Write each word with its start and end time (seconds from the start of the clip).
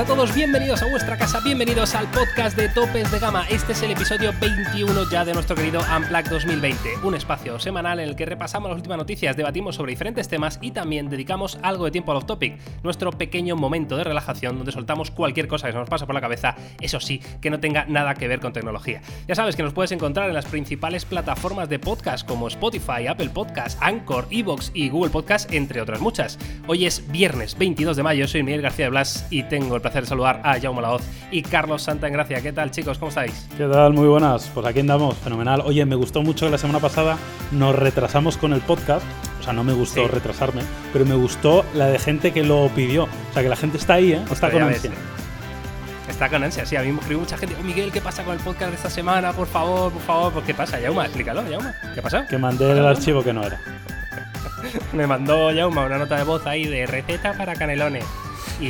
a 0.00 0.04
todos, 0.06 0.34
bienvenidos 0.34 0.80
a 0.80 0.86
vuestra 0.86 1.18
casa, 1.18 1.40
bienvenidos 1.40 1.94
al 1.94 2.10
podcast 2.10 2.56
de 2.56 2.70
Topes 2.70 3.12
de 3.12 3.18
Gama. 3.18 3.44
Este 3.50 3.72
es 3.72 3.82
el 3.82 3.90
episodio 3.90 4.32
21 4.40 5.10
ya 5.10 5.26
de 5.26 5.34
nuestro 5.34 5.54
querido 5.54 5.82
Unplugged 5.94 6.30
2020, 6.30 6.78
un 7.02 7.14
espacio 7.14 7.58
semanal 7.58 8.00
en 8.00 8.08
el 8.08 8.16
que 8.16 8.24
repasamos 8.24 8.70
las 8.70 8.78
últimas 8.78 8.96
noticias, 8.96 9.36
debatimos 9.36 9.76
sobre 9.76 9.90
diferentes 9.90 10.26
temas 10.26 10.58
y 10.62 10.70
también 10.70 11.10
dedicamos 11.10 11.58
algo 11.60 11.84
de 11.84 11.90
tiempo 11.90 12.12
al 12.12 12.16
off-topic, 12.16 12.58
nuestro 12.82 13.10
pequeño 13.12 13.56
momento 13.56 13.98
de 13.98 14.04
relajación 14.04 14.56
donde 14.56 14.72
soltamos 14.72 15.10
cualquier 15.10 15.48
cosa 15.48 15.66
que 15.66 15.72
se 15.74 15.78
nos 15.78 15.90
pasa 15.90 16.06
por 16.06 16.14
la 16.14 16.22
cabeza, 16.22 16.56
eso 16.80 16.98
sí, 16.98 17.20
que 17.42 17.50
no 17.50 17.60
tenga 17.60 17.84
nada 17.84 18.14
que 18.14 18.26
ver 18.26 18.40
con 18.40 18.54
tecnología. 18.54 19.02
Ya 19.28 19.34
sabes 19.34 19.54
que 19.54 19.62
nos 19.62 19.74
puedes 19.74 19.92
encontrar 19.92 20.28
en 20.28 20.34
las 20.34 20.46
principales 20.46 21.04
plataformas 21.04 21.68
de 21.68 21.78
podcast 21.78 22.26
como 22.26 22.48
Spotify, 22.48 23.06
Apple 23.06 23.28
Podcast, 23.28 23.78
Anchor, 23.82 24.28
Evox 24.30 24.70
y 24.72 24.88
Google 24.88 25.10
Podcast, 25.10 25.52
entre 25.52 25.82
otras 25.82 26.00
muchas. 26.00 26.38
Hoy 26.68 26.86
es 26.86 27.06
viernes 27.12 27.58
22 27.58 27.98
de 27.98 28.02
mayo, 28.02 28.26
soy 28.26 28.42
Miguel 28.42 28.62
García 28.62 28.86
de 28.86 28.90
Blas 28.92 29.26
y 29.28 29.42
tengo 29.42 29.74
el 29.74 29.82
placer 29.82 29.89
de 29.98 30.06
saludar 30.06 30.40
a 30.44 30.60
Jaume 30.60 30.80
Laoz 30.82 31.02
y 31.30 31.42
Carlos 31.42 31.82
Santa 31.82 32.06
en 32.06 32.12
Gracia. 32.12 32.40
¿Qué 32.40 32.52
tal, 32.52 32.70
chicos? 32.70 32.98
¿Cómo 32.98 33.08
estáis? 33.08 33.48
¿Qué 33.56 33.66
tal? 33.66 33.92
Muy 33.92 34.06
buenas. 34.06 34.48
Pues 34.54 34.64
aquí 34.66 34.80
andamos, 34.80 35.16
fenomenal. 35.18 35.62
Oye, 35.64 35.84
me 35.84 35.96
gustó 35.96 36.22
mucho 36.22 36.46
que 36.46 36.52
la 36.52 36.58
semana 36.58 36.78
pasada 36.78 37.16
nos 37.50 37.74
retrasamos 37.74 38.36
con 38.36 38.52
el 38.52 38.60
podcast. 38.60 39.04
O 39.40 39.42
sea, 39.42 39.52
no 39.52 39.64
me 39.64 39.72
gustó 39.72 40.02
Sí. 40.04 40.08
retrasarme, 40.08 40.62
pero 40.92 41.04
me 41.06 41.14
gustó 41.14 41.64
la 41.74 41.86
de 41.86 41.98
gente 41.98 42.32
que 42.32 42.44
lo 42.44 42.68
pidió. 42.76 43.04
O 43.04 43.32
sea, 43.32 43.42
que 43.42 43.48
la 43.48 43.56
gente 43.56 43.78
está 43.78 43.94
ahí, 43.94 44.12
¿eh? 44.12 44.22
Está 44.30 44.50
con 44.50 44.62
ansia. 44.62 44.90
Está 46.08 46.28
con 46.28 46.42
ansia, 46.44 46.66
sí. 46.66 46.76
A 46.76 46.82
mí 46.82 46.88
me 46.92 46.98
escribió 46.98 47.20
mucha 47.20 47.38
gente. 47.38 47.56
"Oh, 47.58 47.62
Miguel, 47.62 47.90
¿qué 47.92 48.00
pasa 48.00 48.22
con 48.24 48.34
el 48.34 48.40
podcast 48.40 48.70
de 48.70 48.76
esta 48.76 48.90
semana? 48.90 49.32
Por 49.32 49.46
favor, 49.46 49.90
por 49.92 50.02
favor. 50.02 50.32
Pues, 50.32 50.44
¿Qué 50.44 50.54
pasa, 50.54 50.78
Jauma? 50.82 51.04
Explícalo, 51.06 51.42
Jauma. 51.48 51.72
¿Qué 51.94 52.02
pasó? 52.02 52.26
Que 52.28 52.36
mandé 52.36 52.70
el 52.72 52.84
archivo 52.84 53.22
que 53.22 53.32
no 53.32 53.42
era. 53.44 53.60
Me 54.92 55.06
mandó 55.06 55.50
Jauma 55.54 55.84
una 55.86 55.98
nota 55.98 56.16
de 56.16 56.24
voz 56.24 56.46
ahí 56.46 56.66
de 56.66 56.86
receta 56.86 57.32
para 57.34 57.54
canelones. 57.54 58.04
Y, 58.60 58.66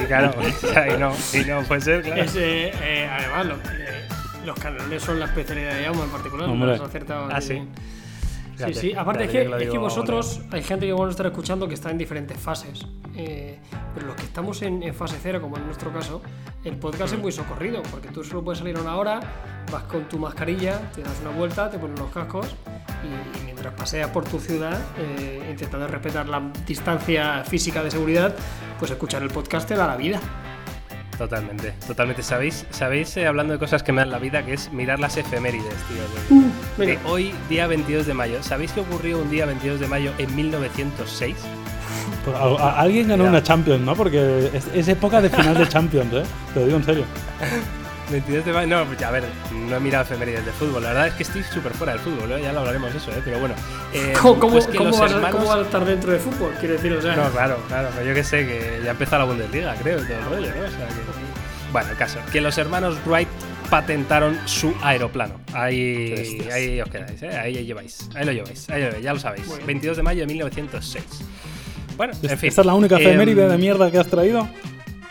y 0.00 0.04
claro, 0.06 0.32
y 0.42 0.98
no, 0.98 1.12
y 1.34 1.44
no 1.44 1.62
puede 1.64 1.80
ser, 1.80 2.02
claro. 2.02 2.22
Es, 2.22 2.34
eh, 2.36 2.72
eh, 2.82 3.08
además, 3.10 3.46
lo- 3.46 3.54
eh, 3.72 4.02
los 4.46 4.58
canelones 4.58 5.02
son 5.02 5.20
la 5.20 5.26
especialidad 5.26 5.74
de 5.74 5.84
Jaume 5.84 6.02
en 6.04 6.10
particular. 6.10 6.48
Hombre. 6.48 6.68
lo 6.68 6.74
has 6.74 6.80
acertado 6.80 7.28
Ah, 7.30 7.40
sí. 7.40 7.62
Sí, 8.66 8.74
sí. 8.74 8.92
Aparte, 8.94 9.24
es 9.24 9.30
que, 9.30 9.42
es 9.64 9.70
que 9.70 9.78
vosotros, 9.78 10.42
hay 10.52 10.62
gente 10.62 10.84
que 10.84 10.90
igual 10.90 11.06
nos 11.06 11.14
estará 11.14 11.30
escuchando 11.30 11.66
que 11.66 11.72
está 11.74 11.90
en 11.90 11.96
diferentes 11.96 12.36
fases. 12.36 12.86
Eh, 13.16 13.58
pero 13.94 14.08
los 14.08 14.16
que 14.16 14.24
estamos 14.24 14.60
en, 14.60 14.82
en 14.82 14.94
fase 14.94 15.16
cero, 15.22 15.40
como 15.40 15.56
en 15.56 15.64
nuestro 15.64 15.90
caso, 15.92 16.20
el 16.64 16.76
podcast 16.76 17.14
es 17.14 17.18
muy 17.18 17.32
socorrido, 17.32 17.82
porque 17.90 18.08
tú 18.08 18.22
solo 18.22 18.44
puedes 18.44 18.58
salir 18.58 18.76
a 18.76 18.82
una 18.82 18.96
hora, 18.96 19.20
vas 19.72 19.84
con 19.84 20.04
tu 20.10 20.18
mascarilla, 20.18 20.78
te 20.94 21.00
das 21.02 21.18
una 21.22 21.30
vuelta, 21.30 21.70
te 21.70 21.78
pones 21.78 21.98
los 21.98 22.10
cascos 22.10 22.54
y, 23.04 23.38
y 23.38 23.44
mientras 23.44 23.74
paseas 23.74 24.10
por 24.10 24.24
tu 24.24 24.38
ciudad, 24.40 24.78
eh, 24.98 25.46
intentando 25.50 25.86
respetar 25.86 26.28
la 26.28 26.42
distancia 26.66 27.44
física 27.44 27.82
de 27.82 27.90
seguridad, 27.90 28.34
pues 28.78 28.90
escuchar 28.90 29.22
el 29.22 29.30
podcast 29.30 29.68
te 29.68 29.74
da 29.74 29.86
la 29.86 29.96
vida. 29.96 30.20
Totalmente, 31.18 31.72
totalmente. 31.86 32.22
¿Sabéis, 32.22 32.64
sabéis 32.70 33.14
eh, 33.18 33.26
hablando 33.26 33.52
de 33.52 33.58
cosas 33.58 33.82
que 33.82 33.92
me 33.92 34.00
dan 34.00 34.10
la 34.10 34.18
vida, 34.18 34.42
que 34.42 34.54
es 34.54 34.72
mirar 34.72 34.98
las 34.98 35.18
efemérides, 35.18 35.74
tío? 35.88 36.38
de- 36.38 36.50
Venga. 36.78 36.98
de 37.02 37.08
hoy, 37.10 37.34
día 37.50 37.66
22 37.66 38.06
de 38.06 38.14
mayo. 38.14 38.42
¿Sabéis 38.42 38.72
qué 38.72 38.80
ocurrió 38.80 39.18
un 39.18 39.28
día 39.30 39.44
22 39.44 39.80
de 39.80 39.86
mayo 39.86 40.12
en 40.16 40.34
1906? 40.34 41.36
Pues, 42.24 42.36
a- 42.36 42.40
a- 42.40 42.80
alguien 42.80 43.08
ganó 43.08 43.24
Ya. 43.24 43.30
una 43.30 43.42
Champions, 43.42 43.82
¿no? 43.82 43.94
Porque 43.94 44.50
es, 44.54 44.66
es 44.72 44.88
época 44.88 45.20
de 45.20 45.28
final 45.28 45.58
de 45.58 45.68
Champions, 45.68 46.10
¿eh? 46.14 46.22
Te 46.54 46.60
lo 46.60 46.66
digo 46.66 46.78
en 46.78 46.84
serio. 46.84 47.04
22 48.10 48.44
de 48.44 48.52
mayo, 48.52 48.66
no, 48.66 48.84
pues 48.86 48.98
ya, 48.98 49.08
a 49.08 49.10
ver, 49.12 49.24
no 49.52 49.76
he 49.76 49.80
mirado 49.80 50.04
efemérides 50.04 50.44
de 50.46 50.52
fútbol. 50.52 50.82
La 50.82 50.88
verdad 50.90 51.06
es 51.08 51.14
que 51.14 51.22
estoy 51.22 51.42
súper 51.44 51.72
fuera 51.72 51.92
del 51.92 52.00
fútbol, 52.02 52.32
¿eh? 52.32 52.42
ya 52.42 52.52
lo 52.52 52.60
hablaremos 52.60 52.92
de 52.92 52.98
eso, 52.98 53.10
¿eh? 53.12 53.20
pero 53.24 53.38
bueno. 53.38 53.54
eh, 53.92 54.12
¿Cómo, 54.20 54.50
pues 54.50 54.66
cómo 54.76 54.90
vas 54.98 55.12
a, 55.12 55.14
hermanos- 55.16 55.36
cómo 55.36 55.48
vas 55.48 55.58
a 55.58 55.62
estar 55.62 55.84
dentro 55.84 56.12
de 56.12 56.18
fútbol? 56.18 56.52
Quiero 56.58 56.74
decir, 56.74 56.92
o 56.92 57.00
sea. 57.02 57.16
No, 57.16 57.30
claro, 57.30 57.58
claro, 57.68 57.88
yo 58.06 58.14
que 58.14 58.24
sé, 58.24 58.46
que 58.46 58.80
ya 58.84 58.90
empezó 58.92 59.16
la 59.18 59.24
Bundesliga, 59.24 59.74
creo, 59.82 59.98
todo 59.98 60.08
el 60.16 60.24
rollo, 60.24 60.54
¿no? 60.54 60.66
O 60.66 60.70
sea 60.70 60.88
que- 60.88 61.72
Bueno, 61.72 61.90
el 61.90 61.96
caso, 61.96 62.18
que 62.32 62.40
los 62.40 62.58
hermanos 62.58 62.96
Wright 63.06 63.28
patentaron 63.70 64.36
su 64.46 64.74
aeroplano. 64.82 65.34
Ahí, 65.52 66.12
hostias. 66.12 66.54
ahí 66.54 66.80
os 66.80 66.88
quedáis, 66.88 67.22
¿eh? 67.22 67.28
ahí 67.38 67.64
lleváis, 67.64 68.08
ahí 68.16 68.24
lo 68.26 68.32
lleváis, 68.32 68.68
ahí 68.68 68.80
lo 68.80 68.86
lleváis, 68.88 69.04
ya 69.04 69.12
lo 69.14 69.20
sabéis. 69.20 69.46
Bien. 69.48 69.66
22 69.66 69.96
de 69.96 70.02
mayo 70.02 70.20
de 70.22 70.26
1906. 70.26 71.04
Bueno, 71.96 72.14
en 72.22 72.38
fin. 72.38 72.48
¿Esta 72.48 72.62
es 72.62 72.66
la 72.66 72.74
única 72.74 72.96
Em, 72.96 73.02
efeméride 73.02 73.46
de 73.48 73.58
mierda 73.58 73.90
que 73.90 73.98
has 73.98 74.06
traído? 74.08 74.48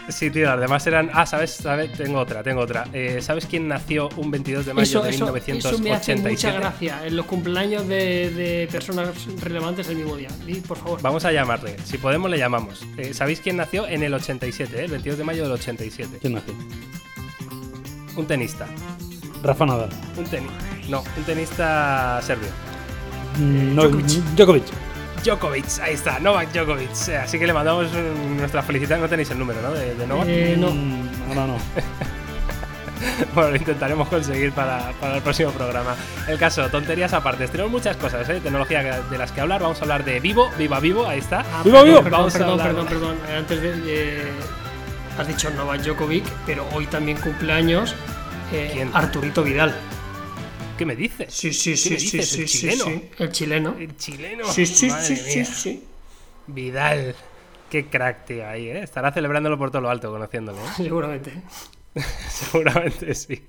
Sí, 0.10 0.30
tío, 0.32 0.46
las 0.48 0.60
demás 0.60 0.86
eran. 0.88 1.10
Ah, 1.14 1.26
¿sabes? 1.26 1.52
¿sabes? 1.52 1.92
Tengo 1.94 2.20
otra, 2.20 2.44
tengo 2.44 2.62
otra. 2.62 2.88
Eh, 2.94 3.20
¿Sabes 3.22 3.46
quién 3.46 3.68
nació 3.68 4.10
un 4.18 4.32
22 4.32 4.66
de 4.66 4.74
mayo 4.74 4.84
Eso, 4.84 5.02
de 5.04 5.10
eso, 5.12 5.26
eso 5.26 5.34
me 5.34 5.40
hace 5.40 6.14
1987? 6.16 6.30
mucha 6.30 6.52
gracia. 6.52 7.06
En 7.06 7.16
los 7.16 7.26
cumpleaños 7.26 7.88
de, 7.88 8.32
de 8.32 8.68
personas 8.72 9.10
relevantes 9.42 9.88
el 9.90 9.98
mismo 9.98 10.16
día. 10.16 10.30
Di, 10.46 10.56
por 10.56 10.78
favor. 10.78 11.02
Vamos 11.02 11.26
a 11.26 11.32
llamarle. 11.32 11.76
Si 11.86 11.98
podemos, 11.98 12.30
le 12.32 12.38
llamamos. 12.38 12.86
Eh, 12.98 13.14
¿Sabéis 13.14 13.40
quién 13.40 13.58
nació 13.58 13.88
en 13.88 14.04
el 14.04 14.14
87, 14.14 14.80
eh? 14.80 14.86
el 14.86 14.92
22 14.92 15.18
de 15.20 15.24
mayo 15.24 15.44
del 15.44 15.52
87? 15.54 16.18
¿Quién 16.20 16.34
nació? 16.34 16.54
Un 18.16 18.26
tenista. 18.26 18.68
Rafa 19.44 19.66
Nadal. 19.66 19.90
Un 20.18 20.26
tenis. 20.26 20.52
No, 20.90 21.04
un 21.18 21.24
tenista 21.24 22.20
serbio. 22.22 22.50
Mm, 23.38 23.76
no, 23.76 23.84
Djokovic. 23.84 24.08
Djokovic. 24.36 24.64
Djokovic, 25.24 25.66
ahí 25.82 25.94
está, 25.94 26.20
Novak 26.20 26.52
Djokovic. 26.52 26.90
Eh, 27.10 27.18
Así 27.18 27.38
que 27.40 27.46
le 27.48 27.54
mandamos 27.54 27.88
un- 27.94 28.38
nuestra 28.38 28.62
felicitación. 28.64 29.02
No 29.02 29.10
tenéis 29.10 29.30
el 29.32 29.40
número, 29.40 29.62
¿no? 29.62 29.72
De, 29.72 29.96
de 29.96 30.08
Novak. 30.08 30.28
Eh, 30.28 30.56
no. 30.58 30.72
Mm, 30.72 31.10
ahora 31.30 31.48
no. 31.48 31.58
Bueno, 33.34 33.52
lo 33.52 33.56
intentaremos 33.56 34.10
conseguir 34.10 34.52
para, 34.52 34.92
para 35.00 35.16
el 35.18 35.22
próximo 35.22 35.52
programa. 35.52 35.96
El 36.28 36.38
caso, 36.38 36.68
tonterías 36.70 37.14
aparte. 37.14 37.48
Tenemos 37.48 37.72
muchas 37.72 37.96
cosas, 37.96 38.28
¿eh? 38.30 38.42
Tecnología 38.42 38.84
de 39.10 39.18
las 39.18 39.32
que 39.32 39.40
hablar. 39.40 39.62
Vamos 39.62 39.80
a 39.80 39.84
hablar 39.84 40.04
de 40.04 40.20
Vivo, 40.20 40.52
Viva 40.58 40.82
Vivo, 40.82 41.08
ahí 41.08 41.20
está. 41.20 41.46
Ah, 41.54 41.62
¡Viva, 41.64 41.80
perdón, 41.82 41.86
viva! 41.86 42.04
Perdón, 42.04 42.20
a 42.30 42.34
perdón, 42.34 42.58
perdón, 42.60 42.86
perdón. 42.88 43.18
Antes 43.38 43.62
de. 43.62 43.72
eh, 43.88 44.32
has 45.18 45.28
dicho 45.28 45.50
Novak 45.52 45.82
Djokovic, 45.82 46.26
pero 46.46 46.66
hoy 46.74 46.88
también 46.88 47.18
cumpleaños 47.22 47.96
eh, 48.52 48.70
¿Quién? 48.74 48.92
Arturito 48.94 49.44
Vidal. 49.44 49.74
¿Qué 50.80 50.86
me 50.86 50.96
dices? 50.96 51.34
Sí, 51.34 51.52
sí, 51.52 51.72
¿Qué 51.72 51.78
sí, 51.78 52.00
sí, 52.00 52.10
sí, 52.10 52.18
¿El 52.20 52.26
sí, 52.26 52.46
chileno? 52.46 52.86
sí. 52.86 53.10
El 53.20 53.32
chileno. 53.34 53.76
El 53.78 53.98
chileno. 53.98 54.46
Sí, 54.46 54.66
sí, 54.66 54.88
Madre 54.88 55.16
sí, 55.18 55.44
sí. 55.44 55.84
Vidal. 56.48 57.16
Qué 57.70 57.88
crack, 57.88 58.24
tío, 58.24 58.48
ahí, 58.48 58.70
¿eh? 58.70 58.80
Estará 58.82 59.12
celebrándolo 59.12 59.58
por 59.58 59.72
todo 59.72 59.82
lo 59.82 59.90
alto, 59.90 60.10
conociéndolo, 60.10 60.58
¿eh? 60.58 60.72
Seguramente. 60.78 61.34
Seguramente 62.30 63.14
sí. 63.14 63.46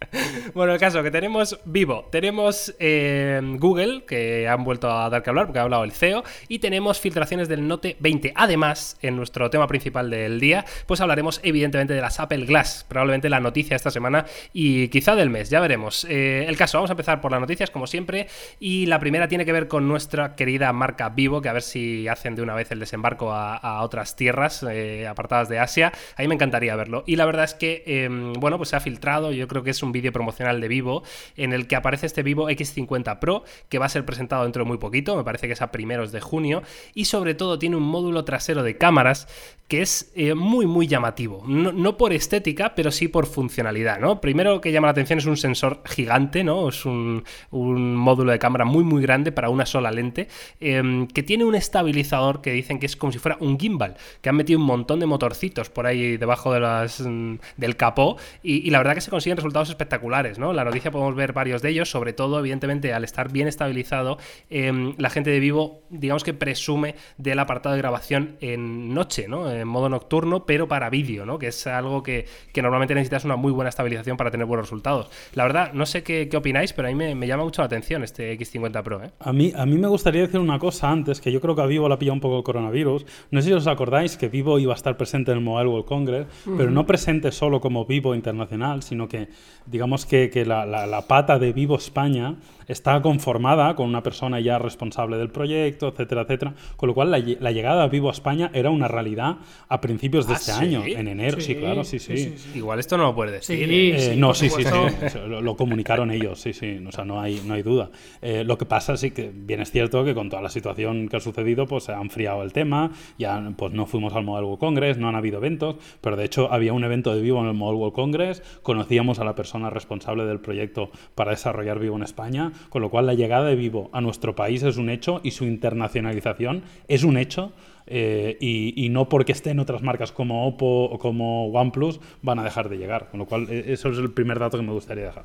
Bueno, 0.54 0.72
el 0.72 0.80
caso 0.80 1.02
que 1.02 1.10
tenemos 1.10 1.58
vivo, 1.64 2.08
tenemos 2.10 2.74
eh, 2.78 3.40
Google, 3.58 4.04
que 4.06 4.48
han 4.48 4.64
vuelto 4.64 4.90
a 4.90 5.08
dar 5.08 5.22
que 5.22 5.30
hablar 5.30 5.46
porque 5.46 5.58
ha 5.58 5.62
hablado 5.62 5.84
el 5.84 5.92
CEO, 5.92 6.24
y 6.48 6.58
tenemos 6.58 7.00
filtraciones 7.00 7.48
del 7.48 7.66
Note 7.66 7.96
20. 8.00 8.32
Además, 8.34 8.98
en 9.02 9.16
nuestro 9.16 9.50
tema 9.50 9.66
principal 9.66 10.10
del 10.10 10.40
día, 10.40 10.64
pues 10.86 11.00
hablaremos 11.00 11.40
evidentemente 11.42 11.94
de 11.94 12.00
las 12.00 12.18
Apple 12.20 12.46
Glass, 12.46 12.84
probablemente 12.88 13.28
la 13.28 13.40
noticia 13.40 13.76
esta 13.76 13.90
semana 13.90 14.26
y 14.52 14.88
quizá 14.88 15.14
del 15.14 15.30
mes, 15.30 15.50
ya 15.50 15.60
veremos. 15.60 16.06
Eh, 16.08 16.44
el 16.48 16.56
caso, 16.56 16.78
vamos 16.78 16.90
a 16.90 16.94
empezar 16.94 17.20
por 17.20 17.30
las 17.30 17.40
noticias 17.40 17.70
como 17.70 17.86
siempre, 17.86 18.26
y 18.58 18.86
la 18.86 18.98
primera 18.98 19.28
tiene 19.28 19.44
que 19.44 19.52
ver 19.52 19.68
con 19.68 19.88
nuestra 19.88 20.34
querida 20.34 20.72
marca 20.72 21.10
Vivo, 21.10 21.40
que 21.42 21.48
a 21.48 21.52
ver 21.52 21.62
si 21.62 22.08
hacen 22.08 22.34
de 22.34 22.42
una 22.42 22.54
vez 22.54 22.70
el 22.70 22.80
desembarco 22.80 23.32
a, 23.32 23.80
otras 23.82 24.16
tierras 24.16 24.64
eh, 24.68 25.06
apartadas 25.06 25.48
de 25.48 25.58
Asia. 25.58 25.92
A 26.16 26.22
mí 26.22 26.28
me 26.28 26.34
encantaría 26.34 26.74
verlo. 26.76 27.04
Y 27.06 27.16
la 27.16 27.24
verdad 27.24 27.44
es 27.44 27.54
que, 27.54 27.82
eh, 27.86 28.08
bueno, 28.38 28.56
pues 28.56 28.70
se 28.70 28.76
ha 28.76 28.80
filtrado, 28.80 29.32
yo 29.32 29.48
creo 29.48 29.62
que 29.62 29.70
es 29.70 29.82
un 29.82 29.89
vídeo 29.92 30.12
promocional 30.12 30.60
de 30.60 30.68
Vivo, 30.68 31.02
en 31.36 31.52
el 31.52 31.66
que 31.66 31.76
aparece 31.76 32.06
este 32.06 32.22
Vivo 32.22 32.48
X50 32.50 33.18
Pro, 33.18 33.44
que 33.68 33.78
va 33.78 33.86
a 33.86 33.88
ser 33.88 34.04
presentado 34.04 34.44
dentro 34.44 34.64
de 34.64 34.68
muy 34.68 34.78
poquito, 34.78 35.16
me 35.16 35.24
parece 35.24 35.46
que 35.46 35.54
es 35.54 35.62
a 35.62 35.70
primeros 35.70 36.12
de 36.12 36.20
junio, 36.20 36.62
y 36.94 37.06
sobre 37.06 37.34
todo 37.34 37.58
tiene 37.58 37.76
un 37.76 37.82
módulo 37.82 38.24
trasero 38.24 38.62
de 38.62 38.76
cámaras 38.76 39.26
que 39.70 39.82
es 39.82 40.10
eh, 40.16 40.34
muy, 40.34 40.66
muy 40.66 40.88
llamativo. 40.88 41.44
No, 41.46 41.70
no 41.70 41.96
por 41.96 42.12
estética, 42.12 42.74
pero 42.74 42.90
sí 42.90 43.06
por 43.06 43.26
funcionalidad, 43.26 44.00
¿no? 44.00 44.20
Primero 44.20 44.60
que 44.60 44.72
llama 44.72 44.88
la 44.88 44.90
atención 44.90 45.20
es 45.20 45.26
un 45.26 45.36
sensor 45.36 45.82
gigante, 45.86 46.42
¿no? 46.42 46.68
Es 46.68 46.84
un, 46.84 47.22
un 47.52 47.94
módulo 47.94 48.32
de 48.32 48.40
cámara 48.40 48.64
muy, 48.64 48.82
muy 48.82 49.00
grande 49.00 49.30
para 49.30 49.48
una 49.48 49.66
sola 49.66 49.92
lente, 49.92 50.26
eh, 50.60 51.06
que 51.14 51.22
tiene 51.22 51.44
un 51.44 51.54
estabilizador 51.54 52.40
que 52.40 52.50
dicen 52.50 52.80
que 52.80 52.86
es 52.86 52.96
como 52.96 53.12
si 53.12 53.20
fuera 53.20 53.36
un 53.38 53.60
gimbal, 53.60 53.96
que 54.20 54.28
han 54.28 54.34
metido 54.34 54.58
un 54.58 54.66
montón 54.66 54.98
de 54.98 55.06
motorcitos 55.06 55.70
por 55.70 55.86
ahí 55.86 56.16
debajo 56.16 56.52
de 56.52 56.58
las, 56.58 57.00
mm, 57.00 57.34
del 57.56 57.76
capó, 57.76 58.16
y, 58.42 58.66
y 58.66 58.70
la 58.70 58.78
verdad 58.78 58.96
que 58.96 59.02
se 59.02 59.10
consiguen 59.10 59.36
resultados 59.36 59.70
espectaculares, 59.80 60.38
¿no? 60.38 60.52
La 60.52 60.64
noticia 60.64 60.90
podemos 60.90 61.14
ver 61.14 61.32
varios 61.32 61.62
de 61.62 61.70
ellos, 61.70 61.90
sobre 61.90 62.12
todo, 62.12 62.38
evidentemente, 62.38 62.92
al 62.92 63.04
estar 63.04 63.32
bien 63.32 63.48
estabilizado, 63.48 64.18
eh, 64.50 64.94
la 64.98 65.10
gente 65.10 65.30
de 65.30 65.40
Vivo, 65.40 65.82
digamos 65.88 66.24
que 66.24 66.34
presume 66.34 66.94
del 67.16 67.38
apartado 67.38 67.74
de 67.74 67.80
grabación 67.80 68.36
en 68.40 68.92
noche, 68.94 69.26
¿no? 69.28 69.50
En 69.50 69.66
modo 69.66 69.88
nocturno, 69.88 70.44
pero 70.44 70.68
para 70.68 70.90
vídeo, 70.90 71.24
¿no? 71.24 71.38
Que 71.38 71.48
es 71.48 71.66
algo 71.66 72.02
que, 72.02 72.26
que 72.52 72.62
normalmente 72.62 72.94
necesitas 72.94 73.24
una 73.24 73.36
muy 73.36 73.52
buena 73.52 73.70
estabilización 73.70 74.16
para 74.16 74.30
tener 74.30 74.46
buenos 74.46 74.66
resultados. 74.66 75.10
La 75.34 75.44
verdad, 75.44 75.72
no 75.72 75.86
sé 75.86 76.02
qué, 76.02 76.28
qué 76.28 76.36
opináis, 76.36 76.72
pero 76.72 76.88
a 76.88 76.90
mí 76.90 76.94
me, 76.94 77.14
me 77.14 77.26
llama 77.26 77.44
mucho 77.44 77.62
la 77.62 77.66
atención 77.66 78.02
este 78.02 78.38
X50 78.38 78.82
Pro, 78.82 79.02
¿eh? 79.02 79.10
A 79.20 79.32
mí, 79.32 79.52
a 79.56 79.66
mí 79.66 79.78
me 79.78 79.88
gustaría 79.88 80.22
decir 80.22 80.40
una 80.40 80.58
cosa 80.58 80.90
antes, 80.90 81.20
que 81.20 81.32
yo 81.32 81.40
creo 81.40 81.54
que 81.54 81.62
a 81.62 81.66
Vivo 81.66 81.88
la 81.88 81.98
pilla 81.98 82.12
un 82.12 82.20
poco 82.20 82.38
el 82.38 82.44
coronavirus. 82.44 83.06
No 83.30 83.40
sé 83.40 83.48
si 83.48 83.52
os 83.54 83.66
acordáis 83.66 84.16
que 84.16 84.28
Vivo 84.28 84.58
iba 84.58 84.72
a 84.72 84.76
estar 84.76 84.96
presente 84.96 85.32
en 85.32 85.38
el 85.38 85.44
Mobile 85.44 85.68
World 85.68 85.86
Congress, 85.86 86.26
pero 86.56 86.70
no 86.70 86.86
presente 86.86 87.32
solo 87.32 87.60
como 87.60 87.84
Vivo 87.86 88.14
Internacional, 88.14 88.82
sino 88.82 89.08
que 89.08 89.28
digamos 89.70 90.06
que, 90.06 90.30
que 90.30 90.44
la, 90.44 90.66
la- 90.66 90.86
la 90.86 91.02
pata 91.02 91.38
de 91.38 91.52
Vivo 91.52 91.76
España 91.76 92.34
está 92.70 93.00
conformada 93.02 93.74
con 93.74 93.86
una 93.88 94.02
persona 94.02 94.40
ya 94.40 94.58
responsable 94.58 95.16
del 95.18 95.30
proyecto, 95.30 95.88
etcétera, 95.88 96.22
etcétera. 96.22 96.54
Con 96.76 96.88
lo 96.88 96.94
cual 96.94 97.10
la, 97.10 97.18
la 97.18 97.52
llegada 97.52 97.82
de 97.84 97.88
Vivo 97.88 98.08
a 98.08 98.12
España 98.12 98.50
era 98.54 98.70
una 98.70 98.88
realidad 98.88 99.36
a 99.68 99.80
principios 99.80 100.26
de 100.26 100.34
¿Ah, 100.34 100.36
este 100.36 100.52
sí? 100.52 100.58
año, 100.60 100.82
en 100.86 101.08
enero. 101.08 101.40
Sí, 101.40 101.50
Sí, 101.50 101.56
claro, 101.56 101.82
sí, 101.84 101.98
sí. 101.98 102.34
Igual 102.54 102.78
esto 102.78 102.96
no 102.96 103.04
lo 103.04 103.14
puedes 103.14 103.32
decir. 103.32 103.68
Sí, 103.68 103.90
Eh, 103.92 103.98
sí, 104.12 104.16
no, 104.16 104.34
sí, 104.34 104.48
sí, 104.48 104.62
sí. 104.62 105.18
Lo, 105.26 105.40
lo 105.40 105.56
comunicaron 105.56 106.10
ellos, 106.12 106.40
sí, 106.40 106.52
sí. 106.52 106.78
O 106.86 106.92
sea, 106.92 107.04
no 107.04 107.20
hay, 107.20 107.42
no 107.44 107.54
hay 107.54 107.62
duda. 107.62 107.90
Eh, 108.22 108.44
lo 108.44 108.56
que 108.56 108.66
pasa 108.66 108.96
sí 108.96 109.10
que 109.10 109.32
bien 109.34 109.60
es 109.60 109.70
cierto 109.72 110.04
que 110.04 110.14
con 110.14 110.28
toda 110.30 110.42
la 110.42 110.48
situación 110.48 111.08
que 111.08 111.16
ha 111.16 111.20
sucedido, 111.20 111.66
pues 111.66 111.84
se 111.84 111.92
ha 111.92 112.00
enfriado 112.00 112.42
el 112.44 112.52
tema. 112.52 112.92
Ya 113.18 113.52
pues 113.56 113.72
no 113.72 113.86
fuimos 113.86 114.14
al 114.14 114.22
Mobile 114.24 114.44
World 114.46 114.60
Congress, 114.60 114.96
no 114.98 115.08
han 115.08 115.16
habido 115.16 115.38
eventos, 115.38 115.76
pero 116.00 116.16
de 116.16 116.24
hecho 116.24 116.52
había 116.52 116.72
un 116.72 116.84
evento 116.84 117.14
de 117.14 117.20
Vivo 117.20 117.40
en 117.40 117.46
el 117.48 117.54
Mobile 117.54 117.78
World 117.78 117.94
Congress. 117.94 118.42
Conocíamos 118.62 119.18
a 119.18 119.24
la 119.24 119.34
persona 119.34 119.70
responsable 119.70 120.24
del 120.24 120.38
proyecto 120.40 120.90
para 121.16 121.32
desarrollar 121.32 121.78
Vivo 121.80 121.96
en 121.96 122.02
España, 122.02 122.52
con 122.68 122.82
lo 122.82 122.90
cual 122.90 123.06
la 123.06 123.14
llegada 123.14 123.48
de 123.48 123.56
Vivo 123.56 123.88
a 123.92 124.00
nuestro 124.00 124.34
país 124.34 124.62
es 124.62 124.76
un 124.76 124.90
hecho 124.90 125.20
y 125.24 125.30
su 125.32 125.44
internacionalización 125.44 126.62
es 126.88 127.04
un 127.04 127.16
hecho. 127.16 127.52
eh, 127.92 128.36
y, 128.40 128.88
no 128.90 129.08
porque 129.08 129.32
estén 129.32 129.58
otras 129.58 129.82
marcas 129.82 130.12
como 130.12 130.46
Oppo 130.46 130.84
o 130.84 130.98
como 130.98 131.46
OnePlus 131.48 131.98
van 132.22 132.38
a 132.38 132.44
dejar 132.44 132.68
de 132.68 132.76
llegar. 132.78 133.08
Con 133.10 133.18
lo 133.20 133.26
cual, 133.26 133.46
eh, 133.50 133.64
eso 133.68 133.88
es 133.90 133.98
el 133.98 134.12
primer 134.12 134.38
dato 134.38 134.56
que 134.58 134.62
me 134.64 134.72
gustaría 134.72 135.04
dejar. 135.06 135.24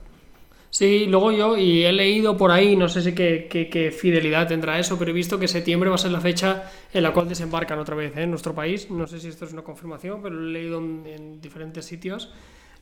Sí, 0.69 1.05
luego 1.07 1.31
yo, 1.31 1.57
y 1.57 1.85
he 1.85 1.93
leído 1.93 2.35
por 2.35 2.51
ahí, 2.51 2.75
no 2.75 2.89
sé 2.89 3.01
si 3.01 3.13
qué, 3.15 3.47
qué- 3.49 3.91
fidelidad 3.91 4.47
tendrá 4.47 4.77
eso, 4.77 4.97
pero 4.99 5.11
he 5.11 5.13
visto 5.13 5.39
que 5.39 5.47
septiembre 5.47 5.89
va 5.89 5.95
a 5.95 5.99
ser 5.99 6.11
la 6.11 6.19
fecha 6.19 6.69
en 6.93 7.03
la 7.03 7.13
cual 7.13 7.29
desembarcan 7.29 7.79
otra 7.79 7.95
vez 7.95 8.17
¿eh? 8.17 8.23
en 8.23 8.29
nuestro 8.31 8.53
país. 8.53 8.89
No 8.91 9.07
sé 9.07 9.19
si 9.19 9.29
esto 9.29 9.45
es 9.45 9.53
una 9.53 9.61
confirmación, 9.61 10.21
pero 10.21 10.35
lo 10.35 10.49
he 10.49 10.51
leído 10.51 10.79
en 10.79 11.39
diferentes 11.39 11.85
sitios, 11.85 12.33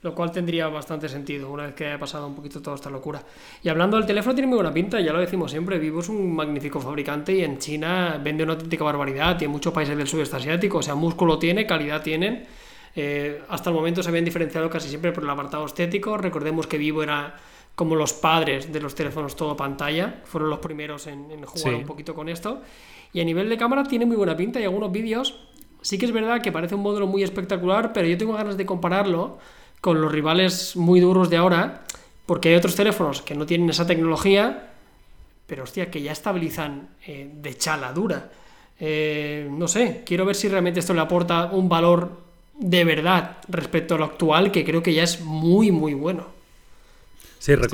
lo 0.04 0.14
cual 0.14 0.32
tendría 0.32 0.68
bastante 0.68 1.10
sentido 1.10 1.50
una 1.50 1.64
vez 1.64 1.74
que 1.74 1.88
haya 1.88 1.98
pasado 1.98 2.28
un 2.28 2.36
poquito 2.36 2.62
toda 2.62 2.76
esta 2.76 2.90
locura. 2.90 3.24
Y 3.64 3.70
hablando 3.70 3.98
del 3.98 4.06
teléfono, 4.06 4.36
tiene 4.36 4.48
muy 4.48 4.58
buena 4.58 4.74
pinta, 4.74 5.00
ya 5.00 5.12
lo 5.14 5.20
decimos 5.20 5.50
siempre, 5.50 5.80
Vivo 5.80 6.02
es 6.02 6.10
un 6.10 6.36
magnífico 6.36 6.80
fabricante 6.80 7.34
y 7.34 7.44
en 7.44 7.58
China 7.58 8.20
vende 8.24 8.44
una 8.44 8.54
auténtica 8.54 8.84
barbaridad, 8.84 9.40
y 9.42 9.46
en 9.46 9.52
muchos 9.52 9.74
países 9.74 9.98
del 9.98 10.08
sudeste 10.08 10.36
asiático, 10.36 10.78
o 10.80 10.82
sea, 10.84 10.94
músculo 10.96 11.40
tiene, 11.40 11.66
calidad 11.66 12.02
tienen. 12.04 12.46
Eh, 12.96 13.42
hasta 13.50 13.72
el 13.72 13.76
momento 13.76 14.04
se 14.04 14.10
habían 14.10 14.26
diferenciado 14.26 14.70
casi 14.70 14.88
siempre 14.88 15.12
por 15.12 15.24
el 15.24 15.30
apartado 15.30 15.66
estético. 15.66 16.16
Recordemos 16.16 16.68
que 16.68 16.78
Vivo 16.78 17.02
era 17.02 17.36
como 17.74 17.96
los 17.96 18.14
padres 18.14 18.72
de 18.72 18.80
los 18.80 18.94
teléfonos 18.94 19.36
todo 19.36 19.58
pantalla, 19.58 20.22
fueron 20.26 20.52
los 20.52 20.60
primeros 20.60 21.08
en, 21.08 21.32
en 21.32 21.44
jugar 21.44 21.74
Sí. 21.74 21.80
un 21.80 21.86
poquito 21.86 22.14
con 22.14 22.30
esto. 22.30 22.62
Y 23.14 23.20
a 23.22 23.24
nivel 23.26 23.50
de 23.50 23.58
cámara 23.58 23.84
tiene 23.84 24.06
muy 24.06 24.16
buena 24.16 24.38
pinta 24.38 24.60
y 24.60 24.64
algunos 24.66 24.92
vídeos. 24.92 25.40
Sí 25.82 25.98
que 25.98 26.06
es 26.06 26.12
verdad 26.12 26.42
que 26.42 26.52
parece 26.52 26.76
un 26.76 26.82
modelo 26.82 27.08
muy 27.08 27.24
espectacular, 27.24 27.94
pero 27.94 28.08
yo 28.08 28.18
tengo 28.18 28.34
ganas 28.34 28.58
de 28.58 28.66
compararlo 28.66 29.40
con 29.84 30.00
los 30.00 30.14
rivales 30.14 30.78
muy 30.78 31.02
duros 31.02 31.30
de 31.30 31.36
ahora, 31.36 31.84
porque 32.26 32.48
hay 32.48 32.56
otros 32.56 32.74
teléfonos 32.74 33.22
que 33.22 33.36
no 33.36 33.46
tienen 33.46 33.70
esa 33.70 33.86
tecnología, 33.86 34.70
pero 35.46 35.64
hostia, 35.64 35.92
que 35.92 36.02
ya 36.02 36.14
estabilizan 36.14 36.88
eh, 37.06 37.30
de 37.30 37.58
chala 37.58 37.92
dura. 37.92 38.32
Eh, 38.80 39.46
no 39.52 39.68
sé, 39.68 40.04
quiero 40.06 40.26
ver 40.26 40.38
si 40.38 40.48
realmente 40.48 40.80
esto 40.80 40.94
le 40.94 41.02
aporta 41.02 41.48
un 41.52 41.68
valor 41.68 42.12
de 42.58 42.86
verdad 42.86 43.40
respecto 43.50 43.96
a 43.96 43.98
lo 43.98 44.06
actual, 44.06 44.54
que 44.54 44.64
creo 44.64 44.82
que 44.82 44.94
ya 44.94 45.04
es 45.04 45.20
muy, 45.20 45.70
muy 45.74 45.94
bueno. 45.94 46.28
Sí, 47.44 47.56
re- 47.56 47.68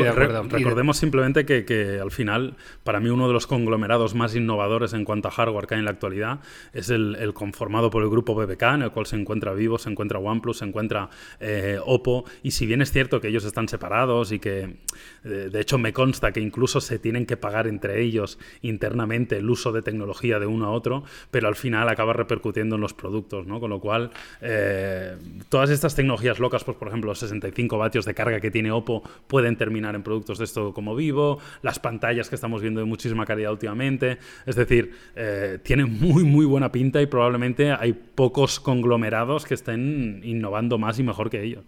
recordemos 0.50 0.98
simplemente 0.98 1.46
que, 1.46 1.64
que 1.64 2.00
al 2.00 2.10
final, 2.10 2.56
para 2.84 3.00
mí, 3.00 3.10
uno 3.10 3.28
de 3.28 3.34
los 3.34 3.46
conglomerados 3.46 4.16
más 4.16 4.36
innovadores 4.36 4.94
en 4.94 5.06
cuanto 5.06 5.28
a 5.28 5.32
hardware 5.32 5.68
que 5.68 5.76
hay 5.76 5.80
en 5.80 5.86
la 5.86 5.92
actualidad 5.92 6.40
es 6.74 6.90
el, 6.90 7.16
el 7.20 7.36
conformado 7.36 7.92
por 7.92 8.02
el 8.02 8.10
grupo 8.10 8.34
BBK, 8.34 8.64
en 8.64 8.82
el 8.82 8.90
cual 8.90 9.06
se 9.06 9.16
encuentra 9.16 9.54
Vivo, 9.54 9.78
se 9.78 9.92
encuentra 9.92 10.18
OnePlus, 10.18 10.58
se 10.58 10.66
encuentra 10.66 11.12
eh, 11.40 11.78
Oppo. 11.86 12.26
Y 12.42 12.50
si 12.50 12.66
bien 12.66 12.82
es 12.82 12.92
cierto 12.92 13.22
que 13.22 13.28
ellos 13.28 13.46
están 13.46 13.68
separados 13.68 14.32
y 14.32 14.40
que, 14.40 14.78
eh, 15.24 15.50
de 15.52 15.62
hecho, 15.62 15.78
me 15.78 15.94
consta 15.94 16.32
que 16.32 16.40
incluso 16.40 16.82
se 16.82 16.98
tienen 16.98 17.28
que 17.28 17.38
pagar 17.38 17.68
entre 17.68 18.02
ellos 18.02 18.40
internamente 18.64 19.38
el 19.38 19.48
uso 19.52 19.72
de 19.72 19.84
tecnología 19.84 20.40
de 20.40 20.48
uno 20.48 20.66
a 20.66 20.72
otro, 20.72 21.04
pero 21.30 21.48
al 21.48 21.56
final 21.56 21.90
acaba 21.90 22.14
repercutiendo 22.14 22.74
en 22.74 22.82
los 22.82 22.96
productos, 22.96 23.46
¿no? 23.46 23.60
Con 23.60 23.70
lo 23.70 23.80
cual, 23.80 24.10
eh, 24.42 25.16
todas 25.50 25.70
estas 25.70 25.94
tecnologías 25.94 26.40
locas, 26.40 26.64
pues 26.64 26.76
por 26.76 26.88
ejemplo, 26.88 27.12
los 27.12 27.20
65 27.20 27.78
vatios 27.78 28.06
de 28.06 28.16
carga 28.16 28.40
que 28.40 28.50
tiene 28.50 28.72
Oppo 28.72 29.04
pueden 29.28 29.59
terminar 29.60 29.94
en 29.94 30.02
productos 30.02 30.40
de 30.40 30.46
esto 30.46 30.74
como 30.74 30.96
Vivo, 30.96 31.38
las 31.62 31.78
pantallas 31.78 32.28
que 32.30 32.34
estamos 32.36 32.64
viendo 32.64 32.80
de 32.80 32.88
muchísima 32.88 33.28
calidad 33.28 33.52
últimamente, 33.52 34.18
es 34.48 34.56
decir, 34.56 34.94
eh, 35.16 35.60
tiene 35.62 35.86
muy 35.86 36.24
muy 36.24 36.48
buena 36.48 36.72
pinta 36.72 37.00
y 37.00 37.06
probablemente 37.06 37.72
hay 37.72 37.94
pocos 37.94 38.60
conglomerados 38.60 39.46
que 39.46 39.54
estén 39.54 40.22
innovando 40.24 40.80
más 40.80 40.98
y 40.98 41.04
mejor 41.04 41.30
que 41.30 41.44
ellos. 41.44 41.64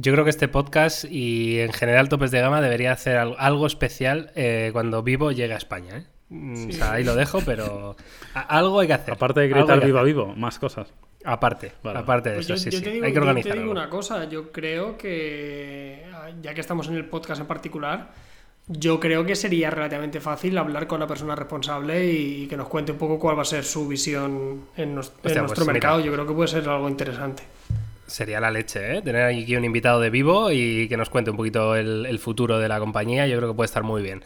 Yo 0.00 0.12
creo 0.12 0.24
que 0.24 0.30
este 0.30 0.48
podcast 0.48 1.04
y 1.10 1.58
en 1.60 1.72
general 1.72 2.08
Topes 2.08 2.30
de 2.30 2.40
Gama 2.40 2.60
debería 2.60 2.92
hacer 2.92 3.16
al- 3.16 3.34
algo 3.38 3.66
especial 3.66 4.30
eh, 4.36 4.70
cuando 4.72 5.02
Vivo 5.02 5.32
llegue 5.32 5.54
a 5.54 5.56
España. 5.56 5.98
¿eh? 5.98 6.04
Mm, 6.30 6.68
O 6.68 6.72
sea, 6.72 6.92
ahí 6.92 7.04
lo 7.04 7.16
dejo, 7.16 7.40
pero 7.44 7.96
algo 8.34 8.78
hay 8.80 8.86
que 8.86 8.92
hacer. 8.92 9.14
Aparte 9.14 9.40
de 9.40 9.48
gritar 9.48 9.84
viva 9.84 10.02
vivo, 10.04 10.34
más 10.36 10.58
cosas. 10.58 10.92
Aparte, 11.30 11.72
Vale. 11.82 11.98
aparte 11.98 12.30
de 12.30 12.34
Pues 12.36 12.46
eso, 12.50 12.54
yo, 12.54 12.58
sí, 12.60 12.70
yo 12.70 12.78
sí. 12.78 12.84
digo, 12.90 13.04
hay 13.04 13.12
que 13.12 13.16
yo 13.16 13.20
te 13.22 13.28
organizar 13.28 13.52
digo 13.52 13.62
algo. 13.64 13.72
una 13.72 13.90
cosa, 13.90 14.24
yo 14.24 14.50
creo 14.50 14.96
que, 14.96 16.04
ya 16.42 16.54
que 16.54 16.60
estamos 16.60 16.88
en 16.88 16.94
el 16.94 17.04
podcast 17.04 17.40
en 17.40 17.46
particular, 17.46 18.08
yo 18.66 18.98
creo 19.00 19.24
que 19.24 19.34
sería 19.36 19.70
relativamente 19.70 20.20
fácil 20.20 20.56
hablar 20.58 20.86
con 20.86 21.00
la 21.00 21.06
persona 21.06 21.34
responsable 21.34 22.10
y, 22.10 22.46
que 22.46 22.56
nos 22.56 22.68
cuente 22.68 22.92
un 22.92 22.98
poco 22.98 23.18
cuál 23.18 23.36
va 23.38 23.42
a 23.42 23.44
ser 23.44 23.64
su 23.64 23.86
visión 23.88 24.66
en, 24.76 24.94
nos- 24.94 25.08
en 25.08 25.14
Hostia, 25.26 25.40
nuestro 25.42 25.64
pues 25.64 25.72
mercado. 25.74 25.96
mira. 25.98 26.06
Yo 26.06 26.12
creo 26.12 26.26
que 26.26 26.32
puede 26.34 26.48
ser 26.48 26.68
algo 26.68 26.88
interesante. 26.88 27.42
Sería 28.08 28.40
la 28.40 28.50
leche, 28.50 28.96
¿eh? 28.96 29.02
Tener 29.02 29.22
aquí 29.22 29.54
un 29.54 29.66
invitado 29.66 30.00
de 30.00 30.08
vivo 30.08 30.50
y 30.50 30.88
que 30.88 30.96
nos 30.96 31.10
cuente 31.10 31.30
un 31.30 31.36
poquito 31.36 31.76
el, 31.76 32.18
futuro 32.18 32.58
de 32.58 32.66
la 32.66 32.78
compañía. 32.78 33.26
Yo 33.26 33.36
creo 33.36 33.50
que 33.50 33.54
puede 33.54 33.66
estar 33.66 33.82
muy 33.82 34.00
bien. 34.02 34.24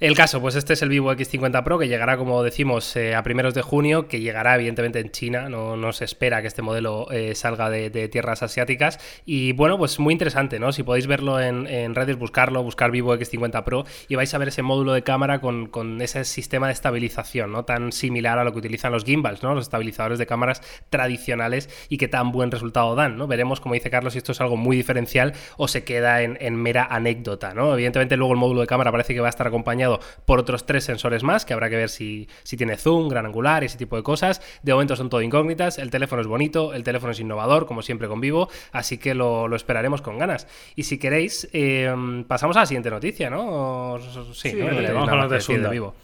El 0.00 0.16
caso, 0.16 0.40
pues 0.40 0.56
este 0.56 0.72
es 0.72 0.82
el 0.82 0.88
Vivo 0.88 1.12
X50 1.12 1.62
Pro 1.62 1.78
que 1.78 1.86
llegará, 1.86 2.16
como 2.16 2.42
decimos, 2.42 2.96
eh, 2.96 3.14
a 3.14 3.22
primeros 3.22 3.54
de 3.54 3.62
junio, 3.62 4.08
que 4.08 4.20
llegará 4.20 4.56
evidentemente 4.56 4.98
en 4.98 5.10
China. 5.10 5.48
No, 5.48 5.76
no 5.76 5.92
se 5.92 6.06
espera 6.06 6.40
que 6.40 6.48
este 6.48 6.60
modelo 6.60 7.06
eh, 7.12 7.36
salga 7.36 7.70
de, 7.70 8.08
tierras 8.08 8.42
asiáticas. 8.42 8.98
Y 9.24 9.52
bueno, 9.52 9.78
pues 9.78 10.00
muy 10.00 10.12
interesante, 10.12 10.58
¿no? 10.58 10.72
Si 10.72 10.82
podéis 10.82 11.06
verlo 11.06 11.40
en, 11.40 11.94
redes, 11.94 12.18
buscarlo, 12.18 12.64
buscar 12.64 12.90
Vivo 12.90 13.14
X50 13.14 13.62
Pro 13.62 13.84
y 14.08 14.16
vais 14.16 14.34
a 14.34 14.38
ver 14.38 14.48
ese 14.48 14.62
módulo 14.62 14.92
de 14.92 15.02
cámara 15.02 15.40
con, 15.40 15.68
con 15.68 16.00
ese 16.00 16.24
sistema 16.24 16.66
de 16.66 16.72
estabilización, 16.72 17.52
¿no? 17.52 17.64
Tan 17.64 17.92
similar 17.92 18.40
a 18.40 18.44
lo 18.44 18.52
que 18.52 18.58
utilizan 18.58 18.90
los 18.90 19.04
gimbals, 19.04 19.44
¿no? 19.44 19.54
Los 19.54 19.66
estabilizadores 19.66 20.18
de 20.18 20.26
cámaras 20.26 20.62
tradicionales 20.88 21.68
y 21.88 21.98
que 21.98 22.08
tan 22.08 22.32
buen 22.32 22.50
resultado 22.50 22.96
dan, 22.96 23.19
¿no? 23.20 23.28
Veremos, 23.28 23.60
como 23.60 23.74
dice 23.74 23.88
Carlos, 23.88 24.14
si 24.14 24.18
esto 24.18 24.32
es 24.32 24.40
algo 24.40 24.56
muy 24.56 24.76
diferencial 24.76 25.32
o 25.56 25.68
se 25.68 25.84
queda 25.84 26.22
en, 26.22 26.36
en 26.40 26.56
mera 26.56 26.84
anécdota, 26.90 27.54
¿no? 27.54 27.74
Evidentemente 27.74 28.16
luego 28.16 28.32
el 28.32 28.38
módulo 28.38 28.62
de 28.62 28.66
cámara 28.66 28.90
parece 28.90 29.14
que 29.14 29.20
va 29.20 29.28
a 29.28 29.30
estar 29.30 29.46
acompañado 29.46 30.00
por 30.24 30.40
otros 30.40 30.66
tres 30.66 30.84
sensores 30.84 31.22
más, 31.22 31.44
que 31.44 31.52
habrá 31.52 31.70
que 31.70 31.76
ver 31.76 31.88
si, 31.88 32.28
si 32.42 32.56
tiene 32.56 32.76
zoom, 32.76 33.08
gran 33.08 33.26
angular, 33.26 33.62
ese 33.62 33.78
tipo 33.78 33.96
de 33.96 34.02
cosas. 34.02 34.42
De 34.62 34.72
momento 34.72 34.96
son 34.96 35.08
todo 35.08 35.22
incógnitas, 35.22 35.78
el 35.78 35.90
teléfono 35.90 36.20
es 36.20 36.28
bonito, 36.28 36.74
el 36.74 36.82
teléfono 36.82 37.12
es 37.12 37.20
innovador, 37.20 37.66
como 37.66 37.82
siempre 37.82 38.08
con 38.08 38.20
Vivo, 38.20 38.48
así 38.72 38.98
que 38.98 39.14
lo, 39.14 39.46
lo 39.48 39.56
esperaremos 39.56 40.02
con 40.02 40.18
ganas. 40.18 40.48
Y 40.74 40.82
si 40.82 40.98
queréis, 40.98 41.48
eh, 41.52 41.94
pasamos 42.26 42.56
a 42.56 42.60
la 42.60 42.66
siguiente 42.66 42.90
noticia, 42.90 43.30
¿no? 43.30 43.98
Sí, 44.34 44.50
Sí, 44.50 44.60
vamos 44.60 45.08
a 45.08 45.12
hablar 45.12 45.28
de. 45.28 45.68
Vivo. 45.70 45.94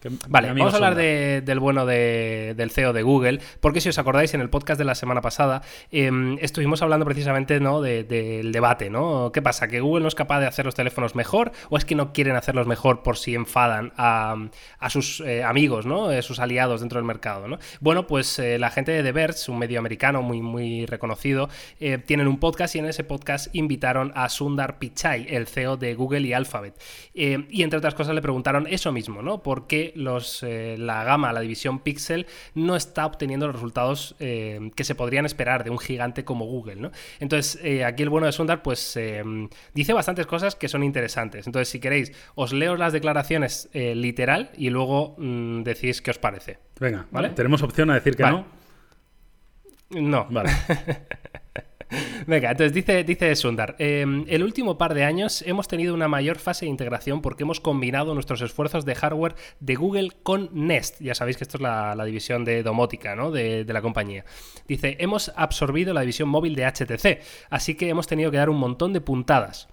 Que- 0.00 0.10
Vale, 0.28 0.52
vamos 0.52 0.72
a 0.72 0.76
hablar 0.76 0.94
de- 0.94 1.42
del 1.44 1.58
bueno 1.60 1.84
de- 1.86 2.54
del 2.56 2.70
CEO 2.70 2.92
de 2.92 3.02
Google, 3.02 3.40
porque 3.60 3.80
si 3.80 3.88
os 3.88 3.98
acordáis, 3.98 4.32
en 4.34 4.40
el 4.40 4.48
podcast 4.50 4.78
de 4.78 4.84
la 4.84 4.94
semana 4.94 5.20
pasada 5.20 5.62
em, 5.90 6.38
estuvimos 6.40 6.82
hablando 6.82 7.04
precisamente 7.04 7.58
¿no? 7.60 7.80
de- 7.80 8.04
del 8.04 8.52
debate, 8.52 8.90
¿no? 8.90 9.30
¿Qué 9.32 9.42
pasa? 9.42 9.68
¿Que 9.68 9.80
Google 9.80 10.02
no 10.02 10.08
es 10.08 10.14
capaz 10.14 10.40
de 10.40 10.46
hacer 10.46 10.64
los 10.64 10.74
teléfonos 10.74 11.14
mejor 11.14 11.52
o 11.70 11.76
es 11.76 11.84
que 11.84 11.94
no 11.94 12.12
quieren 12.12 12.36
hacerlos 12.36 12.66
mejor 12.66 13.02
por 13.02 13.16
si 13.16 13.34
enfadan 13.34 13.92
a, 13.96 14.36
a 14.78 14.90
sus 14.90 15.20
eh, 15.20 15.42
amigos, 15.42 15.86
¿no? 15.86 16.10
Eh, 16.12 16.22
sus 16.22 16.38
aliados 16.38 16.80
dentro 16.80 16.98
del 16.98 17.04
mercado, 17.06 17.48
¿no? 17.48 17.58
Bueno, 17.80 18.06
pues 18.06 18.38
eh, 18.38 18.58
la 18.58 18.70
gente 18.70 18.92
de 18.92 19.02
The 19.02 19.12
Verge, 19.12 19.50
un 19.50 19.58
medio 19.58 19.78
americano 19.78 20.22
muy, 20.22 20.40
muy 20.42 20.86
reconocido, 20.86 21.48
eh, 21.80 21.98
tienen 21.98 22.28
un 22.28 22.38
podcast 22.38 22.74
y 22.76 22.78
en 22.78 22.86
ese 22.86 23.04
podcast 23.04 23.54
invitaron 23.54 24.12
a 24.14 24.28
Sundar 24.28 24.78
Pichai, 24.78 25.26
el 25.28 25.46
CEO 25.46 25.76
de 25.76 25.94
Google 25.94 26.20
y 26.20 26.32
Alphabet. 26.32 26.74
Y 27.14 27.62
entre 27.62 27.78
otras 27.78 27.94
cosas 27.94 28.14
le 28.14 28.22
preguntaron 28.22 28.66
eso 28.68 28.92
mismo, 28.92 29.22
¿no? 29.22 29.42
¿Por 29.42 29.66
qué 29.66 29.87
los, 29.94 30.42
eh, 30.42 30.76
la 30.78 31.04
gama, 31.04 31.32
la 31.32 31.40
división 31.40 31.80
Pixel, 31.80 32.26
no 32.54 32.76
está 32.76 33.06
obteniendo 33.06 33.46
los 33.46 33.56
resultados 33.56 34.14
eh, 34.18 34.70
que 34.74 34.84
se 34.84 34.94
podrían 34.94 35.26
esperar 35.26 35.64
de 35.64 35.70
un 35.70 35.78
gigante 35.78 36.24
como 36.24 36.46
Google, 36.46 36.76
¿no? 36.76 36.90
Entonces, 37.20 37.58
eh, 37.62 37.84
aquí 37.84 38.02
el 38.02 38.08
bueno 38.08 38.26
de 38.26 38.32
Sundar, 38.32 38.62
pues 38.62 38.98
dice 39.74 39.92
bastantes 39.92 40.26
cosas 40.26 40.54
que 40.56 40.68
son 40.68 40.82
interesantes. 40.82 41.46
Entonces, 41.46 41.68
si 41.68 41.80
queréis, 41.80 42.12
os 42.34 42.52
leo 42.52 42.76
las 42.76 42.92
declaraciones 42.92 43.68
literal 43.72 44.50
y 44.56 44.70
luego 44.70 45.14
mm, 45.18 45.62
decís 45.62 46.02
qué 46.02 46.10
os 46.10 46.18
parece. 46.18 46.58
Venga, 46.80 47.06
¿Vale? 47.10 47.30
¿tenemos 47.30 47.62
opción 47.62 47.90
a 47.90 47.94
decir 47.94 48.16
que 48.16 48.22
Vale. 48.22 48.44
no? 49.90 50.00
No, 50.00 50.26
Vale. 50.30 50.50
Venga, 52.26 52.50
entonces 52.50 52.72
dice, 52.72 53.04
dice 53.04 53.34
Sundar, 53.36 53.76
eh, 53.78 54.04
el 54.26 54.42
último 54.42 54.76
par 54.76 54.94
de 54.94 55.04
años 55.04 55.42
hemos 55.46 55.68
tenido 55.68 55.94
una 55.94 56.08
mayor 56.08 56.38
fase 56.38 56.66
de 56.66 56.70
integración 56.70 57.22
porque 57.22 57.44
hemos 57.44 57.60
combinado 57.60 58.14
nuestros 58.14 58.42
esfuerzos 58.42 58.84
de 58.84 58.94
hardware 58.94 59.34
de 59.60 59.74
Google 59.74 60.12
con 60.22 60.50
Nest. 60.52 61.00
Ya 61.00 61.14
sabéis 61.14 61.36
que 61.36 61.44
esto 61.44 61.56
es 61.56 61.62
la, 61.62 61.94
la 61.94 62.04
división 62.04 62.44
de 62.44 62.62
domótica 62.62 63.16
¿no? 63.16 63.30
de, 63.30 63.64
de 63.64 63.72
la 63.72 63.82
compañía. 63.82 64.24
Dice, 64.66 64.96
hemos 65.00 65.32
absorbido 65.36 65.94
la 65.94 66.02
división 66.02 66.28
móvil 66.28 66.54
de 66.54 66.66
HTC, 66.66 67.22
así 67.50 67.74
que 67.74 67.88
hemos 67.88 68.06
tenido 68.06 68.30
que 68.30 68.36
dar 68.36 68.50
un 68.50 68.58
montón 68.58 68.92
de 68.92 69.00
puntadas. 69.00 69.68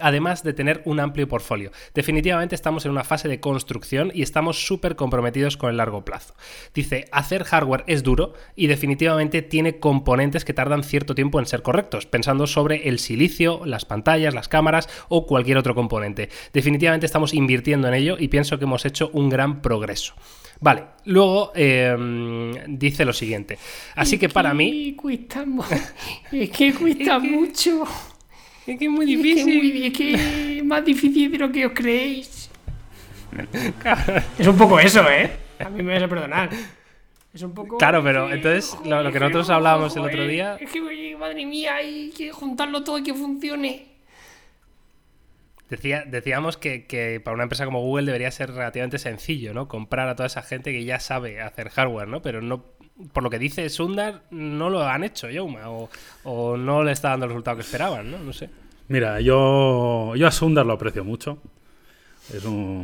Además 0.00 0.42
de 0.42 0.52
tener 0.52 0.82
un 0.84 1.00
amplio 1.00 1.28
portfolio. 1.28 1.72
Definitivamente 1.94 2.54
estamos 2.54 2.84
en 2.84 2.92
una 2.92 3.04
fase 3.04 3.28
de 3.28 3.40
construcción 3.40 4.10
y 4.14 4.22
estamos 4.22 4.66
súper 4.66 4.96
comprometidos 4.96 5.56
con 5.56 5.70
el 5.70 5.76
largo 5.76 6.04
plazo. 6.04 6.34
Dice, 6.74 7.06
hacer 7.12 7.44
hardware 7.44 7.84
es 7.86 8.02
duro 8.02 8.34
y 8.56 8.66
definitivamente 8.66 9.42
tiene 9.42 9.78
componentes 9.78 10.44
que 10.44 10.54
tardan 10.54 10.84
cierto 10.84 11.14
tiempo 11.14 11.38
en 11.38 11.46
ser 11.46 11.62
correctos, 11.62 12.06
pensando 12.06 12.46
sobre 12.46 12.88
el 12.88 12.98
silicio, 12.98 13.62
las 13.64 13.84
pantallas, 13.84 14.34
las 14.34 14.48
cámaras 14.48 14.88
o 15.08 15.26
cualquier 15.26 15.58
otro 15.58 15.74
componente. 15.74 16.28
Definitivamente 16.52 17.06
estamos 17.06 17.34
invirtiendo 17.34 17.88
en 17.88 17.94
ello 17.94 18.16
y 18.18 18.28
pienso 18.28 18.58
que 18.58 18.64
hemos 18.64 18.84
hecho 18.84 19.10
un 19.12 19.28
gran 19.28 19.62
progreso. 19.62 20.14
Vale, 20.60 20.84
luego 21.04 21.52
em, 21.54 22.52
dice 22.66 23.04
lo 23.04 23.12
siguiente. 23.12 23.58
Así 23.94 24.18
que 24.18 24.28
para 24.28 24.54
mí... 24.54 24.94
Cuesta, 24.96 25.44
es 26.32 26.50
que 26.50 26.74
cuesta 26.74 27.18
mucho. 27.18 27.84
Es 28.68 28.78
que 28.78 28.84
es 28.84 28.90
muy 28.90 29.04
Es 29.14 29.16
que 29.20 29.22
difícil. 29.22 29.48
es, 29.56 29.56
muy- 29.74 29.86
es 29.86 29.92
que 30.56 30.62
más 30.62 30.84
difícil 30.84 31.32
de 31.32 31.38
lo 31.38 31.50
que 31.50 31.66
os 31.66 31.72
creéis. 31.72 32.50
Es 34.38 34.46
un 34.46 34.56
poco 34.56 34.78
eso, 34.78 35.08
¿eh? 35.10 35.30
A 35.58 35.68
mí 35.70 35.82
me 35.82 35.92
vais 35.92 36.02
a 36.02 36.08
perdonar. 36.08 36.50
Es 37.32 37.42
un 37.42 37.52
poco. 37.54 37.78
Claro, 37.78 38.02
pero 38.02 38.32
entonces, 38.32 38.76
lo- 38.84 39.02
lo 39.02 39.12
que 39.12 39.20
nosotros 39.20 39.50
hablábamos 39.50 39.94
el 39.96 40.02
otro 40.02 40.26
día- 40.26 40.56
Es 40.60 40.70
que, 40.70 41.16
madre 41.18 41.44
mía, 41.46 41.76
hay 41.76 42.10
que 42.16 42.30
juntarlo 42.32 42.84
todo 42.84 42.98
y 42.98 43.02
que 43.02 43.14
funcione. 43.14 43.86
Decía, 45.68 46.04
decíamos 46.06 46.56
que, 46.56 46.86
que 46.86 47.20
para 47.22 47.34
una 47.34 47.42
empresa 47.42 47.66
como 47.66 47.80
Google 47.82 48.06
debería 48.06 48.30
ser 48.30 48.50
relativamente 48.52 48.98
sencillo, 48.98 49.52
¿no? 49.52 49.68
Comprar 49.68 50.08
a 50.08 50.16
toda 50.16 50.26
esa 50.26 50.42
gente 50.42 50.72
que 50.72 50.84
ya 50.84 50.98
sabe 50.98 51.42
hacer 51.42 51.68
hardware, 51.68 52.08
¿no? 52.08 52.22
Pero 52.22 52.40
no, 52.40 52.64
por 53.12 53.22
lo 53.22 53.30
que 53.30 53.38
dice 53.38 53.68
Sundar, 53.68 54.22
no 54.30 54.70
lo 54.70 54.82
han 54.86 55.04
hecho, 55.04 55.30
Yauma, 55.30 55.68
o, 55.70 55.88
o 56.24 56.56
no 56.56 56.82
le 56.84 56.92
está 56.92 57.10
dando 57.10 57.26
el 57.26 57.30
resultado 57.30 57.56
que 57.56 57.62
esperaban, 57.62 58.10
¿no? 58.10 58.18
No 58.18 58.32
sé. 58.32 58.50
Mira, 58.88 59.20
yo, 59.20 60.14
yo 60.16 60.26
a 60.26 60.30
Sundar 60.30 60.66
lo 60.66 60.72
aprecio 60.74 61.04
mucho. 61.04 61.38
Es 62.34 62.44
un, 62.44 62.82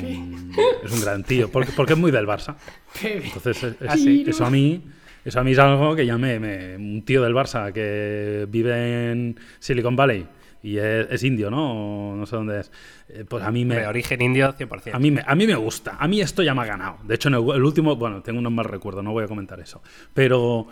es 0.82 0.90
un 0.92 1.00
gran 1.02 1.22
tío, 1.24 1.50
porque, 1.50 1.70
porque 1.72 1.92
es 1.92 1.98
muy 1.98 2.10
del 2.10 2.26
Barça. 2.26 2.54
Entonces, 3.02 3.62
es- 3.62 3.76
es- 3.82 3.88
Ah, 3.88 3.94
eso 4.30 4.44
a 4.46 4.50
mí 4.50 4.82
eso 5.24 5.40
a 5.40 5.44
mí 5.44 5.52
es 5.52 5.58
algo 5.58 5.94
que 5.96 6.04
ya 6.06 6.16
me, 6.18 6.38
me- 6.38 6.76
Un 6.76 7.02
tío 7.02 7.22
del 7.22 7.34
Barça 7.34 7.72
que 7.72 8.46
vive 8.48 9.10
en 9.12 9.38
Silicon 9.58 9.96
Valley 9.96 10.26
y 10.64 10.78
es, 10.78 11.06
es 11.10 11.22
indio, 11.22 11.50
¿no? 11.50 12.10
O 12.12 12.16
no 12.16 12.26
sé 12.26 12.34
dónde 12.36 12.60
es. 12.60 12.72
eh, 13.08 13.24
Pues 13.28 13.44
a 13.44 13.50
mí 13.52 13.64
me... 13.64 13.76
De 13.76 13.86
origen 13.86 14.20
indio 14.22 14.52
100%. 14.54 14.94
A 14.94 14.98
mí, 14.98 15.10
me, 15.10 15.22
a 15.26 15.34
mí 15.34 15.46
me 15.46 15.54
gusta. 15.54 15.96
A 16.00 16.08
mí 16.08 16.20
esto 16.20 16.42
ya 16.42 16.54
me 16.54 16.62
ha 16.62 16.66
ganado. 16.66 16.98
De 17.04 17.14
hecho, 17.14 17.28
en 17.28 17.34
el, 17.34 17.42
el 17.54 17.62
último, 17.64 17.94
bueno, 17.96 18.22
tengo 18.22 18.38
unos 18.40 18.52
mal 18.52 18.64
recuerdos, 18.64 19.04
no 19.04 19.12
voy 19.12 19.24
a 19.24 19.28
comentar 19.28 19.60
eso. 19.60 19.82
Pero 20.14 20.66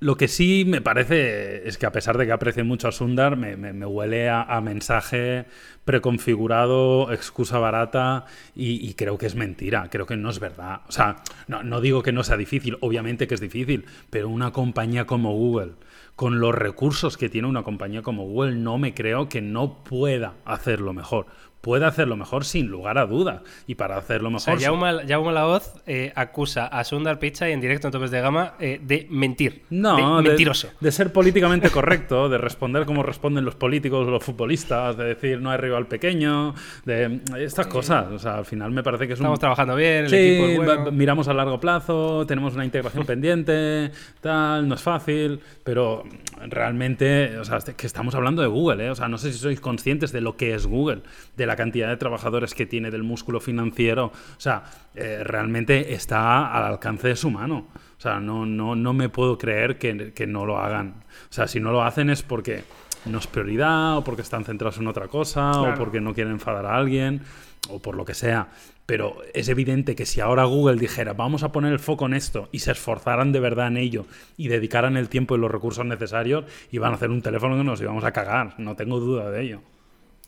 lo 0.00 0.16
que 0.16 0.28
sí 0.28 0.64
me 0.66 0.80
parece 0.82 1.66
es 1.66 1.78
que 1.78 1.86
a 1.86 1.92
pesar 1.92 2.18
de 2.18 2.26
que 2.26 2.32
aprecie 2.32 2.62
mucho 2.62 2.88
a 2.88 2.92
Sundar, 2.92 3.36
me, 3.36 3.56
me- 3.56 3.72
me 3.72 3.86
huele 3.86 4.28
a, 4.28 4.42
a 4.42 4.60
mensaje 4.60 5.46
preconfigurado, 5.84 7.10
excusa 7.12 7.58
barata 7.58 8.26
y, 8.54 8.86
y 8.88 8.94
creo 8.94 9.16
que 9.18 9.26
es 9.26 9.34
mentira. 9.34 9.88
Creo 9.90 10.06
que 10.06 10.16
no 10.16 10.30
es 10.30 10.38
verdad. 10.38 10.82
O 10.88 10.92
sea, 10.92 11.16
no, 11.48 11.62
no 11.62 11.80
digo 11.80 12.02
que 12.02 12.12
no 12.12 12.22
sea 12.22 12.36
difícil, 12.36 12.76
obviamente 12.80 13.26
que 13.26 13.34
es 13.34 13.40
difícil, 13.40 13.86
pero 14.10 14.28
una 14.28 14.52
compañía 14.52 15.06
como 15.06 15.32
Google 15.32 15.72
con 16.16 16.38
los 16.38 16.54
recursos 16.54 17.16
que 17.16 17.28
tiene 17.28 17.48
una 17.48 17.64
compañía 17.64 18.02
como 18.02 18.24
Google, 18.24 18.56
no 18.56 18.78
me 18.78 18.94
creo 18.94 19.28
que 19.28 19.40
no 19.40 19.82
pueda 19.82 20.34
hacerlo 20.44 20.92
mejor. 20.92 21.26
Puede 21.64 21.86
hacerlo 21.86 22.16
mejor 22.16 22.44
sin 22.44 22.66
lugar 22.68 22.98
a 22.98 23.06
dudas. 23.06 23.40
Y 23.66 23.74
para 23.74 23.96
hacerlo 23.96 24.28
O 24.34 24.38
sea, 24.38 24.54
mejor. 24.54 24.66
Jaume, 24.66 25.06
Jaume 25.08 25.32
Laoz 25.32 25.74
eh, 25.86 26.12
acusa 26.14 26.66
a 26.66 26.84
Sundar 26.84 27.18
Pichai 27.18 27.52
en 27.52 27.60
directo 27.60 27.88
en 27.88 27.92
Topes 27.92 28.10
de 28.10 28.20
Gama 28.20 28.54
eh, 28.60 28.80
de 28.82 29.06
mentir. 29.10 29.62
no, 29.70 30.22
de 30.22 30.28
mentiroso. 30.28 30.68
de 30.78 30.92
ser 30.92 31.12
políticamente 31.12 31.70
correcto, 31.70 32.28
de 32.28 32.38
responder 32.38 32.84
como 32.84 33.02
responden 33.02 33.44
los 33.44 33.54
políticos 33.54 34.06
o 34.06 34.10
los 34.10 34.22
futbolistas, 34.22 34.96
de 34.96 35.04
decir 35.04 35.40
no 35.40 35.50
hay 35.50 35.56
rival 35.58 35.86
pequeño, 35.86 36.54
de 36.84 37.20
estas 37.38 37.66
cosas. 37.66 38.12
O 38.12 38.18
sea, 38.18 38.36
al 38.36 38.44
final 38.44 38.70
me 38.70 38.82
parece 38.82 39.06
que 39.06 39.14
es 39.14 39.18
Estamos 39.18 39.38
un. 39.38 39.40
trabajando 39.40 39.74
bien, 39.74 40.04
el 40.04 40.10
Sí, 40.10 40.16
equipo 40.16 40.46
es 40.46 40.56
bueno. 40.76 40.92
miramos 40.92 41.28
a 41.28 41.32
largo 41.34 41.58
plazo, 41.58 42.26
tenemos 42.26 42.54
una 42.54 42.64
integración 42.66 43.06
pendiente, 43.06 43.90
tal, 44.20 44.68
no 44.68 44.74
es 44.74 44.82
fácil, 44.82 45.40
pero 45.64 46.04
realmente, 46.48 47.38
o 47.38 47.44
sea, 47.44 47.58
que 47.60 47.86
estamos 47.86 48.14
hablando 48.14 48.42
de 48.42 48.48
Google, 48.48 48.86
¿eh? 48.86 48.90
O 48.90 48.94
sea, 48.94 49.08
no 49.08 49.18
sé 49.18 49.32
si 49.32 49.38
sois 49.38 49.60
conscientes 49.60 50.12
de 50.12 50.20
lo 50.20 50.36
que 50.36 50.54
es 50.54 50.66
Google, 50.66 51.02
de 51.36 51.46
la 51.46 51.56
cantidad 51.56 51.88
de 51.88 51.96
trabajadores 51.96 52.54
que 52.54 52.66
tiene, 52.66 52.90
del 52.90 53.02
músculo 53.02 53.40
financiero, 53.40 54.06
o 54.06 54.40
sea, 54.40 54.64
eh, 54.94 55.22
realmente 55.24 55.94
está 55.94 56.52
al 56.52 56.64
alcance 56.64 57.08
de 57.08 57.16
su 57.16 57.30
mano. 57.30 57.68
O 57.96 58.00
sea, 58.00 58.20
no, 58.20 58.44
no, 58.44 58.74
no 58.76 58.92
me 58.92 59.08
puedo 59.08 59.38
creer 59.38 59.78
que, 59.78 60.12
que 60.12 60.26
no 60.26 60.44
lo 60.44 60.58
hagan. 60.58 60.94
O 61.30 61.32
sea, 61.32 61.46
si 61.48 61.60
no 61.60 61.72
lo 61.72 61.82
hacen 61.82 62.10
es 62.10 62.22
porque 62.22 62.64
no 63.06 63.18
es 63.18 63.26
prioridad, 63.26 63.98
o 63.98 64.04
porque 64.04 64.22
están 64.22 64.44
centrados 64.44 64.78
en 64.78 64.86
otra 64.86 65.08
cosa, 65.08 65.50
o 65.52 65.62
Claro. 65.64 65.78
porque 65.78 66.00
no 66.00 66.14
quieren 66.14 66.34
enfadar 66.34 66.66
a 66.66 66.76
alguien, 66.76 67.22
o 67.70 67.80
por 67.80 67.96
lo 67.96 68.04
que 68.04 68.14
sea. 68.14 68.48
Pero 68.86 69.16
es 69.32 69.48
evidente 69.48 69.96
que 69.96 70.04
si 70.04 70.20
ahora 70.20 70.44
Google 70.44 70.76
dijera, 70.76 71.14
vamos 71.14 71.42
a 71.42 71.52
poner 71.52 71.72
el 71.72 71.78
foco 71.78 72.06
en 72.06 72.14
esto, 72.14 72.48
y 72.52 72.58
se 72.58 72.72
esforzaran 72.72 73.32
de 73.32 73.40
verdad 73.40 73.68
en 73.68 73.78
ello, 73.78 74.06
y 74.36 74.48
dedicaran 74.48 74.96
el 74.96 75.08
tiempo 75.08 75.34
y 75.34 75.38
los 75.38 75.50
recursos 75.50 75.86
necesarios, 75.86 76.44
iban 76.70 76.92
a 76.92 76.96
hacer 76.96 77.10
un 77.10 77.22
teléfono 77.22 77.56
que 77.56 77.64
nos 77.64 77.80
íbamos 77.80 78.04
a 78.04 78.12
cagar. 78.12 78.54
No 78.58 78.76
tengo 78.76 79.00
duda 79.00 79.30
de 79.30 79.42
ello. 79.42 79.60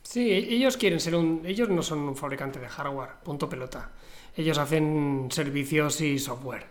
Sí, 0.03 0.31
ellos 0.31 0.77
quieren 0.77 1.01
ser 1.01 1.17
un. 1.17 1.43
Ellos 1.45 1.69
no 1.69 1.83
son 1.83 1.99
un 1.99 2.17
fabricante 2.17 2.61
de 2.61 2.69
hardware, 2.69 3.11
punto 3.25 3.49
pelota. 3.49 3.91
Ellos 4.37 4.57
hacen 4.57 5.29
servicios 5.31 6.01
y 6.01 6.19
software. 6.19 6.67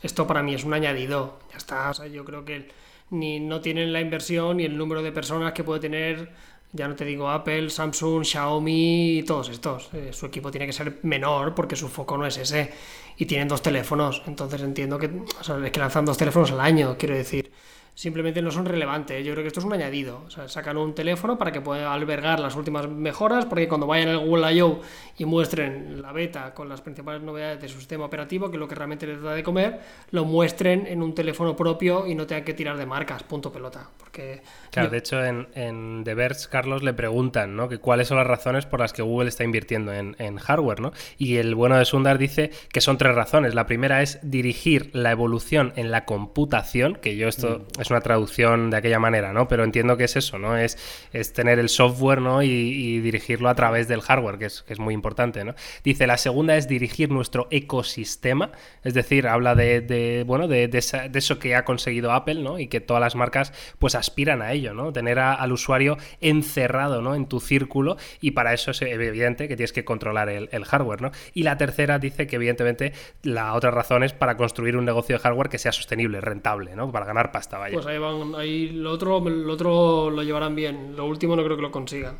Esto 0.00 0.26
para 0.28 0.44
mí 0.44 0.54
es 0.54 0.64
un 0.64 0.74
añadido. 0.74 1.40
Ya 1.50 1.58
está. 1.58 1.90
O 1.90 1.94
sea, 1.94 2.06
yo 2.06 2.24
creo 2.24 2.44
que 2.44 2.68
ni 3.10 3.40
no 3.40 3.60
tienen 3.60 3.92
la 3.92 4.00
inversión 4.00 4.58
ni 4.58 4.64
el 4.64 4.76
número 4.76 5.02
de 5.02 5.10
personas 5.10 5.52
que 5.52 5.64
puede 5.64 5.80
tener. 5.80 6.30
Ya 6.72 6.86
no 6.86 6.94
te 6.96 7.04
digo 7.04 7.30
Apple, 7.30 7.70
Samsung, 7.70 8.24
Xiaomi 8.24 9.18
y 9.18 9.22
todos 9.22 9.48
estos. 9.48 9.88
Eh, 9.94 10.10
su 10.12 10.26
equipo 10.26 10.50
tiene 10.50 10.66
que 10.66 10.72
ser 10.72 10.98
menor 11.02 11.54
porque 11.54 11.76
su 11.76 11.88
foco 11.88 12.18
no 12.18 12.26
es 12.26 12.36
ese. 12.36 12.70
Y 13.16 13.26
tienen 13.26 13.48
dos 13.48 13.62
teléfonos. 13.62 14.22
Entonces 14.26 14.60
entiendo 14.62 14.98
que. 14.98 15.06
O 15.40 15.44
sea, 15.44 15.64
es 15.64 15.70
que 15.72 15.80
lanzan 15.80 16.04
dos 16.04 16.18
teléfonos 16.18 16.52
al 16.52 16.60
año, 16.60 16.96
quiero 16.98 17.14
decir 17.14 17.50
simplemente 17.98 18.40
no 18.42 18.52
son 18.52 18.64
relevantes. 18.64 19.26
Yo 19.26 19.32
creo 19.32 19.42
que 19.42 19.48
esto 19.48 19.58
es 19.58 19.66
un 19.66 19.72
añadido. 19.72 20.22
O 20.24 20.30
sea, 20.30 20.46
sacan 20.46 20.76
un 20.76 20.94
teléfono 20.94 21.36
para 21.36 21.50
que 21.50 21.60
pueda 21.60 21.92
albergar 21.92 22.38
las 22.38 22.54
últimas 22.54 22.88
mejoras, 22.88 23.44
porque 23.44 23.66
cuando 23.66 23.88
vayan 23.88 24.10
al 24.10 24.20
Google 24.20 24.52
I.O. 24.54 24.80
y 25.18 25.24
muestren 25.24 26.00
la 26.00 26.12
beta 26.12 26.54
con 26.54 26.68
las 26.68 26.80
principales 26.80 27.22
novedades 27.22 27.60
de 27.60 27.68
su 27.68 27.78
sistema 27.78 28.04
operativo, 28.04 28.50
que 28.50 28.56
es 28.56 28.60
lo 28.60 28.68
que 28.68 28.76
realmente 28.76 29.04
les 29.04 29.20
da 29.20 29.34
de 29.34 29.42
comer, 29.42 29.80
lo 30.12 30.24
muestren 30.24 30.86
en 30.86 31.02
un 31.02 31.12
teléfono 31.12 31.56
propio 31.56 32.06
y 32.06 32.14
no 32.14 32.24
tengan 32.24 32.44
que 32.44 32.54
tirar 32.54 32.76
de 32.76 32.86
marcas, 32.86 33.24
punto 33.24 33.50
pelota. 33.50 33.90
Porque 33.98 34.42
Claro, 34.70 34.90
de 34.90 34.98
hecho, 34.98 35.24
en, 35.24 35.48
en 35.54 36.04
The 36.04 36.14
Verge, 36.14 36.48
Carlos, 36.48 36.84
le 36.84 36.94
preguntan 36.94 37.56
¿no? 37.56 37.68
que 37.68 37.78
cuáles 37.78 38.06
son 38.06 38.18
las 38.18 38.28
razones 38.28 38.64
por 38.64 38.78
las 38.78 38.92
que 38.92 39.02
Google 39.02 39.28
está 39.28 39.42
invirtiendo 39.42 39.92
en, 39.92 40.14
en 40.20 40.36
hardware. 40.36 40.78
¿no? 40.78 40.92
Y 41.16 41.38
el 41.38 41.56
bueno 41.56 41.76
de 41.76 41.84
Sundar 41.84 42.16
dice 42.16 42.52
que 42.70 42.80
son 42.80 42.96
tres 42.96 43.16
razones. 43.16 43.56
La 43.56 43.66
primera 43.66 44.02
es 44.02 44.20
dirigir 44.22 44.90
la 44.92 45.10
evolución 45.10 45.72
en 45.74 45.90
la 45.90 46.04
computación, 46.04 46.94
que 46.94 47.16
yo 47.16 47.26
esto 47.26 47.66
es 47.80 47.87
una 47.90 48.00
traducción 48.00 48.70
de 48.70 48.76
aquella 48.76 48.98
manera, 48.98 49.32
¿no? 49.32 49.48
pero 49.48 49.64
entiendo 49.64 49.96
que 49.96 50.04
es 50.04 50.16
eso, 50.16 50.38
¿no? 50.38 50.56
es, 50.56 50.78
es 51.12 51.32
tener 51.32 51.58
el 51.58 51.68
software 51.68 52.20
¿no? 52.20 52.42
y, 52.42 52.98
dirigirlo 53.00 53.48
a 53.48 53.54
través 53.54 53.88
del 53.88 54.00
hardware, 54.00 54.38
que 54.38 54.46
es, 54.46 54.62
que 54.62 54.72
es 54.72 54.78
muy 54.78 54.94
importante. 54.94 55.44
¿no? 55.44 55.54
Dice, 55.84 56.06
la 56.06 56.16
segunda 56.16 56.56
es 56.56 56.68
dirigir 56.68 57.10
nuestro 57.10 57.48
ecosistema, 57.50 58.50
es 58.84 58.94
decir, 58.94 59.26
habla 59.28 59.54
de, 59.54 60.24
bueno, 60.26 60.48
de, 60.48 60.68
esa- 60.72 61.08
de 61.08 61.18
eso 61.18 61.38
que 61.38 61.54
ha 61.54 61.64
conseguido 61.64 62.12
Apple 62.12 62.42
¿no? 62.42 62.58
y 62.58 62.66
que 62.68 62.80
todas 62.80 63.00
las 63.00 63.14
marcas 63.14 63.52
pues 63.78 63.94
aspiran 63.94 64.42
a 64.42 64.52
ello, 64.52 64.74
¿no? 64.74 64.92
Tener 64.92 65.18
al 65.18 65.52
usuario 65.52 65.96
encerrado 66.20 67.02
¿no? 67.02 67.14
en 67.14 67.26
tu 67.26 67.40
círculo 67.40 67.96
y 68.20 68.32
para 68.32 68.52
eso 68.52 68.70
es 68.70 68.82
evidente 68.82 69.48
que 69.48 69.56
tienes 69.56 69.72
que 69.72 69.84
controlar 69.84 70.28
el, 70.28 70.48
el 70.52 70.64
hardware, 70.64 71.02
¿no? 71.02 71.10
Y 71.34 71.42
la 71.42 71.56
tercera 71.56 71.98
dice 71.98 72.26
que 72.26 72.36
evidentemente 72.36 72.92
la 73.22 73.54
otra 73.54 73.70
razón 73.70 74.02
es 74.04 74.12
para 74.12 74.36
construir 74.36 74.76
un 74.76 74.84
negocio 74.84 75.16
de 75.16 75.22
hardware 75.22 75.48
que 75.48 75.58
sea 75.58 75.72
sostenible, 75.72 76.20
rentable, 76.20 76.74
¿no? 76.76 76.90
Para 76.92 77.06
ganar 77.06 77.32
pasta, 77.32 77.58
vaya. 77.58 77.74
Pues 77.82 77.86
ahí 77.86 77.98
van, 77.98 78.34
ahí 78.34 78.68
lo 78.70 78.92
otro, 78.92 79.20
lo 79.20 79.52
otro 79.52 80.10
lo 80.10 80.22
llevarán 80.22 80.54
bien. 80.54 80.94
Lo 80.96 81.06
último 81.06 81.36
no 81.36 81.44
creo 81.44 81.56
que 81.56 81.62
lo 81.62 81.70
consigan. 81.70 82.16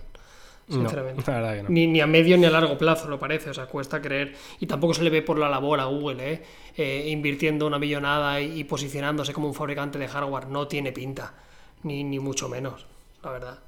No, 0.68 0.74
Sinceramente. 0.74 1.22
la 1.26 1.34
verdad 1.38 1.56
que 1.56 1.62
no. 1.62 1.68
Ni, 1.70 1.86
ni 1.86 2.00
a 2.00 2.06
medio 2.06 2.36
ni 2.36 2.44
a 2.44 2.50
largo 2.50 2.76
plazo, 2.76 3.08
lo 3.08 3.18
parece. 3.18 3.50
O 3.50 3.54
sea, 3.54 3.66
cuesta 3.66 4.02
creer. 4.02 4.34
Y 4.60 4.66
tampoco 4.66 4.92
se 4.94 5.02
le 5.02 5.10
ve 5.10 5.22
por 5.22 5.38
la 5.38 5.48
labor 5.48 5.80
a 5.80 5.86
Google, 5.86 6.32
¿eh? 6.32 6.42
Eh, 6.76 7.08
invirtiendo 7.10 7.66
una 7.66 7.78
millonada 7.78 8.40
y, 8.40 8.60
y 8.60 8.64
posicionándose 8.64 9.32
como 9.32 9.48
un 9.48 9.54
fabricante 9.54 9.98
de 9.98 10.08
hardware. 10.08 10.48
No 10.48 10.68
tiene 10.68 10.92
pinta. 10.92 11.34
Ni, 11.84 12.04
ni 12.04 12.18
mucho 12.18 12.48
menos, 12.48 12.86
la 13.22 13.30
verdad. 13.30 13.58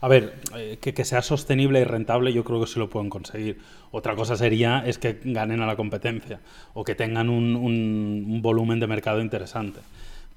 A 0.00 0.06
ver, 0.06 0.34
eh, 0.54 0.78
que, 0.80 0.94
que 0.94 1.04
sea 1.04 1.22
sostenible 1.22 1.80
y 1.80 1.84
rentable 1.84 2.32
yo 2.32 2.44
creo 2.44 2.60
que 2.60 2.68
se 2.68 2.78
lo 2.78 2.88
pueden 2.88 3.10
conseguir. 3.10 3.58
Otra 3.90 4.14
cosa 4.14 4.36
sería 4.36 4.84
es 4.86 4.98
que 4.98 5.18
ganen 5.24 5.60
a 5.60 5.66
la 5.66 5.74
competencia 5.74 6.38
o 6.74 6.84
que 6.84 6.94
tengan 6.94 7.28
un, 7.28 7.56
un- 7.56 8.26
un 8.28 8.42
volumen 8.42 8.78
de 8.78 8.86
mercado 8.86 9.20
interesante. 9.20 9.80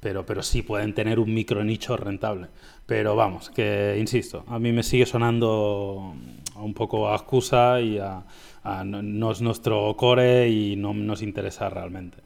Pero, 0.04 0.26
pero 0.26 0.44
sí 0.44 0.62
pueden 0.62 0.94
tener 0.94 1.18
un 1.18 1.34
micro 1.34 1.64
nicho 1.64 1.96
rentable. 1.96 2.48
Pero 2.86 3.16
vamos, 3.16 3.50
que 3.50 3.96
insisto, 3.98 4.44
a 4.48 4.60
mí 4.60 4.74
me 4.74 4.84
sigue 4.84 5.06
sonando 5.06 6.14
un 6.56 6.74
poco 6.74 7.08
a 7.08 7.16
excusa 7.16 7.80
y 7.80 7.98
a, 7.98 8.26
a 8.64 8.84
no, 8.84 9.32
es 9.32 9.42
nuestro 9.42 9.96
core 9.96 10.50
y 10.50 10.76
no 10.76 10.94
nos 10.94 11.22
interesa 11.22 11.70
realmente. 11.70 12.18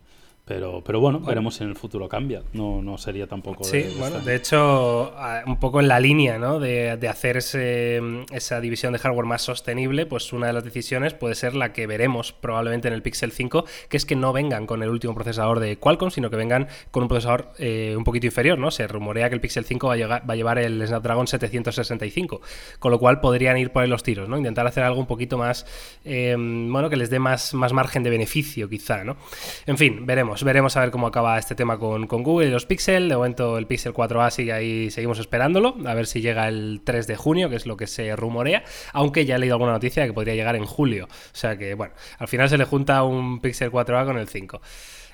Pero, 0.47 0.81
pero 0.81 1.01
bueno, 1.01 1.19
veremos 1.19 1.55
si 1.55 1.63
en 1.65 1.69
el 1.69 1.75
futuro 1.75 2.07
cambia. 2.07 2.41
No, 2.53 2.81
no 2.81 2.97
sería 2.97 3.27
tampoco. 3.27 3.65
Sí, 3.65 3.79
de, 3.79 3.95
bueno, 3.99 4.19
de 4.21 4.35
hecho, 4.35 5.13
un 5.45 5.59
poco 5.59 5.81
en 5.81 5.89
la 5.89 5.99
línea 5.99 6.37
¿no? 6.37 6.57
de, 6.57 6.95
de 6.95 7.09
hacer 7.09 7.35
ese, 7.35 7.99
esa 8.31 8.61
división 8.61 8.93
de 8.93 8.99
hardware 8.99 9.25
más 9.25 9.41
sostenible, 9.41 10.05
pues 10.05 10.31
una 10.31 10.47
de 10.47 10.53
las 10.53 10.63
decisiones 10.63 11.13
puede 11.13 11.35
ser 11.35 11.53
la 11.53 11.73
que 11.73 11.85
veremos 11.85 12.31
probablemente 12.31 12.87
en 12.87 12.93
el 12.93 13.01
Pixel 13.01 13.33
5, 13.33 13.65
que 13.89 13.97
es 13.97 14.05
que 14.05 14.15
no 14.15 14.31
vengan 14.31 14.67
con 14.67 14.81
el 14.83 14.89
último 14.89 15.13
procesador 15.13 15.59
de 15.59 15.75
Qualcomm, 15.79 16.11
sino 16.11 16.29
que 16.29 16.37
vengan 16.37 16.69
con 16.91 17.03
un 17.03 17.09
procesador 17.09 17.51
eh, 17.57 17.95
un 17.97 18.05
poquito 18.05 18.25
inferior. 18.25 18.57
¿no? 18.57 18.71
Se 18.71 18.87
rumorea 18.87 19.27
que 19.27 19.35
el 19.35 19.41
Pixel 19.41 19.65
5 19.65 19.87
va 19.87 19.93
a, 19.95 19.97
llegar, 19.97 20.29
va 20.29 20.33
a 20.33 20.37
llevar 20.37 20.59
el 20.59 20.81
Snapdragon 20.87 21.27
765, 21.27 22.39
con 22.79 22.91
lo 22.93 22.99
cual 22.99 23.19
podrían 23.19 23.57
ir 23.57 23.71
por 23.71 23.83
ahí 23.83 23.89
los 23.89 24.01
tiros, 24.01 24.29
¿no? 24.29 24.37
intentar 24.37 24.65
hacer 24.65 24.85
algo 24.85 25.01
un 25.01 25.07
poquito 25.07 25.37
más, 25.37 25.65
eh, 26.05 26.37
bueno, 26.37 26.89
que 26.89 26.95
les 26.95 27.09
dé 27.09 27.19
más, 27.19 27.53
más 27.53 27.73
margen 27.73 28.01
de 28.03 28.11
beneficio, 28.11 28.69
quizá. 28.69 29.03
¿no? 29.03 29.17
En 29.65 29.77
fin, 29.77 30.05
veremos 30.05 30.36
veremos, 30.43 30.75
a 30.77 30.81
ver 30.81 30.91
cómo 30.91 31.07
acaba 31.07 31.37
este 31.37 31.55
tema 31.55 31.77
con, 31.77 32.05
Google 32.07 32.47
y 32.47 32.51
los 32.51 32.65
Pixel. 32.65 33.09
De 33.09 33.15
momento 33.15 33.57
el 33.57 33.67
Pixel 33.67 33.93
4a 33.93 34.29
sigue 34.31 34.53
ahí, 34.53 34.91
seguimos 34.91 35.19
esperándolo, 35.19 35.75
a 35.85 35.93
ver 35.93 36.07
si 36.07 36.21
llega 36.21 36.47
el 36.47 36.81
3 36.83 37.07
de 37.07 37.15
junio, 37.15 37.49
que 37.49 37.55
es 37.55 37.65
lo 37.65 37.77
que 37.77 37.87
se 37.87 38.15
rumorea, 38.15 38.63
aunque 38.93 39.25
ya 39.25 39.35
he 39.35 39.39
leído 39.39 39.55
alguna 39.55 39.73
noticia 39.73 40.05
que 40.05 40.13
podría 40.13 40.35
llegar 40.35 40.55
en 40.55 40.65
julio. 40.65 41.05
O 41.05 41.35
sea 41.35 41.57
que, 41.57 41.73
bueno, 41.73 41.93
al 42.19 42.27
final 42.27 42.49
se 42.49 42.57
le 42.57 42.65
junta 42.65 43.03
un 43.03 43.39
Pixel 43.39 43.71
4a 43.71 44.05
con 44.05 44.17
el 44.17 44.27
5. 44.27 44.61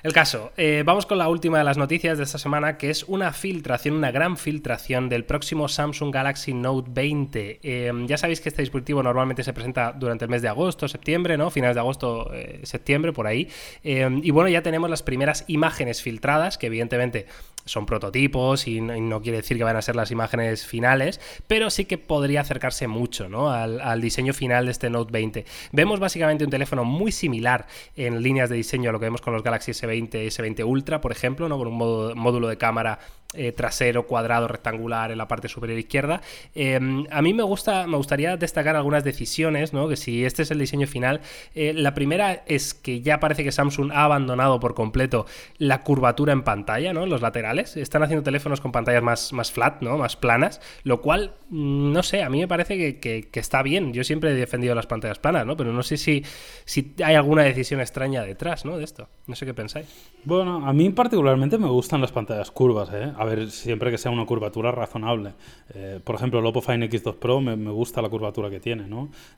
El 0.04 0.12
caso, 0.12 0.52
eh, 0.58 0.82
vamos 0.84 1.06
con 1.06 1.16
la 1.16 1.28
última 1.28 1.56
de 1.56 1.64
las 1.64 1.78
noticias 1.78 2.18
de 2.18 2.24
esta 2.24 2.36
semana, 2.36 2.76
que 2.76 2.90
es 2.90 3.04
una 3.04 3.32
filtración, 3.32 3.94
una 3.94 4.10
gran 4.10 4.36
filtración 4.36 5.08
del 5.08 5.24
próximo 5.24 5.66
Samsung 5.66 6.12
Galaxy 6.12 6.52
Note 6.52 6.90
20. 6.92 7.60
Em, 7.62 8.06
ya 8.06 8.18
sabéis 8.18 8.42
que 8.42 8.50
este 8.50 8.60
dispositivo 8.60 9.02
normalmente 9.02 9.42
se 9.42 9.54
presenta 9.54 9.92
durante 9.92 10.26
el 10.26 10.30
mes 10.30 10.42
de 10.42 10.48
agosto, 10.48 10.88
septiembre, 10.88 11.38
¿no? 11.38 11.50
Finales 11.50 11.76
de 11.76 11.80
agosto, 11.80 12.30
eh, 12.34 12.60
septiembre, 12.64 13.14
por 13.14 13.26
ahí. 13.26 13.48
Em, 13.82 14.20
y 14.22 14.30
bueno, 14.30 14.50
ya 14.50 14.60
tenemos 14.60 14.90
las 14.90 15.02
primeras 15.02 15.46
imágenes 15.46 16.02
filtradas, 16.02 16.58
que 16.58 16.66
evidentemente 16.66 17.24
son 17.64 17.86
prototipos 17.86 18.66
y 18.66 18.80
no, 18.80 19.20
quiere 19.22 19.38
decir 19.38 19.56
que 19.56 19.64
van 19.64 19.76
a 19.76 19.82
ser 19.82 19.96
las 19.96 20.10
imágenes 20.10 20.66
finales, 20.66 21.20
pero 21.46 21.70
sí 21.70 21.84
que 21.84 21.98
podría 21.98 22.40
acercarse 22.40 22.86
mucho 22.86 23.28
¿no? 23.28 23.50
al, 23.50 24.00
diseño 24.00 24.32
final 24.34 24.66
de 24.66 24.72
este 24.72 24.90
Note 24.90 25.12
20. 25.12 25.44
Vemos 25.72 26.00
básicamente 26.00 26.44
un 26.44 26.50
teléfono 26.50 26.84
muy 26.84 27.12
similar 27.12 27.66
en 27.96 28.22
líneas 28.22 28.50
de 28.50 28.56
diseño 28.56 28.90
a 28.90 28.92
lo 28.92 29.00
que 29.00 29.06
vemos 29.06 29.20
con 29.20 29.32
los 29.32 29.42
Galaxy 29.42 29.72
S20 29.72 30.24
y 30.24 30.28
S20 30.28 30.64
Ultra, 30.64 31.00
por 31.00 31.12
ejemplo, 31.12 31.48
¿no? 31.48 31.58
con 31.58 31.68
un 31.68 31.76
módulo 32.16 32.48
de 32.48 32.58
cámara 32.58 32.98
eh, 33.36 33.52
trasero 33.52 34.06
cuadrado 34.06 34.48
rectangular 34.48 35.10
en 35.10 35.18
la 35.18 35.28
parte 35.28 35.48
superior 35.48 35.78
izquierda. 35.78 36.20
Em, 36.54 37.06
a 37.10 37.22
mí 37.22 37.34
me 37.34 37.42
gusta, 37.42 37.86
me 37.86 37.96
gustaría 37.96 38.36
destacar 38.36 38.76
algunas 38.76 39.04
decisiones, 39.04 39.72
¿no? 39.72 39.88
Que 39.88 39.96
si 39.96 40.24
este 40.24 40.42
es 40.42 40.50
el 40.50 40.58
diseño 40.58 40.86
final, 40.86 41.20
eh, 41.54 41.72
la 41.74 41.94
primera 41.94 42.44
es 42.46 42.74
que 42.74 43.00
ya 43.00 43.20
parece 43.20 43.44
que 43.44 43.52
Samsung 43.52 43.92
ha 43.92 44.04
abandonado 44.04 44.60
por 44.60 44.74
completo 44.74 45.26
la 45.58 45.82
curvatura 45.82 46.32
en 46.32 46.42
pantalla, 46.42 46.92
¿no? 46.92 47.06
Los 47.06 47.22
laterales. 47.22 47.76
Están 47.76 48.02
haciendo 48.02 48.22
teléfonos 48.22 48.60
con 48.60 48.72
pantallas 48.72 49.02
más, 49.02 49.32
más 49.32 49.52
flat, 49.52 49.82
¿no? 49.82 49.98
Más 49.98 50.16
planas, 50.16 50.60
lo 50.82 51.00
cual, 51.00 51.34
mm, 51.50 51.92
no 51.92 52.02
sé, 52.02 52.22
a 52.22 52.30
mí 52.30 52.40
me 52.40 52.48
parece 52.48 52.98
que, 53.00 53.28
está 53.34 53.62
bien. 53.62 53.92
Yo 53.92 54.04
siempre 54.04 54.30
he 54.30 54.34
defendido 54.34 54.74
las 54.74 54.86
pantallas 54.86 55.18
planas, 55.18 55.46
¿no? 55.46 55.56
Pero 55.56 55.72
no 55.72 55.82
sé 55.82 55.96
si, 55.96 56.24
si 56.64 56.94
hay 57.04 57.14
alguna 57.14 57.42
decisión 57.42 57.80
extraña 57.80 58.22
detrás, 58.22 58.64
¿no? 58.64 58.78
De 58.78 58.84
esto. 58.84 59.08
No 59.26 59.34
sé 59.34 59.46
qué 59.46 59.54
pensáis. 59.54 59.86
Bueno, 60.24 60.66
a 60.66 60.72
mí 60.72 60.90
particularmente 60.90 61.58
me 61.58 61.68
gustan 61.68 62.00
las 62.00 62.12
pantallas 62.12 62.50
curvas, 62.50 62.90
¿eh? 62.92 63.12
A 63.24 63.26
ver, 63.26 63.50
siempre 63.50 63.90
que 63.90 63.96
sea 63.96 64.10
una 64.10 64.26
curvatura 64.26 64.70
razonable. 64.70 65.32
Eh, 65.74 65.98
por 66.04 66.14
ejemplo, 66.14 66.40
el 66.40 66.46
Oppo 66.46 66.60
Find 66.60 66.82
X2 66.82 67.14
Pro 67.14 67.40
me, 67.40 67.54
gusta 67.70 68.02
la 68.02 68.10
curvatura 68.10 68.50
que 68.50 68.60
tiene. 68.60 68.84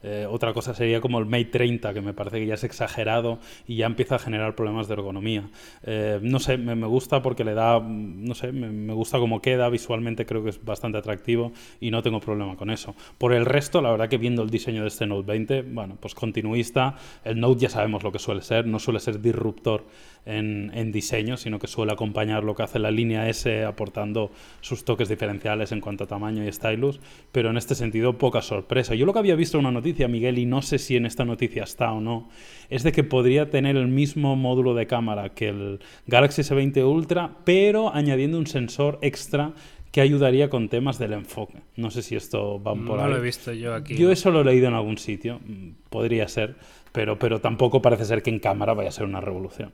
Eh, 0.02 0.26
otra 0.28 0.52
cosa 0.52 0.74
sería 0.74 1.00
como 1.00 1.20
el 1.20 1.26
Mate 1.26 1.44
30, 1.44 1.94
que 1.94 2.00
me 2.00 2.12
parece 2.12 2.40
que 2.40 2.46
ya 2.46 2.54
es 2.54 2.64
exagerado 2.64 3.38
y 3.64 3.76
ya 3.76 3.86
empieza 3.86 4.16
a 4.16 4.18
generar 4.18 4.56
problemas 4.56 4.88
de 4.88 4.94
ergonomía. 4.94 5.48
Eh, 5.84 6.18
no 6.20 6.40
sé, 6.40 6.56
me, 6.56 6.74
gusta 6.86 7.22
porque 7.22 7.44
le 7.44 7.54
da, 7.54 7.78
no 7.78 8.34
sé, 8.34 8.50
me, 8.50 8.92
gusta 8.92 9.20
cómo 9.20 9.40
queda, 9.40 9.68
visualmente 9.68 10.26
creo 10.26 10.42
que 10.42 10.50
es 10.50 10.64
bastante 10.64 10.98
atractivo 10.98 11.52
y 11.80 11.92
no 11.92 12.02
tengo 12.02 12.18
problema 12.18 12.56
con 12.56 12.70
eso. 12.70 12.96
Por 13.18 13.34
el 13.34 13.46
resto, 13.46 13.80
la 13.82 13.92
verdad 13.92 14.08
que 14.08 14.18
viendo 14.18 14.42
el 14.42 14.50
diseño 14.50 14.82
de 14.82 14.88
este 14.88 15.06
Note 15.06 15.28
20, 15.28 15.62
bueno, 15.62 15.96
pues 16.00 16.16
continuista, 16.16 16.96
el 17.22 17.38
Note 17.38 17.60
ya 17.60 17.68
sabemos 17.68 18.02
lo 18.02 18.10
que 18.10 18.18
suele 18.18 18.42
ser, 18.42 18.66
no 18.66 18.80
suele 18.80 18.98
ser 18.98 19.20
disruptor 19.20 19.84
en, 20.24 20.72
en 20.74 20.90
diseño, 20.90 21.36
sino 21.36 21.60
que 21.60 21.68
suele 21.68 21.92
acompañar 21.92 22.42
lo 22.42 22.56
que 22.56 22.64
hace 22.64 22.80
la 22.80 22.90
línea 22.90 23.28
S 23.28 23.65
aportando 23.68 24.30
sus 24.60 24.84
toques 24.84 25.08
diferenciales 25.08 25.72
en 25.72 25.80
cuanto 25.80 26.04
a 26.04 26.06
tamaño 26.06 26.46
y 26.46 26.52
stylus, 26.52 27.00
pero 27.32 27.50
en 27.50 27.56
este 27.56 27.74
sentido 27.74 28.18
poca 28.18 28.42
sorpresa. 28.42 28.94
Yo 28.94 29.06
lo 29.06 29.12
que 29.12 29.18
había 29.18 29.36
visto 29.36 29.58
en 29.58 29.66
una 29.66 29.72
noticia, 29.72 30.08
Miguel, 30.08 30.38
y 30.38 30.46
no 30.46 30.62
sé 30.62 30.78
si 30.78 30.96
en 30.96 31.06
esta 31.06 31.24
noticia 31.24 31.64
está 31.64 31.92
o 31.92 32.00
no, 32.00 32.28
es 32.70 32.82
de 32.82 32.92
que 32.92 33.04
podría 33.04 33.50
tener 33.50 33.76
el 33.76 33.88
mismo 33.88 34.36
módulo 34.36 34.74
de 34.74 34.86
cámara 34.86 35.30
que 35.30 35.48
el 35.48 35.80
Galaxy 36.06 36.42
S20 36.42 36.84
Ultra, 36.86 37.36
pero 37.44 37.94
añadiendo 37.94 38.38
un 38.38 38.46
sensor 38.46 38.98
extra 39.02 39.54
que 39.96 40.00
ayudaría 40.02 40.50
con 40.50 40.68
temas 40.68 40.98
del 40.98 41.14
enfoque. 41.14 41.62
No 41.76 41.90
sé 41.90 42.02
si 42.02 42.16
esto 42.16 42.62
va 42.62 42.74
por 42.74 42.98
ahí. 42.98 43.06
No 43.06 43.10
lo 43.12 43.16
he 43.16 43.22
visto 43.22 43.52
yo 43.52 43.74
aquí. 43.74 43.94
Yo 43.96 44.10
eso 44.10 44.30
lo 44.30 44.42
he 44.42 44.44
leído 44.44 44.68
en 44.68 44.74
algún 44.74 44.98
sitio, 44.98 45.40
mm, 45.46 45.88
podría 45.88 46.28
ser, 46.28 46.56
pero, 46.92 47.18
pero 47.18 47.40
tampoco 47.40 47.80
parece 47.80 48.04
ser 48.04 48.22
que 48.22 48.30
en 48.30 48.38
cámara 48.38 48.74
vaya 48.74 48.90
a 48.90 48.92
ser 48.92 49.06
una 49.06 49.22
revolución. 49.22 49.72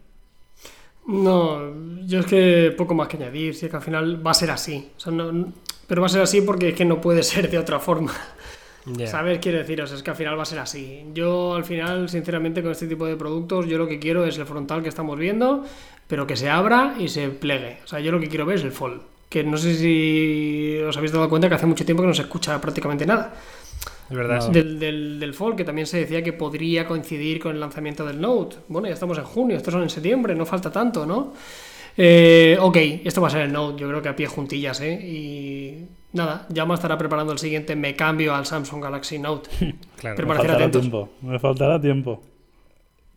No, 1.06 1.60
yo 2.06 2.20
es 2.20 2.26
que 2.26 2.74
poco 2.76 2.94
más 2.94 3.08
que 3.08 3.16
añadir, 3.16 3.54
si 3.54 3.66
es 3.66 3.70
que 3.70 3.76
al 3.76 3.82
final 3.82 4.24
va 4.24 4.30
a 4.30 4.34
ser 4.34 4.50
así. 4.50 4.90
pero 5.86 6.00
va 6.00 6.06
a 6.06 6.10
ser 6.10 6.22
así 6.22 6.40
porque 6.42 6.70
es 6.70 6.74
que 6.74 6.84
no 6.84 7.00
puede 7.00 7.22
ser 7.22 7.50
de 7.50 7.58
otra 7.58 7.78
forma. 7.80 8.12
¿Sabes? 9.06 9.38
Quiero 9.38 9.58
deciros, 9.58 9.92
es 9.92 10.02
que 10.02 10.10
al 10.10 10.16
final 10.16 10.36
va 10.36 10.42
a 10.42 10.46
ser 10.46 10.58
así. 10.58 11.04
Yo 11.14 11.54
al 11.54 11.64
final, 11.64 12.08
sinceramente, 12.08 12.62
con 12.62 12.72
este 12.72 12.88
tipo 12.88 13.06
de 13.06 13.16
productos, 13.16 13.66
yo 13.66 13.78
lo 13.78 13.86
que 13.86 14.00
quiero 14.00 14.24
es 14.26 14.36
el 14.38 14.46
frontal 14.46 14.82
que 14.82 14.88
estamos 14.88 15.16
viendo, 15.18 15.64
pero 16.08 16.26
que 16.26 16.36
se 16.36 16.50
abra 16.50 16.96
y 16.98 17.08
se 17.08 17.28
plegue. 17.28 17.78
O 17.84 17.86
sea, 17.86 18.00
yo 18.00 18.10
lo 18.10 18.18
que 18.18 18.28
quiero 18.28 18.44
ver 18.44 18.56
es 18.56 18.64
el 18.64 18.72
fold. 18.72 19.02
Que 19.28 19.44
no 19.44 19.56
sé 19.56 19.76
si 19.76 20.78
os 20.86 20.96
habéis 20.96 21.12
dado 21.12 21.28
cuenta 21.28 21.48
que 21.48 21.54
hace 21.54 21.66
mucho 21.66 21.84
tiempo 21.84 22.02
que 22.02 22.08
no 22.08 22.14
se 22.14 22.22
escucha 22.22 22.60
prácticamente 22.60 23.06
nada 23.06 23.32
verdad. 24.10 24.48
Del, 24.50 24.78
del, 24.78 25.20
del, 25.20 25.34
Fall, 25.34 25.56
que 25.56 25.64
también 25.64 25.86
se 25.86 25.98
decía 25.98 26.22
que 26.22 26.32
podría 26.32 26.86
coincidir 26.86 27.40
con 27.40 27.52
el 27.54 27.60
lanzamiento 27.60 28.04
del 28.04 28.20
Note. 28.20 28.56
Bueno, 28.68 28.88
ya 28.88 28.94
estamos 28.94 29.18
en 29.18 29.24
junio, 29.24 29.56
estos 29.56 29.72
son 29.72 29.82
en 29.82 29.90
septiembre, 29.90 30.34
no 30.34 30.44
falta 30.44 30.70
tanto, 30.70 31.06
¿no? 31.06 31.32
Eh, 31.96 32.56
ok, 32.60 32.76
esto 33.04 33.20
va 33.20 33.28
a 33.28 33.30
ser 33.30 33.42
el 33.42 33.52
Note, 33.52 33.80
yo 33.80 33.88
creo 33.88 34.02
que 34.02 34.08
a 34.08 34.16
pie 34.16 34.26
juntillas, 34.26 34.80
¿eh? 34.80 34.94
Y 34.94 35.86
nada, 36.12 36.46
ya 36.48 36.64
me 36.64 36.74
estará 36.74 36.96
preparando 36.96 37.32
el 37.32 37.38
siguiente, 37.38 37.76
me 37.76 37.94
cambio 37.94 38.34
al 38.34 38.46
Samsung 38.46 38.82
Galaxy 38.82 39.18
Note. 39.18 39.50
claro, 39.96 40.26
me 40.26 40.34
faltará 40.34 40.70
tiempo, 40.70 41.10
me 41.22 41.38
faltará 41.38 41.80
tiempo. 41.80 42.22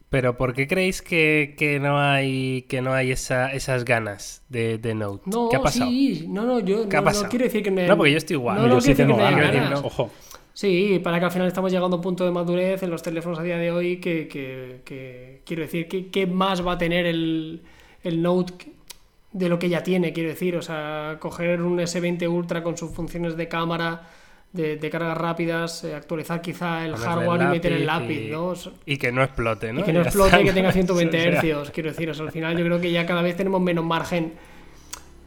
Pero 0.09 0.37
¿por 0.37 0.53
qué 0.53 0.67
creéis 0.67 1.01
que, 1.01 1.79
no 1.81 1.99
hay 1.99 2.61
que 2.69 2.81
no 2.81 2.93
hay 2.93 3.11
esas 3.11 3.83
ganas 3.83 4.43
de, 4.47 4.79
Note? 4.95 5.23
No, 5.25 5.49
¿Qué 5.49 5.57
ha 5.57 5.61
pasado? 5.61 5.89
Sí, 5.89 6.25
no, 6.29 6.45
no, 6.45 6.59
yo 6.59 6.87
¿Qué 6.87 6.95
no, 6.95 7.11
no, 7.11 7.29
quiero 7.29 7.45
decir 7.45 7.63
que 7.63 7.71
me... 7.71 7.87
No, 7.87 7.97
porque 7.97 8.11
yo 8.11 8.17
estoy 8.17 8.35
igual. 8.35 8.61
No, 8.61 8.67
yo 8.67 8.81
sí 8.81 8.95
tengo 8.95 9.17
ganas. 9.17 9.83
Ojo. 9.83 10.11
Sí, 10.55 11.01
para 11.03 11.19
que 11.19 11.25
al 11.25 11.31
final 11.31 11.49
estamos 11.49 11.69
llegando 11.69 11.97
a 11.97 11.99
un 11.99 12.01
punto 12.01 12.23
de 12.23 12.31
madurez 12.31 12.81
en 12.81 12.89
los 12.89 13.03
teléfonos 13.03 13.37
a 13.37 13.43
día 13.43 13.57
de 13.57 13.71
hoy 13.71 13.97
que, 13.97 14.29
que, 14.29 15.41
quiero 15.45 15.63
decir, 15.63 15.89
¿qué 15.89 16.27
más 16.27 16.65
va 16.65 16.71
a 16.71 16.77
tener 16.77 17.05
el, 17.05 17.61
el 18.03 18.21
Note 18.21 18.53
de 19.33 19.49
lo 19.49 19.59
que 19.59 19.67
ya 19.67 19.83
tiene? 19.83 20.13
Quiero 20.13 20.29
decir, 20.29 20.55
o 20.55 20.61
sea, 20.61 21.17
coger 21.19 21.61
un 21.61 21.77
S20 21.79 22.29
Ultra 22.29 22.63
con 22.63 22.77
sus 22.77 22.91
funciones 22.91 23.35
de 23.35 23.49
cámara, 23.49 24.07
de, 24.53 24.89
cargas 24.89 25.17
rápidas, 25.17 25.83
eh, 25.83 25.93
actualizar 25.93 26.41
quizá 26.41 26.85
el 26.85 26.95
hardware 26.95 27.41
y 27.41 27.45
meter 27.47 27.73
el 27.73 27.85
lápiz, 27.85 28.29
¿no? 28.31 28.53
Y 28.85 28.95
que 28.95 29.11
no 29.11 29.23
explote, 29.23 29.73
¿no? 29.73 29.81
Y 29.81 29.83
que 29.83 29.91
no 29.91 30.01
explote 30.03 30.41
y 30.41 30.45
que 30.45 30.53
tenga 30.53 30.71
120 30.71 31.31
Hz, 31.41 31.71
quiero 31.71 31.89
decir, 31.89 32.09
o 32.09 32.13
sea, 32.13 32.27
al 32.27 32.31
final 32.31 32.57
yo 32.57 32.63
creo 32.63 32.79
que 32.79 32.93
ya 32.93 33.05
cada 33.05 33.21
vez 33.21 33.35
tenemos 33.35 33.59
menos 33.59 33.83
margen 33.83 34.35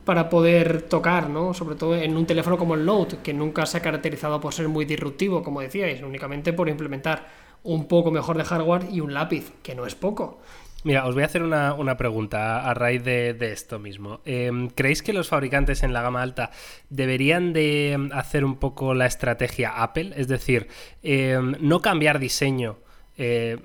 para 0.08 0.30
poder 0.30 0.80
tocar, 0.80 1.28
¿no? 1.28 1.52
Sobre 1.52 1.76
todo 1.76 1.94
en 1.94 2.16
un 2.16 2.24
teléfono 2.24 2.56
como 2.56 2.74
el 2.74 2.86
Note, 2.86 3.18
que 3.22 3.34
nunca 3.34 3.66
se 3.66 3.76
ha 3.76 3.82
caracterizado 3.82 4.40
por 4.40 4.54
ser 4.54 4.66
muy 4.66 4.86
disruptivo, 4.86 5.42
como 5.42 5.60
decíais, 5.60 6.00
únicamente 6.00 6.54
por 6.54 6.70
implementar 6.70 7.26
un 7.62 7.86
poco 7.88 8.10
mejor 8.10 8.38
de 8.38 8.44
hardware 8.44 8.86
y 8.90 9.02
un 9.02 9.12
lápiz, 9.12 9.52
que 9.62 9.74
no 9.74 9.84
es 9.84 9.94
poco. 9.94 10.40
Mira, 10.82 11.04
os 11.04 11.12
voy 11.12 11.24
a 11.24 11.26
hacer 11.26 11.42
una, 11.42 11.96
pregunta 11.98 12.66
a 12.66 12.72
raíz 12.72 13.04
de, 13.04 13.36
esto 13.52 13.78
mismo. 13.78 14.22
Em, 14.24 14.70
¿Creéis 14.70 15.02
que 15.02 15.12
los 15.12 15.28
fabricantes 15.28 15.82
en 15.82 15.92
la 15.92 16.00
gama 16.00 16.22
alta 16.22 16.52
deberían 16.88 17.52
de 17.52 18.08
hacer 18.14 18.46
un 18.46 18.56
poco 18.56 18.94
la 18.94 19.04
estrategia 19.04 19.82
Apple? 19.82 20.12
Es 20.16 20.26
decir, 20.26 20.68
em, 21.02 21.54
no 21.60 21.82
cambiar 21.82 22.18
diseño. 22.18 22.78
Eh, 23.18 23.58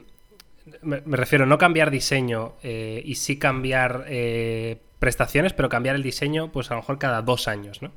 me, 0.83 1.01
refiero, 1.17 1.45
no 1.45 1.57
cambiar 1.57 1.91
diseño 1.91 2.53
eh, 2.63 3.01
y 3.03 3.15
sí 3.15 3.37
cambiar 3.37 4.05
eh, 4.07 4.77
prestaciones, 4.99 5.53
pero 5.53 5.69
cambiar 5.69 5.95
el 5.95 6.03
diseño, 6.03 6.51
pues 6.51 6.71
a 6.71 6.75
lo 6.75 6.81
mejor 6.81 6.99
cada 6.99 7.21
dos 7.21 7.47
años, 7.47 7.81
¿no? 7.81 7.91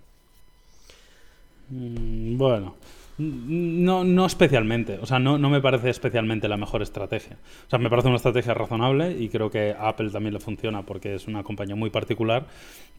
Mm, 1.70 2.37
bueno, 2.37 2.77
No, 3.18 4.05
no 4.05 4.26
especialmente, 4.26 4.98
o 5.00 5.07
sea, 5.07 5.18
no, 5.18 5.38
no 5.38 5.48
me 5.48 5.62
parece 5.62 5.88
especialmente 5.88 6.48
la 6.48 6.59
mejor 6.59 6.83
estrategia. 6.83 7.38
O 7.66 7.70
sea, 7.70 7.79
me 7.79 7.88
parece 7.88 8.09
una 8.09 8.16
estrategia 8.16 8.52
razonable 8.52 9.16
y 9.18 9.31
creo 9.31 9.50
que 9.50 9.72
a 9.72 9.88
Apple 9.88 10.11
también 10.11 10.35
le 10.35 10.40
funciona 10.40 10.83
porque 10.83 11.14
es 11.14 11.26
una 11.26 11.42
compañía 11.42 11.76
muy 11.76 11.88
particular, 11.88 12.46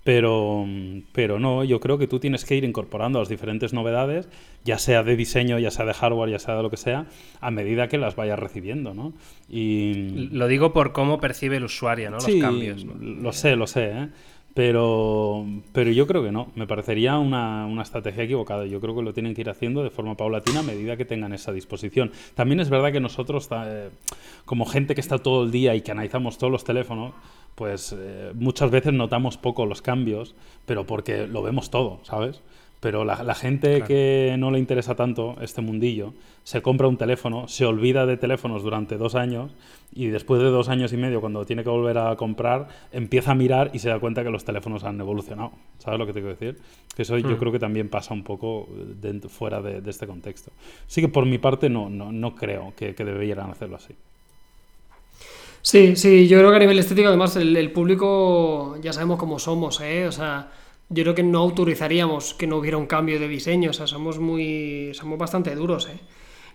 pero, 0.03 0.65
pero 1.12 1.39
no, 1.39 1.63
yo 1.63 1.80
creo 1.80 1.99
que 1.99 2.08
tú 2.08 2.19
tienes 2.19 2.45
que 2.45 2.56
ir 2.56 2.63
incorporando 2.63 3.19
las 3.19 3.30
diferentes 3.30 3.73
novedades, 3.73 4.27
ya 4.63 4.80
sea 4.80 5.03
de 5.03 5.15
diseño, 5.15 5.60
ya 5.60 5.69
sea 5.69 5.86
de 5.86 5.93
hardware, 5.93 6.32
ya 6.32 6.39
sea 6.39 6.56
de 6.56 6.63
lo 6.63 6.71
que 6.71 6.77
sea, 6.77 7.06
a 7.39 7.51
medida 7.51 7.88
que 7.88 7.97
las 7.97 8.15
vayas 8.15 8.39
recibiendo, 8.39 8.95
¿no? 8.95 9.13
Y... 9.49 10.30
Lo 10.32 10.47
digo 10.47 10.73
por 10.73 10.93
cómo 10.93 11.19
percibe 11.19 11.58
el 11.58 11.65
usuario, 11.65 12.10
¿no? 12.10 12.17
Los 12.17 12.36
cambios. 12.41 12.86
Lo 12.86 13.34
sé, 13.34 13.56
lo 13.56 13.67
sé, 13.67 13.91
¿eh? 13.91 14.08
Pero, 14.58 15.46
pero 15.72 15.91
yo 15.91 16.08
creo 16.08 16.24
que 16.24 16.32
no, 16.32 16.48
me 16.56 16.65
parecería 16.65 17.20
una, 17.20 17.67
una, 17.67 17.84
estrategia 17.84 18.24
equivocada. 18.24 18.65
Yo 18.65 18.82
creo 18.82 18.96
que 18.96 19.04
lo 19.04 19.13
tienen 19.13 19.36
que 19.36 19.41
ir 19.41 19.52
haciendo 19.52 19.84
de 19.84 19.91
forma 19.91 20.17
paulatina 20.17 20.62
a 20.62 20.63
medida 20.63 20.98
que 20.98 21.06
tengan 21.06 21.32
esa 21.32 21.52
disposición. 21.52 22.12
También 22.34 22.60
es 22.60 22.72
verdad 22.72 22.91
que 22.91 23.00
nosotros, 23.00 23.48
eh, 23.52 23.91
como 24.46 24.65
gente 24.65 24.96
que 24.96 25.02
está 25.02 25.20
todo 25.20 25.43
el 25.43 25.52
día 25.52 25.76
y 25.76 25.82
que 25.82 25.91
analizamos 25.91 26.39
todos 26.39 26.52
los 26.52 26.63
teléfonos, 26.63 27.13
pues 27.54 27.96
eh, 27.96 28.32
muchas 28.34 28.72
veces 28.72 28.93
notamos 28.93 29.38
poco 29.38 29.67
los 29.67 29.84
cambios, 29.84 30.34
pero 30.65 30.88
porque 30.88 31.28
lo 31.28 31.43
vemos 31.43 31.70
todo, 31.70 32.00
¿sabes? 32.02 32.41
Pero 32.80 33.04
la, 33.06 33.34
gente 33.34 33.82
que 33.82 34.36
no 34.38 34.52
le 34.52 34.60
interesa 34.60 34.94
tanto 34.94 35.36
este 35.42 35.62
mundillo 35.62 36.13
se 36.44 36.62
compra 36.62 36.88
un 36.88 36.98
teléfono, 36.98 37.48
se 37.48 37.66
olvida 37.66 38.06
de 38.06 38.18
teléfonos 38.18 38.62
durante 38.62 38.98
dos 38.98 39.16
años 39.16 39.52
y 39.92 40.08
después 40.08 40.42
de 40.44 40.50
dos 40.50 40.70
años 40.70 40.94
y 40.94 40.98
medio, 40.98 41.20
cuando 41.20 41.44
tiene 41.44 41.63
que 41.63 41.72
volver 41.72 41.98
a 41.98 42.16
comprar, 42.16 42.68
empieza 42.92 43.32
a 43.32 43.36
mirar 43.36 43.72
y 43.74 43.80
se 43.80 43.90
da 43.90 44.00
cuenta 44.00 44.24
que 44.24 44.30
los 44.30 44.46
teléfonos 44.46 44.84
han 44.84 45.00
evolucionado. 45.00 45.54
¿Sabes 45.80 45.98
lo 45.98 46.06
que 46.06 46.13
te 46.13 46.20
quiero 46.20 46.36
decir? 46.36 46.62
Que 46.96 47.02
eso 47.02 47.18
yo 47.18 47.30
hmm. 47.30 47.38
creo 47.38 47.52
que 47.52 47.60
también 47.60 47.90
pasa 47.90 48.13
un 48.13 48.24
poco 48.24 48.70
fuera 49.28 49.60
de, 49.60 49.82
este 49.90 50.06
contexto. 50.06 50.52
Sí 50.86 51.02
que 51.02 51.08
por 51.08 51.26
mi 51.26 51.40
parte 51.40 51.70
no, 51.70 51.90
no, 51.90 52.12
no 52.12 52.36
creo 52.36 52.74
que, 52.76 52.94
que 52.94 53.04
debieran 53.04 53.50
hacerlo 53.50 53.78
así. 53.78 53.96
Sí, 55.63 55.96
sí, 55.96 56.28
yo 56.28 56.38
creo 56.38 56.52
que 56.52 56.58
a 56.58 56.60
nivel 56.60 56.78
estético, 56.78 57.08
además, 57.08 57.36
el, 57.38 57.58
el 57.58 57.72
público 57.72 58.78
ya 58.82 58.94
sabemos 58.94 59.18
cómo 59.18 59.40
somos, 59.40 59.82
¿eh? 59.82 60.08
O 60.08 60.12
sea 60.12 60.50
yo 60.89 61.04
creo 61.04 61.15
que 61.15 61.23
no 61.23 61.39
autorizaríamos 61.39 62.34
que 62.34 62.47
no 62.47 62.58
hubiera 62.58 62.78
un 62.78 62.88
cambio 62.88 63.19
de 63.19 63.28
diseño, 63.28 63.71
o 63.71 63.73
sea, 63.73 63.88
somos 63.88 64.19
muy 64.19 64.91
somos 64.93 65.17
bastante 65.17 65.54
duros, 65.56 65.88
¿eh? 65.88 66.00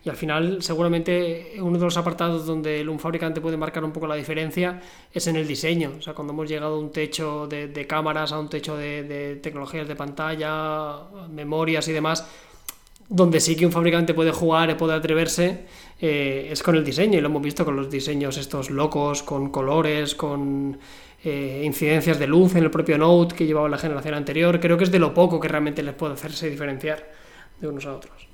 Y 0.05 0.09
al 0.09 0.17
final, 0.17 0.63
seguramente, 0.63 1.53
uno 1.61 1.79
de 1.79 1.85
los 1.85 1.97
apartados 1.97 2.45
donde 2.45 2.87
un 2.89 2.99
fabricante 2.99 3.41
puede 3.41 3.57
marcar 3.57 3.85
un 3.85 3.93
poco 3.93 4.09
la 4.09 4.17
diferencia 4.17 4.81
es 5.13 5.29
en 5.29 5.37
el 5.37 5.47
diseño. 5.47 5.93
O 5.97 6.03
sea, 6.03 6.13
cuando 6.13 6.33
hemos 6.33 6.49
llegado 6.49 6.75
a 6.75 6.79
un 6.79 6.91
techo 6.91 7.47
de, 7.47 7.87
cámaras, 7.87 8.33
a 8.33 8.41
un 8.41 8.49
techo 8.49 8.77
de, 8.77 9.39
tecnologías 9.41 9.87
de 9.87 9.95
pantalla, 9.95 10.97
memorias 11.31 11.87
y 11.87 11.93
demás, 11.93 12.27
donde 13.09 13.39
sí 13.39 13.55
que 13.55 13.65
un 13.65 13.71
fabricante 13.71 14.13
puede 14.13 14.33
jugar 14.33 14.77
puede 14.77 14.95
atreverse, 14.95 15.67
eh, 16.01 16.49
es 16.51 16.65
con 16.65 16.75
el 16.75 16.85
diseño. 16.85 17.19
Y 17.19 17.21
lo 17.21 17.29
hemos 17.29 17.43
visto 17.43 17.65
con 17.65 17.77
los 17.77 17.89
diseños 17.89 18.39
estos 18.39 18.71
locos, 18.71 19.23
con 19.23 19.51
colores, 19.51 20.17
con 20.17 20.79
eh, 21.25 21.63
incidencias 21.65 22.19
de 22.19 22.27
luz 22.27 22.55
en 22.57 22.65
el 22.65 22.71
propio 22.71 22.99
Note 22.99 23.35
que 23.35 23.47
llevaba 23.47 23.69
la 23.69 23.79
generación 23.79 24.15
anterior. 24.15 24.59
Creo 24.61 24.77
que 24.77 24.85
es 24.85 24.91
de 24.91 24.99
lo 24.99 25.15
poco 25.15 25.39
que 25.39 25.49
realmente 25.49 25.83
les 25.83 25.95
puede 25.95 26.15
hacerse 26.15 26.51
diferenciar 26.51 27.11
de 27.61 27.69
unos 27.69 27.87
a 27.87 27.95
otros. 27.95 28.32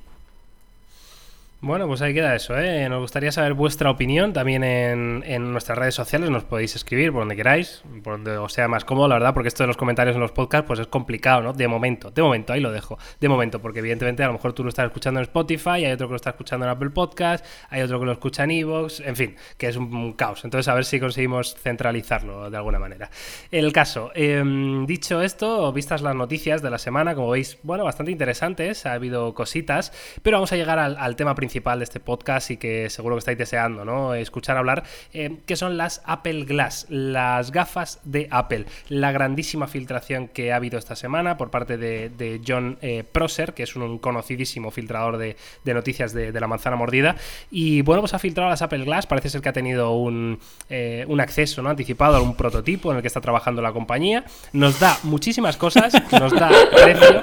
Bueno, 1.60 1.88
pues 1.88 2.00
ahí 2.02 2.14
queda 2.14 2.36
eso, 2.36 2.56
¿eh? 2.56 2.88
Nos 2.88 3.00
gustaría 3.00 3.32
saber 3.32 3.52
vuestra 3.52 3.90
opinión 3.90 4.32
también 4.32 4.62
en, 4.62 5.52
nuestras 5.52 5.76
redes 5.76 5.96
sociales, 5.96 6.30
nos 6.30 6.44
podéis 6.44 6.76
escribir 6.76 7.10
por 7.10 7.22
donde 7.22 7.34
queráis, 7.34 7.82
por 8.04 8.12
donde 8.12 8.36
os 8.36 8.52
sea 8.52 8.68
más 8.68 8.84
cómodo, 8.84 9.08
la 9.08 9.16
verdad, 9.16 9.34
porque 9.34 9.48
esto 9.48 9.64
de 9.64 9.66
los 9.66 9.76
comentarios 9.76 10.14
en 10.14 10.20
los 10.20 10.30
podcasts 10.30 10.68
pues 10.68 10.78
es 10.78 10.86
complicado, 10.86 11.42
¿no? 11.42 11.52
De 11.52 11.66
momento, 11.66 12.12
de 12.12 12.22
momento, 12.22 12.52
ahí 12.52 12.60
lo 12.60 12.70
dejo, 12.70 12.96
de 13.18 13.28
momento, 13.28 13.60
porque 13.60 13.80
evidentemente 13.80 14.22
a 14.22 14.28
lo 14.28 14.34
mejor 14.34 14.52
tú 14.52 14.62
lo 14.62 14.68
estás 14.68 14.86
escuchando 14.86 15.18
en 15.18 15.24
Spotify, 15.24 15.84
hay 15.84 15.90
otro 15.90 16.06
que 16.06 16.12
lo 16.12 16.16
está 16.16 16.30
escuchando 16.30 16.64
en 16.64 16.70
Apple 16.70 16.90
Podcast, 16.90 17.44
hay 17.70 17.82
otro 17.82 17.98
que 17.98 18.06
lo 18.06 18.12
escucha 18.12 18.44
en 18.44 18.52
Evox, 18.52 19.00
en 19.00 19.16
fin, 19.16 19.34
que 19.56 19.66
es 19.66 19.76
un, 19.76 20.12
caos. 20.12 20.44
Entonces 20.44 20.68
a 20.68 20.74
ver 20.74 20.84
si 20.84 21.00
conseguimos 21.00 21.56
centralizarlo 21.56 22.50
de 22.50 22.56
alguna 22.56 22.78
manera. 22.78 23.10
El 23.50 23.72
caso, 23.72 24.12
em, 24.14 24.86
dicho 24.86 25.22
esto, 25.22 25.72
vistas 25.72 26.02
las 26.02 26.14
noticias 26.14 26.62
de 26.62 26.70
la 26.70 26.78
semana, 26.78 27.16
como 27.16 27.30
veis, 27.30 27.58
bueno, 27.64 27.82
bastante 27.82 28.12
interesantes, 28.12 28.86
ha 28.86 28.92
habido 28.92 29.34
cositas, 29.34 29.92
pero 30.22 30.36
vamos 30.36 30.52
a 30.52 30.56
llegar 30.56 30.78
al, 30.78 30.96
al 30.96 31.16
tema 31.16 31.34
principal 31.34 31.47
principal 31.48 31.78
de 31.78 31.84
este 31.84 31.98
podcast 31.98 32.50
y 32.50 32.58
que 32.58 32.90
seguro 32.90 33.16
que 33.16 33.20
estáis 33.20 33.38
deseando, 33.38 33.82
¿no? 33.82 34.12
Escuchar 34.12 34.58
hablar, 34.58 34.84
eh, 35.14 35.38
que 35.46 35.56
son 35.56 35.78
las 35.78 36.02
Apple 36.04 36.44
Glass, 36.44 36.84
las 36.90 37.52
gafas 37.52 38.00
de 38.04 38.28
Apple. 38.30 38.66
La 38.90 39.12
grandísima 39.12 39.66
filtración 39.66 40.28
que 40.28 40.52
ha 40.52 40.56
habido 40.56 40.78
esta 40.78 40.94
semana 40.94 41.38
por 41.38 41.50
parte 41.50 41.78
de, 41.78 42.40
John 42.46 42.76
eh, 42.82 43.02
Prosser, 43.10 43.54
que 43.54 43.62
es 43.62 43.76
un 43.76 43.98
conocidísimo 43.98 44.70
filtrador 44.70 45.16
de, 45.16 45.36
noticias 45.64 46.12
de, 46.12 46.38
la 46.38 46.46
manzana 46.46 46.76
mordida. 46.76 47.16
Y 47.50 47.80
bueno, 47.80 48.02
pues 48.02 48.12
ha 48.12 48.18
filtrado 48.18 48.50
las 48.50 48.60
Apple 48.60 48.84
Glass, 48.84 49.06
parece 49.06 49.30
ser 49.30 49.40
que 49.40 49.48
ha 49.48 49.54
tenido 49.54 49.92
un, 49.92 50.38
eh, 50.68 51.06
un 51.08 51.20
acceso 51.22 51.62
¿no? 51.62 51.70
anticipado 51.70 52.16
a 52.16 52.20
un 52.20 52.36
prototipo 52.36 52.90
en 52.90 52.96
el 52.96 53.02
que 53.02 53.08
está 53.08 53.22
trabajando 53.22 53.62
la 53.62 53.72
compañía. 53.72 54.24
Nos 54.52 54.80
da 54.80 54.98
muchísimas 55.04 55.56
cosas, 55.56 55.94
nos 56.12 56.32
da 56.32 56.50
precio. 56.74 57.20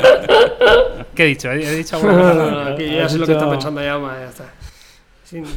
¿Qué 1.13 1.23
he 1.23 1.27
dicho? 1.27 1.51
¿He, 1.51 1.75
dicho 1.75 1.95
alguna 1.95 2.21
cosa? 2.21 2.77
ya 2.77 3.07
sé 3.07 3.17
lo 3.19 3.25
que 3.25 3.33
está 3.33 3.49
pensando 3.49 3.81
ya, 4.19 4.25
ya 4.25 4.29
está. 4.29 4.45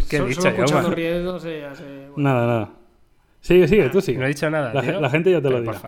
¿Qué 0.09 0.17
he 0.17 0.25
dicho, 0.25 0.41
solo 0.41 0.55
escuchando 0.55 0.91
riesgos, 0.91 1.43
ya 1.43 1.75
sé, 1.75 2.09
Nada, 2.17 2.47
nada. 2.47 2.69
Sigue, 3.41 3.69
sigue, 3.69 3.89
tú 3.91 4.01
sigue. 4.01 4.19
No 4.19 4.25
he 4.25 4.29
dicho 4.29 4.49
nada. 4.51 4.73
La, 4.73 5.11
gente 5.11 5.31
ya 5.31 5.41
te 5.41 5.51
lo 5.51 5.61
dirá. 5.61 5.81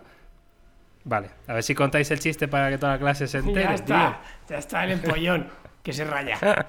Vale, 1.03 1.29
a 1.47 1.53
ver 1.55 1.63
si 1.63 1.73
contáis 1.73 2.11
el 2.11 2.19
chiste 2.19 2.47
para 2.47 2.69
que 2.69 2.77
toda 2.77 2.93
la 2.93 2.99
clase 2.99 3.27
se 3.27 3.39
entere. 3.39 3.63
Ya 3.63 3.73
está, 3.73 4.21
ya 4.47 4.57
está 4.57 4.83
el 4.83 4.91
empollón, 4.91 5.47
que 5.81 5.93
se 5.93 6.05
raya. 6.05 6.37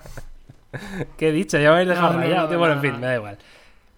¿Qué 1.18 1.28
he 1.28 1.32
dicho? 1.32 1.58
Ya 1.58 1.68
me 1.68 1.74
habéis 1.74 1.88
dejado 1.88 2.18
rayado. 2.18 2.58
bueno, 2.58 2.74
en 2.74 2.80
fin, 2.80 2.98
me 2.98 3.06
da 3.06 3.14
igual. 3.16 3.38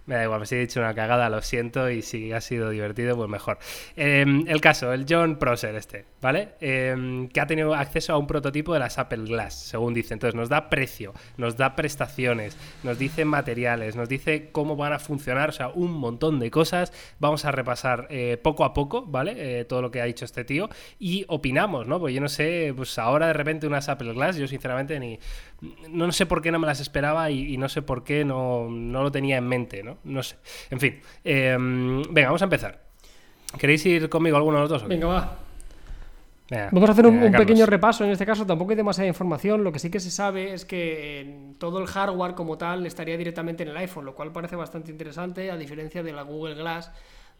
Me 0.05 0.15
da 0.15 0.23
igual, 0.23 0.45
si 0.45 0.55
he 0.55 0.59
dicho 0.59 0.79
una 0.79 0.93
cagada, 0.93 1.29
lo 1.29 1.41
siento, 1.41 1.89
y 1.89 2.03
si 2.03 2.31
ha 2.31 2.39
sido 2.39 2.69
divertido, 2.69 3.15
pues 3.15 3.27
mejor. 3.27 3.57
Em, 3.95 4.45
el 4.47 4.61
caso, 4.61 4.93
el 4.93 5.05
John 5.09 5.37
Prosser 5.37 5.73
este, 5.73 6.05
¿vale? 6.21 6.49
Em, 6.59 7.27
que 7.29 7.41
ha 7.41 7.47
tenido 7.47 7.73
acceso 7.73 8.13
a 8.13 8.17
un 8.17 8.27
prototipo 8.27 8.73
de 8.73 8.79
las 8.79 8.99
Apple 8.99 9.23
Glass, 9.25 9.55
según 9.55 9.95
dice. 9.95 10.13
Entonces 10.13 10.35
nos 10.35 10.47
da 10.47 10.69
precio, 10.69 11.13
nos 11.37 11.57
da 11.57 11.75
prestaciones, 11.75 12.55
nos 12.83 12.99
dice 12.99 13.25
materiales, 13.25 13.95
nos 13.95 14.07
dice 14.07 14.49
cómo 14.51 14.75
van 14.75 14.93
a 14.93 14.99
funcionar, 14.99 15.49
o 15.49 15.53
sea, 15.53 15.69
un 15.69 15.93
montón 15.93 16.39
de 16.39 16.51
cosas. 16.51 16.93
Vamos 17.19 17.45
a 17.45 17.51
repasar 17.51 18.07
eh, 18.11 18.37
poco 18.41 18.63
a 18.63 18.73
poco, 18.73 19.05
¿vale? 19.07 19.33
Eh, 19.37 19.65
todo 19.65 19.81
lo 19.81 19.89
que 19.89 20.01
ha 20.01 20.05
dicho 20.05 20.25
este 20.25 20.45
tío 20.45 20.69
y 20.99 21.25
opinamos, 21.29 21.87
¿no? 21.87 21.99
Pues 21.99 22.13
yo 22.13 22.21
no 22.21 22.29
sé, 22.29 22.73
pues 22.75 22.99
ahora 22.99 23.27
de 23.27 23.33
repente 23.33 23.65
unas 23.65 23.89
Apple 23.89 24.13
Glass, 24.13 24.37
yo 24.37 24.47
sinceramente 24.47 24.99
ni... 24.99 25.19
No 25.89 26.11
sé 26.11 26.25
por 26.25 26.41
qué 26.41 26.51
no 26.51 26.59
me 26.59 26.67
las 26.67 26.79
esperaba 26.79 27.31
y, 27.31 27.57
no 27.57 27.69
sé 27.69 27.81
por 27.81 28.03
qué 28.03 28.25
no, 28.25 28.69
no 28.69 29.01
lo 29.01 29.11
tenía 29.11 29.37
en 29.37 29.47
mente, 29.47 29.83
¿no? 29.83 29.94
¿No? 30.03 30.23
sé. 30.23 30.35
En 30.69 30.79
fin. 30.79 30.99
Em, 31.23 32.03
venga, 32.11 32.27
vamos 32.27 32.41
a 32.41 32.45
empezar. 32.45 32.81
¿Queréis 33.57 33.85
ir 33.85 34.09
conmigo 34.09 34.37
alguno 34.37 34.57
de 34.57 34.61
los 34.61 34.69
dos? 34.69 34.87
Venga, 34.87 35.07
va. 35.07 35.37
Vamos 36.71 36.89
a 36.89 36.91
hacer 36.91 37.07
un, 37.07 37.31
pequeño 37.31 37.65
repaso. 37.65 38.03
En 38.03 38.11
este 38.11 38.25
caso 38.25 38.45
tampoco 38.45 38.71
hay 38.71 38.77
demasiada 38.77 39.07
información. 39.07 39.63
Lo 39.63 39.71
que 39.71 39.79
sí 39.79 39.89
que 39.89 39.99
se 39.99 40.11
sabe 40.11 40.53
es 40.53 40.63
que 40.63 41.53
todo 41.57 41.79
el 41.79 41.87
hardware 41.87 42.35
como 42.35 42.57
tal 42.57 42.85
estaría 42.85 43.17
directamente 43.17 43.63
en 43.63 43.69
el 43.69 43.77
iPhone, 43.77 44.05
lo 44.05 44.13
cual 44.13 44.31
parece 44.31 44.55
bastante 44.55 44.91
interesante, 44.91 45.49
a 45.49 45.57
diferencia 45.57 46.03
de 46.03 46.13
la 46.13 46.21
Google 46.21 46.55
Glass, 46.55 46.91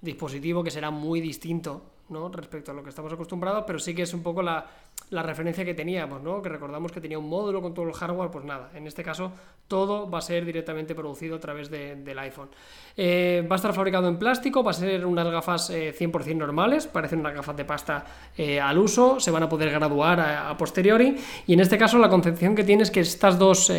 dispositivo 0.02 0.64
que 0.64 0.72
será 0.72 0.90
muy 0.90 1.22
distinto 1.22 1.95
¿no? 2.10 2.30
respecto 2.30 2.72
a 2.72 2.74
lo 2.74 2.84
que 2.84 2.90
estamos 2.90 3.12
acostumbrados, 3.12 3.64
pero 3.66 3.80
sí 3.80 3.96
que 3.96 4.04
es 4.04 4.14
un 4.14 4.22
poco 4.22 4.42
la, 4.42 4.66
la, 5.10 5.24
referencia 5.24 5.66
que 5.66 5.74
teníamos, 5.74 6.22
¿no? 6.22 6.42
que 6.42 6.50
recordamos 6.50 6.92
que 6.92 7.02
tenía 7.02 7.18
un 7.18 7.28
módulo 7.28 7.62
con 7.62 7.74
todo 7.74 7.88
el 7.88 7.94
hardware, 7.94 8.30
pues 8.30 8.46
nada, 8.46 8.70
en 8.76 8.86
este 8.88 9.04
caso 9.04 9.32
todo 9.68 10.10
va 10.10 10.20
a 10.20 10.22
ser 10.22 10.46
directamente 10.46 10.94
producido 10.94 11.38
a 11.38 11.40
través 11.40 11.70
del 11.70 12.20
iPhone. 12.20 12.50
Eh, 12.96 13.46
va 13.50 13.56
a 13.56 13.58
estar 13.58 13.74
fabricado 13.74 14.08
en 14.08 14.18
plástico, 14.18 14.64
va 14.64 14.72
a 14.72 14.76
ser 14.76 15.06
unas 15.06 15.28
gafas 15.28 15.72
100% 15.72 16.28
eh, 16.28 16.36
normales, 16.36 16.88
parecen 16.88 17.20
unas 17.20 17.34
gafas 17.34 17.58
de 17.58 17.66
pasta 17.66 18.06
eh, 18.38 18.60
al 18.60 18.78
uso, 18.78 19.20
se 19.20 19.32
van 19.32 19.44
a 19.44 19.50
poder 19.50 19.72
graduar 19.72 20.20
a, 20.20 20.56
posteriori, 20.58 21.16
y 21.48 21.54
en 21.54 21.60
este 21.60 21.78
caso 21.78 21.98
la 21.98 22.10
concepción 22.10 22.56
que 22.56 22.64
tiene 22.64 22.84
es 22.84 22.92
que 22.92 23.00
estas 23.00 23.40
dos 23.40 23.72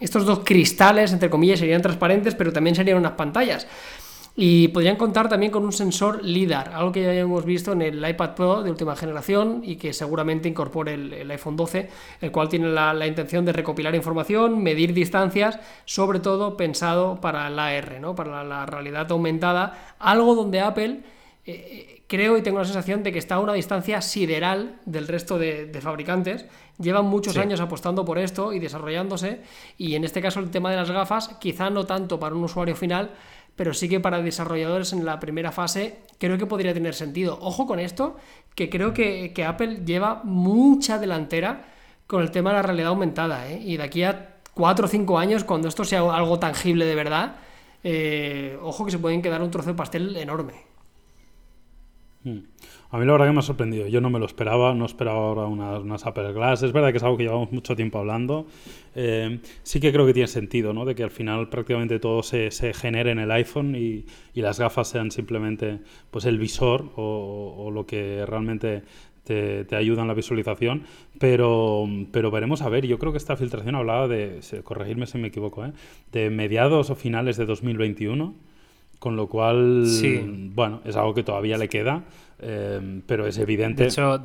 estos 0.00 0.24
dos 0.24 0.40
cristales, 0.40 1.12
entre 1.12 1.28
comillas, 1.28 1.58
serían 1.58 1.82
transparentes, 1.82 2.34
pero 2.34 2.52
también 2.52 2.74
serían 2.74 2.96
unas 2.96 3.12
pantallas. 3.12 3.66
Y 4.36 4.68
podrían 4.68 4.96
contar 4.96 5.28
también 5.28 5.52
con 5.52 5.64
un 5.64 5.72
sensor 5.72 6.24
LIDAR, 6.24 6.70
algo 6.72 6.92
que 6.92 7.02
ya 7.02 7.12
hemos 7.12 7.44
visto 7.44 7.72
en 7.72 7.82
el 7.82 8.08
iPad 8.08 8.34
Pro 8.34 8.62
de 8.62 8.70
última 8.70 8.96
generación 8.96 9.62
y 9.64 9.76
que 9.76 9.92
seguramente 9.92 10.48
incorpore 10.48 10.94
el, 10.94 11.30
iPhone 11.30 11.56
12, 11.56 11.88
el 12.20 12.30
cual 12.30 12.48
tiene 12.48 12.68
la, 12.68 13.06
intención 13.06 13.44
de 13.44 13.52
recopilar 13.52 13.94
información, 13.94 14.62
medir 14.62 14.94
distancias, 14.94 15.58
sobre 15.84 16.20
todo 16.20 16.56
pensado 16.56 17.20
para 17.20 17.50
la 17.50 17.66
AR, 17.66 18.00
¿no? 18.00 18.14
para 18.14 18.44
la, 18.44 18.66
realidad 18.66 19.10
aumentada, 19.10 19.94
algo 19.98 20.34
donde 20.34 20.60
Apple... 20.60 21.00
Eh, 21.46 22.00
creo 22.10 22.36
y 22.36 22.42
tengo 22.42 22.58
la 22.58 22.64
sensación 22.64 23.04
de 23.04 23.12
que 23.12 23.20
está 23.20 23.36
a 23.36 23.38
una 23.38 23.52
distancia 23.52 24.02
sideral 24.02 24.80
del 24.84 25.06
resto 25.06 25.38
de, 25.38 25.70
fabricantes. 25.80 26.44
Llevan 26.78 27.06
muchos 27.06 27.36
años 27.36 27.60
apostando 27.60 28.04
por 28.04 28.18
esto 28.18 28.52
y 28.52 28.58
desarrollándose. 28.58 29.42
Y 29.78 29.94
en 29.94 30.02
este 30.02 30.20
caso 30.20 30.40
el 30.40 30.50
tema 30.50 30.72
de 30.72 30.76
las 30.76 30.90
gafas, 30.90 31.28
quizá 31.40 31.70
no 31.70 31.86
tanto 31.86 32.18
para 32.18 32.34
un 32.34 32.42
usuario 32.42 32.74
final, 32.74 33.12
pero 33.60 33.74
sí 33.74 33.90
que 33.90 34.00
para 34.00 34.22
desarrolladores 34.22 34.94
en 34.94 35.04
la 35.04 35.20
primera 35.20 35.52
fase 35.52 35.98
creo 36.16 36.38
que 36.38 36.46
podría 36.46 36.72
tener 36.72 36.94
sentido. 36.94 37.38
Ojo 37.42 37.66
con 37.66 37.78
esto, 37.78 38.16
que 38.54 38.70
creo 38.70 38.94
que, 38.94 39.34
Apple 39.46 39.82
lleva 39.84 40.22
mucha 40.24 40.98
delantera 40.98 41.66
con 42.06 42.22
el 42.22 42.30
tema 42.30 42.52
de 42.52 42.56
la 42.56 42.62
realidad 42.62 42.88
aumentada, 42.88 43.50
¿eh? 43.50 43.60
Y 43.62 43.76
de 43.76 43.82
aquí 43.82 44.02
a 44.02 44.36
cuatro 44.54 44.86
o 44.86 44.88
cinco 44.88 45.18
años, 45.18 45.44
cuando 45.44 45.68
esto 45.68 45.84
sea 45.84 46.00
algo 46.00 46.38
tangible 46.38 46.86
de 46.86 46.94
verdad, 46.94 47.36
eh, 47.84 48.58
ojo 48.62 48.86
que 48.86 48.92
se 48.92 48.98
pueden 48.98 49.20
quedar 49.20 49.42
un 49.42 49.50
trozo 49.50 49.68
de 49.68 49.74
pastel 49.74 50.16
enorme. 50.16 50.54
Hmm. 52.24 52.38
A 52.92 52.98
mí 52.98 53.06
la 53.06 53.12
verdad 53.12 53.26
que 53.26 53.32
me 53.32 53.38
ha 53.38 53.42
sorprendido. 53.42 53.86
Yo 53.86 54.00
no 54.00 54.10
me 54.10 54.18
lo 54.18 54.26
esperaba, 54.26 54.74
no 54.74 54.84
esperaba 54.84 55.18
ahora 55.18 55.46
unas, 55.46 55.80
unas 55.80 56.06
Apple 56.06 56.32
Glass. 56.32 56.64
Es 56.64 56.72
verdad 56.72 56.90
que 56.90 56.96
es 56.96 57.02
algo 57.04 57.16
que 57.16 57.22
llevamos 57.22 57.52
mucho 57.52 57.76
tiempo 57.76 57.98
hablando. 57.98 58.46
Eh, 58.96 59.38
sí 59.62 59.78
que 59.78 59.92
creo 59.92 60.06
que 60.06 60.12
tiene 60.12 60.26
sentido, 60.26 60.72
¿no? 60.72 60.84
De 60.84 60.96
que 60.96 61.04
al 61.04 61.12
final 61.12 61.48
prácticamente 61.48 62.00
todo 62.00 62.24
se, 62.24 62.50
se 62.50 62.74
genere 62.74 63.12
en 63.12 63.20
el 63.20 63.30
iPhone 63.30 63.76
y, 63.76 64.06
y, 64.34 64.40
las 64.42 64.58
gafas 64.58 64.88
sean 64.88 65.12
simplemente 65.12 65.78
pues 66.10 66.24
el 66.24 66.38
visor 66.38 66.90
o, 66.96 67.54
o 67.58 67.70
lo 67.70 67.86
que 67.86 68.26
realmente 68.26 68.82
te, 69.22 69.64
te, 69.64 69.76
ayuda 69.76 70.02
en 70.02 70.08
la 70.08 70.14
visualización. 70.14 70.82
Pero, 71.20 71.86
pero 72.10 72.32
veremos 72.32 72.62
a 72.62 72.68
ver. 72.68 72.86
Yo 72.86 72.98
creo 72.98 73.12
que 73.12 73.18
esta 73.18 73.36
filtración 73.36 73.76
hablaba 73.76 74.08
de, 74.08 74.40
corregirme 74.64 75.06
si 75.06 75.18
me 75.18 75.28
equivoco, 75.28 75.64
¿eh? 75.64 75.72
de 76.10 76.30
mediados 76.30 76.90
o 76.90 76.96
finales 76.96 77.36
de 77.36 77.46
2021. 77.46 78.34
Con 78.98 79.16
lo 79.16 79.28
cual, 79.28 79.86
sí. 79.86 80.20
bueno, 80.54 80.82
es 80.84 80.94
algo 80.94 81.14
que 81.14 81.22
todavía 81.22 81.56
le 81.56 81.70
queda. 81.70 82.04
Eh, 82.40 83.02
pero 83.06 83.26
es 83.26 83.38
evidente. 83.38 83.84
De 83.84 83.88
hecho, 83.88 84.20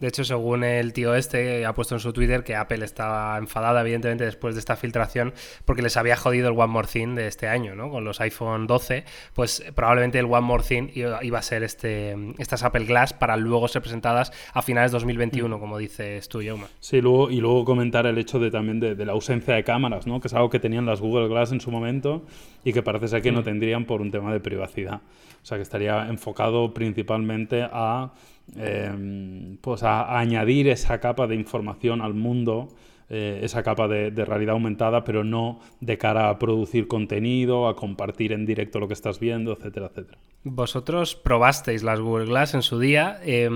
de 0.00 0.06
hecho, 0.06 0.24
según 0.24 0.62
el 0.62 0.92
tío 0.92 1.14
este, 1.14 1.66
ha 1.66 1.74
puesto 1.74 1.96
en 1.96 2.00
su 2.00 2.12
Twitter 2.12 2.44
que 2.44 2.54
Apple 2.54 2.84
estaba 2.84 3.36
enfadada, 3.36 3.80
evidentemente, 3.80 4.24
después 4.24 4.54
de 4.54 4.60
esta 4.60 4.76
filtración, 4.76 5.32
porque 5.64 5.82
les 5.82 5.96
había 5.96 6.16
jodido 6.16 6.48
el 6.48 6.58
One 6.58 6.68
More 6.68 6.86
Thing 6.86 7.16
de 7.16 7.26
este 7.26 7.48
año, 7.48 7.74
¿no? 7.74 7.90
Con 7.90 8.04
los 8.04 8.20
iPhone 8.20 8.68
12, 8.68 9.04
pues 9.34 9.64
probablemente 9.74 10.20
el 10.20 10.26
One 10.26 10.42
More 10.42 10.62
Thing 10.62 10.90
iba 10.94 11.38
a 11.38 11.42
ser 11.42 11.64
este, 11.64 12.16
estas 12.38 12.62
Apple 12.62 12.84
Glass 12.84 13.12
para 13.12 13.36
luego 13.36 13.66
ser 13.66 13.82
presentadas 13.82 14.32
a 14.52 14.62
finales 14.62 14.92
de 14.92 14.96
2021, 14.96 15.56
mm. 15.56 15.60
como 15.60 15.78
dices 15.78 16.28
tú, 16.28 16.40
Jaume. 16.44 16.66
Sí, 16.78 17.00
luego, 17.00 17.30
y 17.30 17.40
luego 17.40 17.64
comentar 17.64 18.06
el 18.06 18.18
hecho 18.18 18.38
de 18.38 18.52
también 18.52 18.78
de, 18.78 18.94
de, 18.94 19.04
la 19.04 19.12
ausencia 19.12 19.54
de 19.54 19.64
cámaras, 19.64 20.06
¿no? 20.06 20.20
Que 20.20 20.28
es 20.28 20.34
algo 20.34 20.48
que 20.48 20.60
tenían 20.60 20.86
las 20.86 21.00
Google 21.00 21.26
Glass 21.26 21.50
en 21.50 21.60
su 21.60 21.72
momento 21.72 22.24
y 22.62 22.72
que 22.72 22.82
parece 22.82 23.08
ser 23.08 23.20
que 23.20 23.32
mm. 23.32 23.34
no 23.34 23.42
tendrían 23.42 23.84
por 23.84 24.00
un 24.00 24.12
tema 24.12 24.32
de 24.32 24.38
privacidad. 24.38 25.00
O 25.48 25.52
sea, 25.56 25.56
que 25.56 25.62
estaría 25.62 26.06
enfocado 26.10 26.74
principalmente 26.74 27.66
a 27.72 28.12
eh, 28.58 29.56
pues 29.62 29.82
a, 29.82 30.18
añadir 30.18 30.68
esa 30.68 31.00
capa 31.00 31.26
de 31.26 31.36
información 31.36 32.02
al 32.02 32.12
mundo, 32.12 32.68
eh, 33.10 33.40
esa 33.42 33.62
capa 33.62 33.88
de, 33.88 34.10
de, 34.10 34.24
realidad 34.24 34.52
aumentada, 34.52 35.04
pero 35.04 35.24
no 35.24 35.60
de 35.80 35.96
cara 35.96 36.28
a 36.28 36.38
producir 36.38 36.88
contenido, 36.88 37.68
a 37.68 37.74
compartir 37.74 38.32
en 38.32 38.44
directo 38.44 38.80
lo 38.80 38.88
que 38.88 38.94
estás 38.94 39.18
viendo, 39.18 39.52
etcétera, 39.52 39.86
etcétera. 39.86 40.18
Vosotros 40.44 41.16
probasteis 41.16 41.82
las 41.82 42.00
Google 42.00 42.26
Glass 42.26 42.54
en 42.54 42.62
su 42.62 42.78
día 42.78 43.18
eh, 43.22 43.50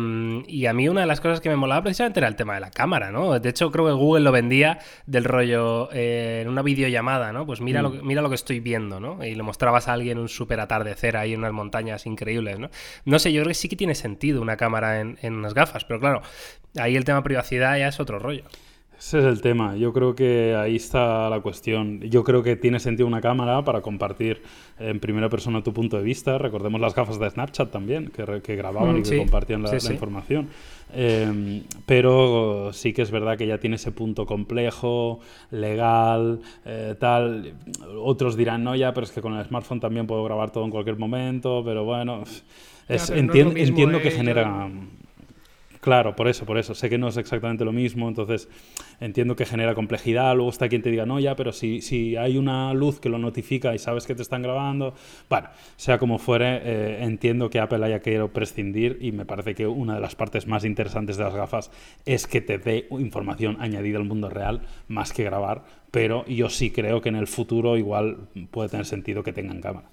y 0.48 0.66
a 0.66 0.72
mí 0.72 0.88
una 0.88 1.02
de 1.02 1.06
las 1.06 1.20
cosas 1.20 1.40
que 1.40 1.48
me 1.48 1.56
molaba 1.56 1.82
precisamente 1.82 2.18
era 2.20 2.28
el 2.28 2.34
tema 2.34 2.54
de 2.54 2.60
la 2.60 2.70
cámara, 2.70 3.12
¿no? 3.12 3.38
De 3.38 3.48
hecho 3.48 3.70
creo 3.70 3.86
que 3.86 3.92
Google 3.92 4.24
lo 4.24 4.32
vendía 4.32 4.78
del 5.06 5.24
rollo 5.24 5.90
eh, 5.92 6.40
en 6.42 6.48
una 6.48 6.62
videollamada, 6.62 7.32
¿no? 7.32 7.46
Pues 7.46 7.60
mira, 7.60 7.82
mm. 7.82 7.84
lo, 7.84 8.02
mira 8.02 8.20
lo 8.20 8.28
que 8.28 8.34
estoy 8.34 8.60
viendo, 8.60 9.00
¿no? 9.00 9.24
Y 9.24 9.34
le 9.34 9.42
mostrabas 9.42 9.86
a 9.86 9.92
alguien 9.92 10.18
un 10.18 10.28
súper 10.28 10.60
atardecer 10.60 11.16
ahí 11.16 11.34
en 11.34 11.40
unas 11.40 11.52
montañas 11.52 12.04
increíbles, 12.04 12.58
¿no? 12.58 12.68
No 13.04 13.18
sé, 13.18 13.32
yo 13.32 13.42
creo 13.42 13.50
que 13.50 13.54
sí 13.54 13.68
que 13.68 13.76
tiene 13.76 13.94
sentido 13.94 14.42
una 14.42 14.56
cámara 14.56 15.00
en, 15.00 15.18
en 15.22 15.34
unas 15.34 15.54
gafas, 15.54 15.84
pero 15.84 16.00
claro, 16.00 16.22
ahí 16.76 16.96
el 16.96 17.04
tema 17.04 17.22
privacidad 17.22 17.78
ya 17.78 17.88
es 17.88 18.00
otro 18.00 18.18
rollo. 18.18 18.44
Ese 19.02 19.18
es 19.18 19.24
el 19.24 19.42
tema. 19.42 19.76
Yo 19.76 19.92
creo 19.92 20.14
que 20.14 20.54
ahí 20.54 20.76
está 20.76 21.28
la 21.28 21.40
cuestión. 21.40 22.00
Yo 22.02 22.22
creo 22.22 22.44
que 22.44 22.54
tiene 22.54 22.78
sentido 22.78 23.08
una 23.08 23.20
cámara 23.20 23.64
para 23.64 23.82
compartir 23.82 24.40
en 24.78 25.00
primera 25.00 25.28
persona 25.28 25.60
tu 25.60 25.72
punto 25.72 25.96
de 25.96 26.04
vista. 26.04 26.38
Recordemos 26.38 26.80
las 26.80 26.94
gafas 26.94 27.18
de 27.18 27.28
Snapchat 27.28 27.72
también, 27.72 28.12
que, 28.14 28.40
que 28.40 28.54
grababan 28.54 28.94
mm, 28.94 28.98
y 28.98 29.02
que 29.02 29.08
sí. 29.08 29.16
compartían 29.18 29.62
la, 29.62 29.68
sí, 29.70 29.74
la 29.74 29.80
sí. 29.80 29.92
información. 29.92 30.48
Eh, 30.94 31.64
pero 31.84 32.72
sí 32.72 32.92
que 32.92 33.02
es 33.02 33.10
verdad 33.10 33.36
que 33.36 33.48
ya 33.48 33.58
tiene 33.58 33.74
ese 33.74 33.90
punto 33.90 34.24
complejo, 34.24 35.18
legal, 35.50 36.40
eh, 36.64 36.94
tal. 36.98 37.54
Otros 38.00 38.36
dirán, 38.36 38.62
no, 38.62 38.76
ya, 38.76 38.94
pero 38.94 39.04
es 39.04 39.10
que 39.10 39.20
con 39.20 39.34
el 39.34 39.44
smartphone 39.44 39.80
también 39.80 40.06
puedo 40.06 40.22
grabar 40.22 40.52
todo 40.52 40.64
en 40.64 40.70
cualquier 40.70 40.96
momento. 40.96 41.62
Pero 41.64 41.82
bueno, 41.84 42.22
es, 42.22 42.44
pero 42.86 43.24
no 43.24 43.32
es 43.32 43.36
mismo, 43.36 43.56
entiendo 43.56 44.00
que 44.00 44.08
eh, 44.08 44.12
genera. 44.12 44.70
Claro, 45.82 46.14
por 46.14 46.28
eso, 46.28 46.46
por 46.46 46.58
eso. 46.58 46.76
Sé 46.76 46.88
que 46.88 46.96
no 46.96 47.08
es 47.08 47.16
exactamente 47.16 47.64
lo 47.64 47.72
mismo, 47.72 48.08
entonces 48.08 48.48
entiendo 49.00 49.34
que 49.34 49.44
genera 49.44 49.74
complejidad. 49.74 50.32
Luego 50.36 50.48
está 50.48 50.68
quien 50.68 50.80
te 50.80 50.92
diga, 50.92 51.06
no, 51.06 51.18
ya, 51.18 51.34
pero 51.34 51.50
si, 51.50 51.80
si 51.80 52.14
hay 52.14 52.36
una 52.38 52.72
luz 52.72 53.00
que 53.00 53.08
lo 53.08 53.18
notifica 53.18 53.74
y 53.74 53.80
sabes 53.80 54.06
que 54.06 54.14
te 54.14 54.22
están 54.22 54.42
grabando. 54.42 54.94
Bueno, 55.28 55.48
sea 55.74 55.98
como 55.98 56.18
fuere, 56.20 56.60
eh, 56.62 57.02
entiendo 57.02 57.50
que 57.50 57.58
Apple 57.58 57.84
haya 57.84 58.00
querido 58.00 58.28
prescindir 58.28 58.98
y 59.00 59.10
me 59.10 59.24
parece 59.26 59.56
que 59.56 59.66
una 59.66 59.96
de 59.96 60.00
las 60.00 60.14
partes 60.14 60.46
más 60.46 60.64
interesantes 60.64 61.16
de 61.16 61.24
las 61.24 61.34
gafas 61.34 61.72
es 62.06 62.28
que 62.28 62.40
te 62.40 62.58
dé 62.58 62.86
información 62.92 63.56
añadida 63.58 63.98
al 63.98 64.04
mundo 64.04 64.30
real 64.30 64.62
más 64.86 65.12
que 65.12 65.24
grabar. 65.24 65.64
Pero 65.90 66.24
yo 66.26 66.48
sí 66.48 66.70
creo 66.70 67.00
que 67.00 67.08
en 67.08 67.16
el 67.16 67.26
futuro 67.26 67.76
igual 67.76 68.28
puede 68.52 68.68
tener 68.68 68.86
sentido 68.86 69.24
que 69.24 69.32
tengan 69.32 69.60
cámara. 69.60 69.88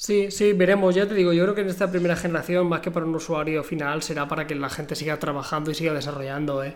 Sí, 0.00 0.30
sí, 0.30 0.54
veremos. 0.54 0.94
Ya 0.94 1.06
te 1.06 1.12
digo, 1.12 1.34
yo 1.34 1.42
creo 1.42 1.54
que 1.54 1.60
en 1.60 1.68
esta 1.68 1.90
primera 1.90 2.16
generación, 2.16 2.66
más 2.66 2.80
que 2.80 2.90
para 2.90 3.04
un 3.04 3.14
usuario 3.14 3.62
final, 3.62 4.02
será 4.02 4.26
para 4.26 4.46
que 4.46 4.54
la 4.54 4.70
gente 4.70 4.96
siga 4.96 5.18
trabajando 5.18 5.70
y 5.70 5.74
siga 5.74 5.92
desarrollando. 5.92 6.64
¿eh? 6.64 6.74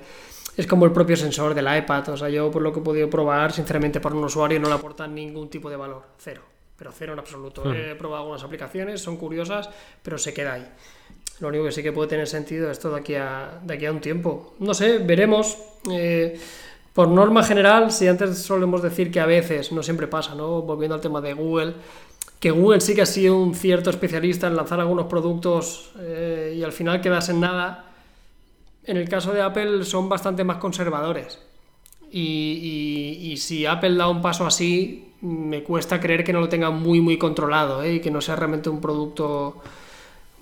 Es 0.58 0.66
como 0.66 0.84
el 0.84 0.92
propio 0.92 1.16
sensor 1.16 1.54
del 1.54 1.66
iPad. 1.74 2.06
O 2.10 2.18
sea, 2.18 2.28
yo 2.28 2.50
por 2.50 2.60
lo 2.60 2.70
que 2.70 2.80
he 2.80 2.82
podido 2.82 3.08
probar, 3.08 3.50
sinceramente, 3.50 3.98
para 3.98 4.14
un 4.14 4.24
usuario 4.24 4.60
no 4.60 4.68
le 4.68 4.74
aporta 4.74 5.06
ningún 5.06 5.48
tipo 5.48 5.70
de 5.70 5.76
valor. 5.76 6.02
Cero. 6.18 6.42
Pero 6.76 6.92
cero 6.92 7.14
en 7.14 7.18
absoluto. 7.18 7.64
Hmm. 7.64 7.72
He 7.72 7.94
probado 7.94 8.24
algunas 8.24 8.44
aplicaciones, 8.44 9.00
son 9.00 9.16
curiosas, 9.16 9.70
pero 10.02 10.18
se 10.18 10.34
queda 10.34 10.52
ahí. 10.52 10.68
Lo 11.40 11.48
único 11.48 11.64
que 11.64 11.72
sí 11.72 11.82
que 11.82 11.92
puede 11.92 12.10
tener 12.10 12.26
sentido 12.26 12.66
es 12.70 12.72
esto 12.72 12.90
de 12.90 13.00
aquí 13.00 13.14
a, 13.14 13.58
de 13.62 13.72
aquí 13.72 13.86
a 13.86 13.90
un 13.90 14.02
tiempo. 14.02 14.54
No 14.58 14.74
sé, 14.74 14.98
veremos. 14.98 15.56
Eh, 15.90 16.38
por 16.92 17.08
norma 17.08 17.42
general, 17.42 17.90
si 17.90 18.06
antes 18.06 18.38
solemos 18.38 18.80
decir 18.80 19.10
que 19.10 19.18
a 19.18 19.26
veces, 19.26 19.72
no 19.72 19.82
siempre 19.82 20.06
pasa, 20.06 20.36
¿no? 20.36 20.62
Volviendo 20.62 20.94
al 20.94 21.00
tema 21.00 21.20
de 21.20 21.32
Google, 21.32 21.74
que 22.44 22.50
Google 22.50 22.82
sí 22.82 22.94
que 22.94 23.00
ha 23.00 23.06
sido 23.06 23.38
un 23.38 23.54
cierto 23.54 23.88
especialista 23.88 24.48
en 24.48 24.54
lanzar 24.54 24.78
algunos 24.78 25.06
productos 25.06 25.92
eh, 25.98 26.54
y 26.54 26.62
al 26.62 26.72
final 26.72 27.00
quedas 27.00 27.30
en 27.30 27.40
nada. 27.40 27.86
En 28.84 28.98
el 28.98 29.08
caso 29.08 29.32
de 29.32 29.40
Apple 29.40 29.82
son 29.86 30.10
bastante 30.10 30.44
más 30.44 30.58
conservadores. 30.58 31.38
Y, 32.12 33.34
si 33.38 33.64
Apple 33.64 33.94
da 33.94 34.10
un 34.10 34.20
paso 34.20 34.44
así, 34.46 35.14
me 35.22 35.62
cuesta 35.62 35.98
creer 35.98 36.22
que 36.22 36.34
no 36.34 36.40
lo 36.40 36.50
tenga 36.50 36.68
muy, 36.68 37.00
muy 37.00 37.16
controlado 37.16 37.82
¿eh? 37.82 37.94
y 37.94 38.00
que 38.00 38.10
no 38.10 38.20
sea 38.20 38.36
realmente 38.36 38.68
un 38.68 38.82
producto. 38.82 39.62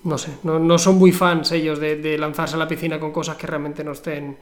No 0.03 0.17
sé, 0.17 0.39
no, 0.43 0.59
no 0.59 0.77
son 0.77 0.97
muy 0.97 1.13
fans 1.13 1.53
ellos 1.53 1.79
de, 1.79 1.95
de, 1.95 2.17
lanzarse 2.17 2.55
a 2.55 2.59
la 2.59 2.67
piscina 2.67 2.99
con 2.99 3.13
cosas 3.13 3.37
que 3.37 3.47
realmente 3.47 3.81
no 3.81 3.93
estén 3.93 4.35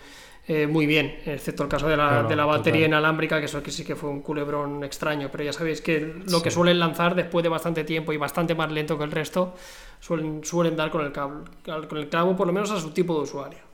eh, 0.47 0.67
muy 0.67 0.85
bien, 0.85 1.19
excepto 1.25 1.63
el 1.63 1.69
caso 1.69 1.87
de 1.87 1.95
la, 1.95 2.09
Claro, 2.09 2.27
de 2.27 2.35
la 2.35 2.45
batería 2.45 2.81
total. 2.81 2.87
inalámbrica, 2.89 3.39
que 3.39 3.45
eso 3.45 3.61
que 3.61 3.71
sí 3.71 3.83
que 3.85 3.95
fue 3.95 4.09
un 4.09 4.21
culebrón 4.21 4.83
extraño, 4.83 5.29
pero 5.31 5.43
ya 5.43 5.53
sabéis 5.53 5.81
que 5.81 6.15
lo 6.29 6.41
que 6.41 6.51
suelen 6.51 6.79
lanzar 6.79 7.15
después 7.15 7.43
de 7.43 7.49
bastante 7.49 7.83
tiempo 7.83 8.11
y 8.11 8.17
bastante 8.17 8.55
más 8.55 8.71
lento 8.71 8.97
que 8.97 9.03
el 9.03 9.11
resto, 9.11 9.53
suelen, 9.99 10.43
suelen 10.43 10.75
dar 10.75 10.89
con 10.89 11.05
el, 11.05 11.11
cable, 11.11 11.43
con 11.87 11.97
el 11.97 12.09
clavo, 12.09 12.35
por 12.35 12.47
lo 12.47 12.53
menos 12.53 12.71
a 12.71 12.79
su 12.79 12.89
tipo 12.91 13.15
de 13.15 13.21
usuario. 13.21 13.70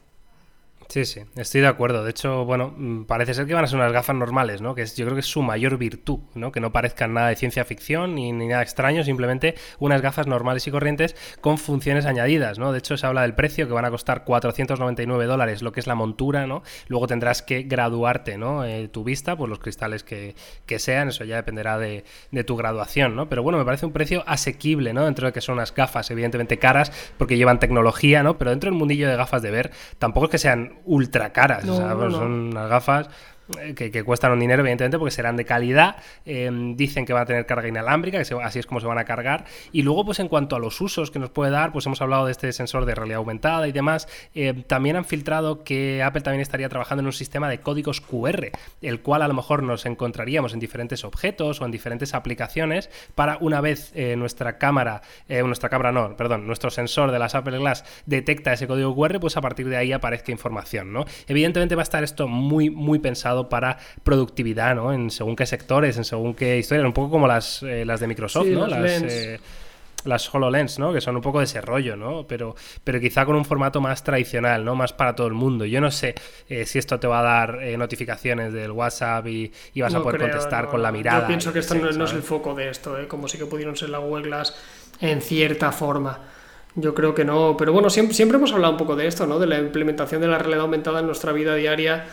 Sí, 0.89 1.04
sí, 1.04 1.21
estoy 1.36 1.62
de 1.62 1.67
acuerdo. 1.67 2.06
De 2.06 2.12
hecho, 2.12 2.45
bueno, 2.45 2.73
mm, 2.76 3.04
parece 3.04 3.34
ser 3.34 3.45
que 3.45 3.54
van 3.54 3.65
a 3.65 3.67
ser 3.67 3.78
unas 3.78 3.91
gafas 3.91 4.15
normales, 4.15 4.62
¿no? 4.62 4.73
Que 4.73 4.84
es, 4.84 4.95
yo 4.95 5.06
creo 5.06 5.15
que 5.15 5.19
es 5.19 5.26
su 5.26 5.41
mayor 5.41 5.78
virtud, 5.78 6.19
¿no? 6.34 6.54
Que 6.54 6.62
no 6.62 6.71
parezcan 6.71 7.13
nada 7.13 7.28
de 7.28 7.36
ciencia 7.36 7.65
ficción 7.65 8.15
ni, 8.15 8.32
ni 8.32 8.47
nada 8.47 8.62
extraño, 8.62 9.04
simplemente 9.04 9.56
unas 9.80 10.02
gafas 10.02 10.28
normales 10.28 10.65
y 10.65 10.71
corrientes 10.71 11.15
con 11.41 11.58
funciones 11.58 12.06
añadidas, 12.06 12.58
¿no? 12.58 12.71
De 12.71 12.80
hecho, 12.80 12.95
se 12.95 13.06
habla 13.06 13.23
del 13.23 13.36
precio, 13.36 13.67
que 13.67 13.73
van 13.73 13.84
a 13.84 13.91
costar 13.91 14.23
499 14.23 15.26
dólares, 15.26 15.62
lo 15.62 15.73
que 15.73 15.82
es 15.82 15.88
la 15.88 15.95
montura, 15.95 16.47
¿no? 16.47 16.63
Luego 16.88 17.06
tendrás 17.08 17.41
que 17.41 17.63
graduarte, 17.63 18.38
¿no? 18.38 18.63
Eh, 18.63 18.88
tu 18.88 19.04
vista, 19.04 19.36
pues 19.36 19.50
los 19.50 19.60
cristales 19.60 20.06
que, 20.06 20.36
que 20.65 20.80
sean, 20.80 21.10
eso 21.10 21.26
ya 21.26 21.36
dependerá 21.36 21.78
de, 21.78 22.06
de, 22.32 22.43
tu 22.45 22.56
graduación, 22.56 23.13
¿no? 23.13 23.28
Pero 23.28 23.43
bueno, 23.43 23.60
me 23.60 23.65
parece 23.65 23.86
un 23.86 23.91
precio 23.91 24.23
asequible, 24.26 24.93
¿no? 24.93 25.04
Dentro 25.04 25.28
de 25.28 25.34
que 25.34 25.41
son 25.41 25.56
unas 25.56 25.76
gafas, 25.76 26.10
evidentemente 26.12 26.60
caras, 26.60 26.93
porque 27.17 27.36
llevan 27.36 27.60
tecnología, 27.60 28.23
¿no? 28.23 28.38
Pero 28.38 28.52
dentro 28.52 28.69
del 28.69 28.80
mundillo 28.80 29.10
de 29.10 29.17
gafas 29.17 29.41
de 29.41 29.52
ver, 29.52 29.71
tampoco 30.00 30.28
es 30.28 30.32
que 30.32 30.38
sean 30.38 30.76
ultra 30.85 31.31
caras. 31.31 31.65
No, 31.65 31.75
o 31.75 31.77
sea, 31.77 31.95
pues 31.95 32.11
no. 32.11 32.17
son 32.19 32.31
unas 32.31 32.69
gafas 32.69 33.09
que, 33.75 33.91
que, 33.91 34.03
cuestan 34.03 34.31
un 34.31 34.39
dinero, 34.39 34.62
evidentemente, 34.62 34.97
porque 34.97 35.12
serán 35.12 35.38
de 35.38 35.45
calidad. 35.45 35.97
Eh, 36.25 36.49
dicen 36.75 37.05
que 37.05 37.13
van 37.13 37.23
a 37.23 37.25
tener 37.25 37.45
carga 37.45 37.67
inalámbrica, 37.67 38.21
que 38.23 38.36
así 38.43 38.60
es 38.60 38.65
como 38.65 38.79
se 38.79 38.88
van 38.88 38.97
a 38.97 39.05
cargar. 39.05 39.45
Y 39.71 39.83
luego, 39.83 40.05
pues 40.05 40.19
en 40.19 40.27
cuanto 40.27 40.55
a 40.55 40.60
los 40.60 40.79
usos 40.81 41.12
que 41.12 41.19
nos 41.19 41.29
puede 41.29 41.51
dar, 41.51 41.71
pues 41.71 41.86
hemos 41.86 42.01
hablado 42.01 42.25
de 42.25 42.31
este 42.31 42.51
sensor 42.53 42.86
de 42.86 42.95
realidad 42.95 43.17
aumentada 43.17 43.67
y 43.67 43.71
demás. 43.71 44.07
Eh, 44.36 44.63
también 44.67 44.95
han 44.95 45.05
filtrado 45.05 45.63
que 45.63 46.03
Apple 46.03 46.21
también 46.21 46.41
estaría 46.41 46.69
trabajando 46.69 47.01
en 47.01 47.07
un 47.07 47.13
sistema 47.13 47.49
de 47.49 47.60
códigos 47.60 48.01
QR, 48.01 48.51
el 48.81 49.01
cual 49.01 49.21
a 49.21 49.27
lo 49.27 49.33
mejor 49.33 49.63
nos 49.63 49.86
encontraríamos 49.86 50.53
en 50.53 50.60
diferentes 50.60 51.03
objetos 51.03 51.62
o 51.62 51.65
en 51.65 51.71
diferentes 51.71 52.13
aplicaciones 52.13 52.89
para 53.15 53.38
una 53.39 53.62
vez 53.62 53.91
eh, 53.95 54.15
nuestra 54.15 54.57
cámara, 54.57 55.01
eh, 55.27 55.41
nuestra 55.43 55.69
cámara 55.69 55.91
no, 55.91 56.15
perdón, 56.17 56.47
nuestro 56.47 56.69
sensor 56.69 57.12
de 57.12 57.19
las 57.19 57.36
Apple 57.36 57.57
Glass 57.60 57.86
detecta 58.05 58.53
ese 58.53 58.67
código 58.67 58.95
QR, 58.95 59.19
pues 59.19 59.38
a 59.38 59.41
partir 59.41 59.67
de 59.69 59.77
ahí 59.77 59.91
aparezca 59.91 60.31
información, 60.31 60.91
¿no? 60.91 61.05
Evidentemente 61.27 61.75
va 61.75 61.81
a 61.81 61.83
estar 61.83 62.03
esto 62.03 62.27
muy, 62.27 62.69
muy 62.69 62.99
pensado 62.99 63.37
para 63.45 63.78
productividad, 64.04 64.76
¿no? 64.76 64.91
En 64.91 65.12
según 65.12 65.36
qué 65.36 65.45
sectores, 65.45 65.97
en 65.97 66.04
según 66.04 66.34
qué 66.34 66.58
historias, 66.58 66.86
un 66.86 66.93
poco 66.93 67.12
como 67.12 67.28
las, 67.28 67.63
eh, 67.63 67.86
las 67.86 68.00
de 68.00 68.08
Microsoft, 68.08 68.45
Sí, 68.47 68.54
¿no? 68.54 68.67
las 68.67 69.02
eh, 69.04 69.39
las 70.08 70.34
HoloLens, 70.34 70.80
¿no? 70.80 70.93
Que 70.93 71.02
son 71.02 71.15
un 71.15 71.21
poco 71.21 71.39
de 71.39 71.45
ese 71.45 71.62
rollo, 71.62 71.95
¿no? 71.95 72.26
Pero, 72.28 72.56
pero 72.84 73.00
quizá 73.00 73.26
con 73.26 73.36
un 73.36 73.45
formato 73.45 73.82
más 73.82 74.04
tradicional, 74.04 74.63
¿no? 74.63 74.76
Más 74.76 74.93
para 74.93 75.15
todo 75.15 75.28
el 75.28 75.34
mundo. 75.34 75.65
Yo 75.65 75.82
no 75.82 75.91
sé 75.91 76.15
eh, 76.50 76.65
si 76.65 76.80
esto 76.80 77.00
te 77.00 77.08
va 77.08 77.19
a 77.19 77.23
dar 77.23 77.63
eh, 77.63 77.78
notificaciones 77.78 78.54
del 78.54 78.71
WhatsApp 78.71 79.28
y, 79.28 79.52
y 79.73 79.82
vas 79.82 79.93
a 79.93 80.02
poder 80.02 80.17
creo, 80.17 80.30
contestar 80.32 80.65
no, 80.65 80.71
con 80.71 80.82
la 80.82 80.91
mirada. 80.91 81.21
Yo 81.21 81.28
pienso 81.28 81.54
que 81.54 81.60
esto 81.60 81.73
Sí, 81.73 81.82
no, 81.82 81.91
no 81.91 82.06
es 82.06 82.13
el 82.13 82.23
foco 82.23 82.56
de 82.56 82.69
esto, 82.69 82.97
¿eh? 83.00 83.08
como 83.08 83.28
sí 83.28 83.38
que 83.38 83.45
pudieron 83.45 83.76
ser 83.76 83.89
las 83.89 84.02
Google 84.02 84.28
Glass 84.28 84.56
en 85.02 85.21
cierta 85.21 85.71
forma. 85.71 86.19
Yo 86.76 86.93
creo 86.93 87.15
que 87.15 87.26
no, 87.26 87.56
pero 87.58 87.73
bueno, 87.73 87.89
siempre, 87.89 88.13
siempre 88.13 88.38
hemos 88.38 88.54
hablado 88.54 88.73
un 88.73 88.78
poco 88.78 88.95
de 88.95 89.08
esto, 89.08 89.26
¿no? 89.26 89.39
De 89.39 89.47
la 89.47 89.58
implementación 89.58 90.21
de 90.21 90.28
la 90.28 90.38
realidad 90.38 90.62
aumentada 90.62 91.00
en 91.00 91.08
nuestra 91.08 91.32
vida 91.32 91.56
diaria. 91.56 92.06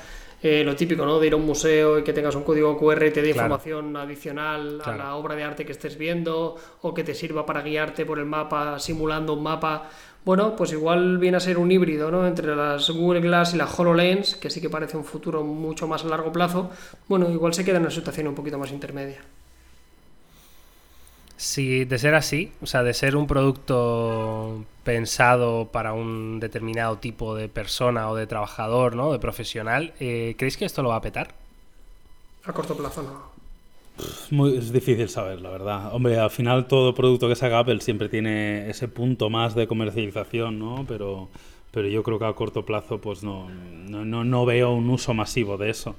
Eh, 0.46 0.62
lo 0.62 0.76
típico, 0.76 1.06
¿no? 1.06 1.18
De 1.18 1.26
ir 1.26 1.32
a 1.32 1.36
un 1.36 1.46
museo 1.46 1.98
y 1.98 2.04
que 2.04 2.12
tengas 2.12 2.34
un 2.34 2.42
código 2.42 2.76
QR 2.76 3.06
y 3.06 3.10
te 3.10 3.22
dé 3.22 3.32
Claro. 3.32 3.46
información 3.54 3.96
adicional 3.96 4.78
Claro. 4.82 5.00
a 5.00 5.04
la 5.06 5.14
obra 5.14 5.34
de 5.34 5.42
arte 5.42 5.64
que 5.64 5.72
estés 5.72 5.96
viendo 5.96 6.56
o 6.82 6.92
que 6.92 7.02
te 7.02 7.14
sirva 7.14 7.46
para 7.46 7.62
guiarte 7.62 8.04
por 8.04 8.18
el 8.18 8.26
mapa 8.26 8.78
simulando 8.78 9.32
un 9.32 9.42
mapa. 9.42 9.88
Bueno, 10.22 10.54
pues 10.54 10.72
igual 10.72 11.16
viene 11.16 11.38
a 11.38 11.40
ser 11.40 11.56
un 11.56 11.72
híbrido, 11.72 12.10
¿no? 12.10 12.26
Entre 12.26 12.54
las 12.54 12.90
Google 12.90 13.20
Glass 13.22 13.54
y 13.54 13.56
las 13.56 13.78
HoloLens, 13.80 14.36
que 14.36 14.50
sí 14.50 14.60
que 14.60 14.68
parece 14.68 14.98
un 14.98 15.04
futuro 15.04 15.42
mucho 15.42 15.88
más 15.88 16.04
a 16.04 16.08
largo 16.08 16.30
plazo. 16.30 16.68
Bueno, 17.08 17.30
igual 17.30 17.54
se 17.54 17.64
queda 17.64 17.76
en 17.76 17.82
una 17.84 17.90
situación 17.90 18.28
un 18.28 18.34
poquito 18.34 18.58
más 18.58 18.70
intermedia. 18.70 19.22
Si 21.36 21.84
de 21.84 21.98
ser 21.98 22.14
así, 22.14 22.52
o 22.62 22.66
sea, 22.66 22.82
de 22.82 22.94
ser 22.94 23.16
un 23.16 23.26
producto 23.26 24.64
pensado 24.84 25.68
para 25.72 25.92
un 25.92 26.38
determinado 26.40 26.98
tipo 26.98 27.34
de 27.34 27.48
persona 27.48 28.08
o 28.10 28.14
de 28.14 28.26
trabajador, 28.26 28.94
¿no? 28.94 29.12
De 29.12 29.18
profesional, 29.18 29.94
eh, 29.98 30.34
¿creéis 30.38 30.56
que 30.56 30.64
esto 30.64 30.82
lo 30.82 30.90
va 30.90 30.96
a 30.96 31.00
petar? 31.00 31.34
A 32.44 32.52
corto 32.52 32.76
plazo 32.76 33.02
no. 33.02 33.34
Es, 33.98 34.30
muy, 34.32 34.56
es 34.56 34.72
difícil 34.72 35.08
saber, 35.08 35.40
la 35.40 35.50
verdad. 35.50 35.94
Hombre, 35.94 36.18
al 36.18 36.30
final 36.30 36.66
todo 36.66 36.94
producto 36.94 37.28
que 37.28 37.36
saca 37.36 37.60
Apple 37.60 37.80
siempre 37.80 38.08
tiene 38.08 38.68
ese 38.68 38.88
punto 38.88 39.30
más 39.30 39.54
de 39.54 39.66
comercialización, 39.66 40.58
¿no? 40.58 40.84
Pero, 40.86 41.28
pero 41.70 41.88
yo 41.88 42.02
creo 42.02 42.18
que 42.18 42.26
a 42.26 42.32
corto 42.34 42.64
plazo 42.64 43.00
pues 43.00 43.22
no, 43.22 43.48
no, 43.50 44.04
no, 44.04 44.24
no 44.24 44.44
veo 44.44 44.72
un 44.72 44.90
uso 44.90 45.14
masivo 45.14 45.56
de 45.56 45.70
eso. 45.70 45.96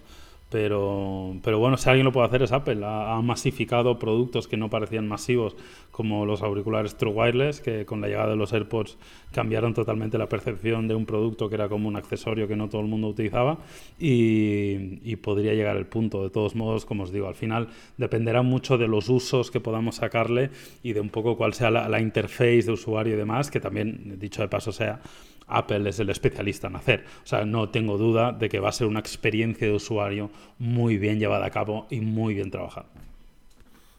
Pero, 0.49 1.35
pero 1.43 1.57
bueno, 1.57 1.75
si 1.75 1.89
alguien 1.89 2.05
lo 2.05 2.11
puede 2.11 2.27
hacer 2.27 2.43
es 2.43 2.51
Apple. 2.51 2.85
Ha, 2.85 3.17
ha 3.17 3.21
masificado 3.21 3.97
productos 3.97 4.47
que 4.47 4.57
no 4.57 4.69
parecían 4.69 5.07
masivos, 5.07 5.55
como 5.91 6.25
los 6.25 6.43
auriculares 6.43 6.97
True 6.97 7.13
Wireless, 7.13 7.61
que 7.61 7.85
con 7.85 7.99
la 7.99 8.07
llegada 8.07 8.29
de 8.29 8.35
los 8.35 8.53
AirPods 8.53 8.97
cambiaron 9.31 9.73
totalmente 9.73 10.17
la 10.17 10.29
percepción 10.29 10.87
de 10.87 10.95
un 10.95 11.05
producto 11.05 11.49
que 11.49 11.55
era 11.55 11.67
como 11.67 11.87
un 11.87 11.95
accesorio 11.95 12.47
que 12.47 12.55
no 12.55 12.69
todo 12.69 12.81
el 12.81 12.87
mundo 12.87 13.07
utilizaba. 13.07 13.57
Y, 13.99 14.99
y 15.03 15.15
podría 15.15 15.53
llegar 15.53 15.77
el 15.77 15.87
punto. 15.87 16.23
De 16.23 16.29
todos 16.29 16.55
modos, 16.55 16.85
como 16.85 17.03
os 17.03 17.11
digo, 17.11 17.27
al 17.27 17.35
final 17.35 17.69
dependerá 17.97 18.43
mucho 18.43 18.77
de 18.77 18.87
los 18.87 19.09
usos 19.09 19.49
que 19.49 19.59
podamos 19.59 19.95
sacarle 19.95 20.51
y 20.83 20.93
de 20.93 20.99
un 20.99 21.09
poco 21.09 21.37
cuál 21.37 21.53
sea 21.53 21.71
la, 21.71 21.89
la 21.89 21.99
interface 21.99 22.63
de 22.63 22.71
usuario 22.71 23.15
y 23.15 23.17
demás, 23.17 23.49
que 23.49 23.59
también, 23.59 24.17
dicho 24.19 24.41
de 24.41 24.47
paso, 24.47 24.71
sea 24.71 25.01
Apple 25.47 25.89
es 25.89 25.99
el 25.99 26.09
especialista 26.09 26.67
en 26.67 26.75
hacer. 26.75 27.05
O 27.23 27.27
sea, 27.27 27.45
no 27.45 27.69
tengo 27.69 27.97
duda 27.97 28.31
de 28.31 28.49
que 28.49 28.59
va 28.59 28.69
a 28.69 28.71
ser 28.73 28.87
una 28.87 28.99
experiencia 28.99 29.67
de 29.67 29.73
usuario 29.73 30.31
muy 30.59 30.97
bien 30.97 31.19
llevada 31.19 31.45
a 31.45 31.51
cabo 31.51 31.87
y 31.89 32.01
muy 32.01 32.33
bien 32.33 32.51
trabajada. 32.51 32.87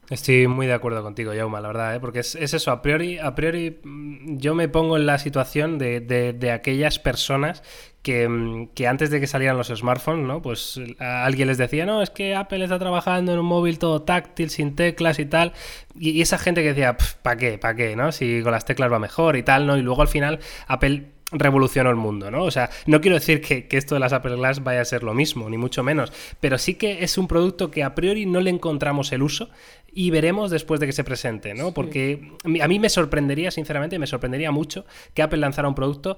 Estoy 0.09 0.47
muy 0.47 0.69
de 0.69 0.73
acuerdo 0.73 1.03
contigo, 1.03 1.33
Jauma, 1.37 1.61
la 1.61 1.67
verdad, 1.67 1.97
¿eh? 1.97 2.01
porque 2.01 2.21
es, 2.21 2.37
es 2.37 2.55
eso, 2.55 2.71
a 2.71 2.81
priori, 2.81 3.19
a 3.19 3.35
priori 3.35 3.81
mm, 3.83 4.37
yo 4.39 4.55
me 4.55 4.69
pongo 4.69 4.97
en 4.97 5.05
la 5.05 5.19
situación 5.19 5.79
de, 5.79 5.99
de- 6.01 6.53
aquellas 6.53 7.01
personas 7.01 7.65
que, 8.03 8.29
mm, 8.29 8.69
que 8.69 8.87
antes 8.87 9.11
de 9.11 9.19
que 9.19 9.27
salieran 9.27 9.57
los 9.57 9.67
smartphones, 9.67 10.25
¿no? 10.25 10.43
Pues 10.43 10.81
alguien 11.01 11.49
les 11.49 11.59
decía, 11.59 11.87
no, 11.87 12.03
es 12.03 12.11
que 12.11 12.37
Apple 12.37 12.63
está 12.63 12.79
trabajando 12.79 13.33
en 13.33 13.41
un 13.41 13.47
móvil 13.47 13.81
todo 13.81 14.03
táctil, 14.03 14.51
sin 14.51 14.77
teclas 14.77 15.19
y 15.19 15.27
tal, 15.27 15.53
y, 15.99 16.11
y 16.11 16.21
esa 16.23 16.39
gente 16.39 16.63
que 16.63 16.69
decía, 16.69 16.97
¿para 17.23 17.37
qué? 17.37 17.59
¿Para 17.59 17.75
qué? 17.75 17.97
¿no? 17.97 18.13
Si 18.13 18.43
con 18.45 18.53
las 18.53 18.65
teclas 18.65 18.93
va 18.93 19.01
mejor 19.01 19.37
y 19.37 19.43
tal, 19.43 19.67
¿no? 19.67 19.77
Y 19.77 19.83
luego 19.83 20.03
al 20.03 20.09
final 20.09 20.39
Apple 20.69 21.07
revolucionó 21.33 21.91
el 21.91 21.97
mundo, 21.97 22.31
¿no? 22.31 22.45
O 22.45 22.51
sea, 22.51 22.71
no 22.87 23.01
quiero 23.01 23.17
decir 23.17 23.41
que, 23.41 23.67
que 23.67 23.77
esto 23.77 23.95
de 23.97 24.01
las 24.01 24.13
Apple 24.13 24.37
Glass 24.37 24.63
vaya 24.63 24.81
a 24.81 24.85
ser 24.85 25.03
lo 25.03 25.13
mismo, 25.13 25.51
ni 25.51 25.59
mucho 25.59 25.83
menos, 25.83 26.13
pero 26.41 26.57
sí 26.57 26.75
que 26.75 27.03
es 27.03 27.19
un 27.19 27.27
producto 27.27 27.71
que 27.71 27.83
a 27.83 27.95
priori 27.95 28.27
no 28.27 28.41
le 28.41 28.51
encontramos 28.51 29.11
el 29.13 29.23
uso 29.23 29.51
y 29.93 30.11
veremos 30.11 30.51
después 30.51 30.79
de 30.79 30.87
que 30.87 30.93
se 30.93 31.03
presente, 31.05 31.53
¿no? 31.55 31.73
Porque 31.73 32.33
a 32.63 32.69
mí 32.69 32.79
me 32.79 32.89
sorprendería, 32.89 33.51
sinceramente, 33.51 33.99
me 33.99 34.07
sorprendería 34.07 34.51
mucho 34.53 34.85
que 35.15 35.23
Apple 35.23 35.39
lanzara 35.39 35.67
un 35.69 35.75
producto 35.75 36.17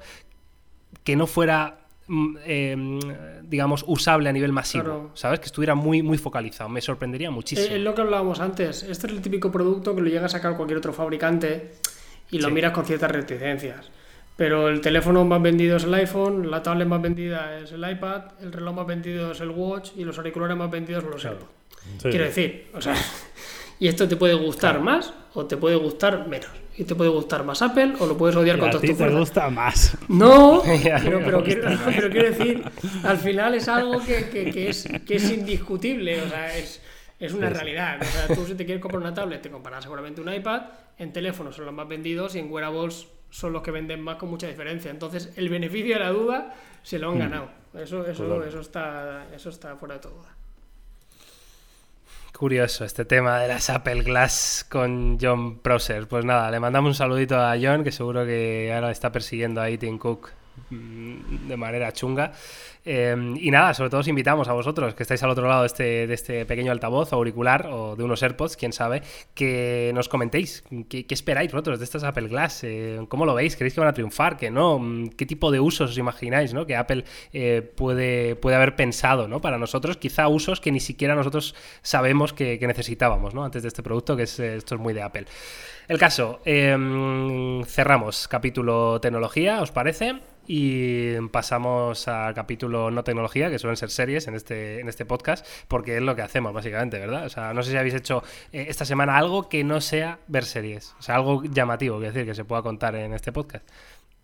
que 1.04 1.16
no 1.16 1.26
fuera 1.26 1.78
mm, 2.06 2.36
eh, 2.44 3.40
digamos 3.44 3.84
usable 3.86 4.28
a 4.28 4.32
nivel 4.32 4.52
masivo, 4.52 4.84
Claro. 4.84 5.10
¿sabes? 5.14 5.40
Que 5.40 5.46
estuviera 5.46 5.74
muy 5.74 6.02
muy 6.02 6.18
focalizado, 6.18 6.68
me 6.68 6.80
sorprendería 6.82 7.30
muchísimo. 7.30 7.66
Eh, 7.72 7.76
Es 7.78 7.82
lo 7.82 7.94
que 7.94 8.02
hablábamos 8.02 8.40
antes. 8.40 8.82
Este 8.82 9.06
es 9.06 9.12
el 9.12 9.22
típico 9.22 9.50
producto 9.50 9.94
que 9.94 10.02
lo 10.02 10.08
llega 10.08 10.26
a 10.26 10.28
sacar 10.28 10.54
cualquier 10.56 10.78
otro 10.78 10.92
fabricante 10.92 11.72
y 12.30 12.40
lo 12.40 12.48
Sí. 12.48 12.54
miras 12.54 12.72
con 12.72 12.84
ciertas 12.84 13.10
reticencias. 13.10 13.90
Pero 14.38 14.68
el 14.68 14.80
teléfono 14.80 15.24
más 15.24 15.42
vendido 15.42 15.76
es 15.78 15.82
el 15.84 15.92
iPhone, 15.94 16.48
la 16.48 16.62
tablet 16.62 16.86
más 16.86 17.02
vendida 17.02 17.58
es 17.58 17.72
el 17.72 17.80
iPad, 17.90 18.22
el 18.40 18.52
reloj 18.52 18.72
más 18.72 18.86
vendido 18.86 19.32
es 19.32 19.40
el 19.40 19.50
Watch 19.50 19.90
y 19.96 20.04
los 20.04 20.16
auriculares 20.16 20.56
más 20.56 20.70
vendidos 20.70 21.02
son 21.02 21.10
los 21.10 21.24
AirPods. 21.24 21.50
Sí. 22.00 22.08
Quiero 22.10 22.24
decir, 22.24 22.68
o 22.72 22.80
sea, 22.80 22.94
y 23.80 23.88
esto 23.88 24.06
te 24.06 24.14
puede 24.14 24.34
gustar 24.34 24.80
más 24.80 25.12
o 25.34 25.44
te 25.46 25.56
puede 25.56 25.74
gustar 25.74 26.28
menos. 26.28 26.50
Y 26.76 26.84
te 26.84 26.94
puede 26.94 27.10
gustar 27.10 27.42
más 27.44 27.60
Apple 27.62 27.94
o 27.98 28.06
lo 28.06 28.16
puedes 28.16 28.36
odiar 28.36 28.56
Y 28.56 28.60
con 28.60 28.68
a 28.68 28.72
ti 28.78 28.94
te 28.94 29.08
gusta 29.10 29.50
más. 29.50 29.98
No, 30.06 30.62
pero, 30.64 31.42
quiero, 31.42 31.68
pero 31.84 32.08
quiero 32.08 32.30
decir, 32.30 32.62
al 33.02 33.18
final 33.18 33.56
es 33.56 33.66
algo 33.68 33.98
que, 34.04 34.28
que- 34.30 34.52
que 34.52 34.68
es, 34.68 34.86
que 35.04 35.16
es 35.16 35.28
indiscutible, 35.32 36.22
o 36.22 36.28
sea, 36.28 36.56
es, 36.56 36.80
es 37.18 37.32
una 37.32 37.50
realidad. 37.50 37.98
O 38.00 38.04
sea, 38.04 38.28
tú 38.36 38.44
si 38.46 38.54
te 38.54 38.64
quieres 38.64 38.80
comprar 38.80 39.02
una 39.02 39.12
tablet, 39.12 39.42
te 39.42 39.50
comprarás 39.50 39.82
seguramente 39.82 40.20
un 40.20 40.32
iPad, 40.32 40.62
en 40.96 41.12
teléfonos 41.12 41.56
son 41.56 41.64
los 41.64 41.74
más 41.74 41.88
vendidos 41.88 42.36
y 42.36 42.38
en 42.38 42.52
wearables 42.52 43.08
son 43.30 43.52
los 43.52 43.62
que 43.62 43.70
venden 43.70 44.00
más 44.00 44.16
con 44.16 44.30
mucha 44.30 44.46
diferencia. 44.46 44.90
Entonces, 44.90 45.32
el 45.36 45.48
beneficio 45.48 45.94
de 45.94 46.00
la 46.00 46.10
duda 46.10 46.54
se 46.82 46.98
lo 46.98 47.10
han 47.10 47.18
ganado. 47.18 47.50
Eso, 47.74 48.06
eso, 48.06 48.42
eso, 48.44 48.60
está, 48.60 49.26
eso 49.34 49.50
está 49.50 49.76
fuera 49.76 49.94
de 49.94 50.00
toda 50.00 50.14
duda. 50.14 50.34
Curioso 52.32 52.84
este 52.84 53.04
tema 53.04 53.40
de 53.40 53.48
las 53.48 53.68
Apple 53.68 54.02
Glass 54.02 54.64
con 54.68 55.18
John 55.20 55.58
Prosser. 55.58 56.06
Pues 56.06 56.24
nada, 56.24 56.50
le 56.50 56.60
mandamos 56.60 56.90
un 56.90 56.94
saludito 56.94 57.36
a 57.36 57.56
John, 57.60 57.82
que 57.82 57.90
seguro 57.90 58.24
que 58.24 58.72
ahora 58.72 58.90
está 58.90 59.10
persiguiendo 59.10 59.60
ahí 59.60 59.76
Tim 59.76 59.98
Cook 59.98 60.30
mm, 60.70 61.48
de 61.48 61.56
manera 61.56 61.92
chunga. 61.92 62.32
Eh, 62.90 63.34
y 63.36 63.50
nada, 63.50 63.74
sobre 63.74 63.90
todo 63.90 64.00
os 64.00 64.08
invitamos 64.08 64.48
a 64.48 64.54
vosotros 64.54 64.94
que 64.94 65.02
estáis 65.02 65.22
al 65.22 65.30
otro 65.30 65.46
lado 65.46 65.60
de 65.60 65.66
este, 65.66 66.06
de 66.06 66.14
este 66.14 66.46
pequeño 66.46 66.72
altavoz 66.72 67.12
o 67.12 67.16
auricular 67.16 67.68
o 67.70 67.94
de 67.94 68.02
unos 68.04 68.22
AirPods, 68.22 68.56
quién 68.56 68.72
sabe, 68.72 69.02
que 69.34 69.92
nos 69.94 70.08
comentéis 70.08 70.64
qué, 70.88 71.04
esperáis 71.10 71.52
vosotros 71.52 71.78
de 71.78 71.84
estas 71.84 72.04
Apple 72.04 72.28
Glass, 72.28 72.64
Eh, 72.64 73.04
cómo 73.08 73.26
lo 73.26 73.34
veis, 73.34 73.54
creéis 73.56 73.74
que 73.74 73.80
van 73.80 73.90
a 73.90 73.92
triunfar, 73.92 74.36
que 74.36 74.50
no, 74.50 74.88
Mm, 74.88 75.08
qué 75.10 75.26
tipo 75.26 75.50
de 75.50 75.60
usos 75.60 75.90
os 75.90 75.98
imagináis, 75.98 76.54
¿no? 76.54 76.66
Que 76.66 76.76
Apple 76.76 77.04
eh, 77.32 77.62
puede, 77.76 78.36
puede 78.36 78.56
haber 78.56 78.76
pensado, 78.76 79.28
¿no? 79.28 79.40
Para 79.40 79.58
nosotros, 79.58 79.96
quizá 79.96 80.28
usos 80.28 80.60
que 80.60 80.72
ni 80.72 80.80
siquiera 80.80 81.14
nosotros 81.14 81.54
sabemos 81.82 82.32
que, 82.32 82.58
que 82.58 82.66
necesitábamos, 82.66 83.34
¿no? 83.34 83.44
Antes 83.44 83.62
de 83.62 83.68
este 83.68 83.82
producto, 83.82 84.16
que 84.16 84.24
es, 84.24 84.38
eh, 84.40 84.56
esto 84.56 84.74
es 84.76 84.80
muy 84.80 84.94
de 84.94 85.02
Apple. 85.02 85.26
El 85.88 85.98
caso, 85.98 86.40
eh, 86.44 86.76
cerramos 87.66 88.28
capítulo 88.28 89.00
tecnología, 89.00 89.62
¿os 89.62 89.72
parece? 89.72 90.20
Y 90.46 91.14
pasamos 91.28 92.08
al 92.08 92.34
capítulo 92.34 92.77
no 92.90 93.04
tecnología, 93.04 93.50
que 93.50 93.58
suelen 93.58 93.76
ser 93.76 93.90
series 93.90 94.26
en 94.28 94.34
este, 94.34 94.80
en 94.80 94.88
este 94.88 95.04
podcast, 95.04 95.46
porque 95.68 95.96
es 95.96 96.02
lo 96.02 96.14
que 96.16 96.22
hacemos, 96.22 96.52
básicamente, 96.52 96.98
¿verdad? 96.98 97.26
O 97.26 97.28
sea, 97.28 97.52
no 97.54 97.62
sé 97.62 97.70
si 97.72 97.76
habéis 97.76 97.94
hecho 97.94 98.22
eh, 98.52 98.66
esta 98.68 98.84
semana 98.84 99.16
algo 99.18 99.48
que 99.48 99.64
no 99.64 99.80
sea 99.80 100.18
ver 100.28 100.44
series. 100.44 100.94
O 100.98 101.02
sea, 101.02 101.16
algo 101.16 101.42
llamativo, 101.44 101.96
quiero 101.98 102.12
decir, 102.12 102.26
que 102.26 102.34
se 102.34 102.44
pueda 102.44 102.62
contar 102.62 102.94
en 102.94 103.12
este 103.14 103.32
podcast. 103.32 103.66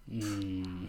Mm, 0.06 0.86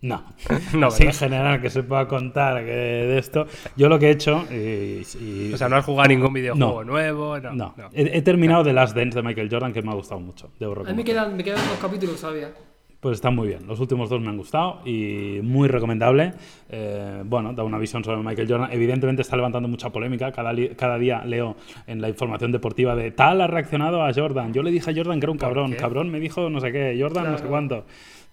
No. 0.00 0.32
No, 0.74 0.86
Así 0.88 1.02
en 1.04 1.12
general 1.12 1.60
que 1.60 1.70
se 1.70 1.82
pueda 1.82 2.06
contar 2.06 2.64
que 2.64 2.70
de 2.70 3.18
esto. 3.18 3.46
Yo 3.76 3.88
lo 3.88 3.98
que 3.98 4.06
he 4.06 4.10
hecho. 4.12 4.44
y- 4.50 5.02
y- 5.20 5.50
O 5.52 5.56
sea, 5.56 5.68
no 5.68 5.76
has 5.76 5.84
jugado 5.84 6.08
ningún 6.08 6.32
videojuego 6.32 6.84
No. 6.84 6.90
nuevo, 6.92 7.38
no. 7.40 7.52
no. 7.52 7.74
no. 7.76 7.88
He, 7.92 8.18
he 8.18 8.22
terminado 8.22 8.62
The 8.62 8.72
Last 8.72 8.94
Dance 8.96 9.16
de 9.16 9.22
Michael 9.22 9.48
Jordan, 9.50 9.72
que 9.72 9.82
me 9.82 9.90
ha 9.90 9.94
gustado 9.94 10.20
mucho. 10.20 10.50
Debo 10.60 10.80
A 10.80 10.84
mí 10.84 10.94
me 10.94 11.04
quedan, 11.04 11.36
me 11.36 11.42
quedan 11.42 11.58
dos 11.68 11.78
capítulos 11.80 12.20
todavía. 12.20 12.52
Pues 13.00 13.14
está 13.18 13.30
muy 13.30 13.46
bien. 13.46 13.64
Los 13.68 13.78
últimos 13.78 14.10
dos 14.10 14.20
me 14.20 14.28
han 14.28 14.36
gustado 14.36 14.80
y 14.84 15.38
muy 15.42 15.68
recomendable. 15.68 16.32
Eh, 16.68 17.22
bueno, 17.24 17.52
da 17.52 17.62
una 17.62 17.78
visión 17.78 18.02
sobre 18.02 18.18
Michael 18.24 18.48
Jordan. 18.50 18.72
Evidentemente 18.72 19.22
está 19.22 19.36
levantando 19.36 19.68
mucha 19.68 19.90
polémica. 19.90 20.32
Cada, 20.32 20.52
cada 20.76 20.98
día 20.98 21.24
leo 21.24 21.54
en 21.86 22.00
la 22.00 22.08
información 22.08 22.50
deportiva 22.50 22.96
de 22.96 23.12
tal 23.12 23.40
ha 23.40 23.46
reaccionado 23.46 24.02
a 24.02 24.12
Jordan. 24.12 24.52
Yo 24.52 24.62
le 24.64 24.72
dije 24.72 24.90
a 24.90 24.94
Jordan 24.94 25.20
que 25.20 25.26
era 25.26 25.32
un 25.32 25.38
cabrón. 25.38 25.72
Cabrón 25.78 26.10
me 26.10 26.18
dijo 26.18 26.50
no 26.50 26.60
sé 26.60 26.72
qué. 26.72 26.96
Jordan 27.00 27.24
no 27.26 27.30
sé 27.38 27.44
Claro. 27.44 27.50
cuánto. 27.50 27.84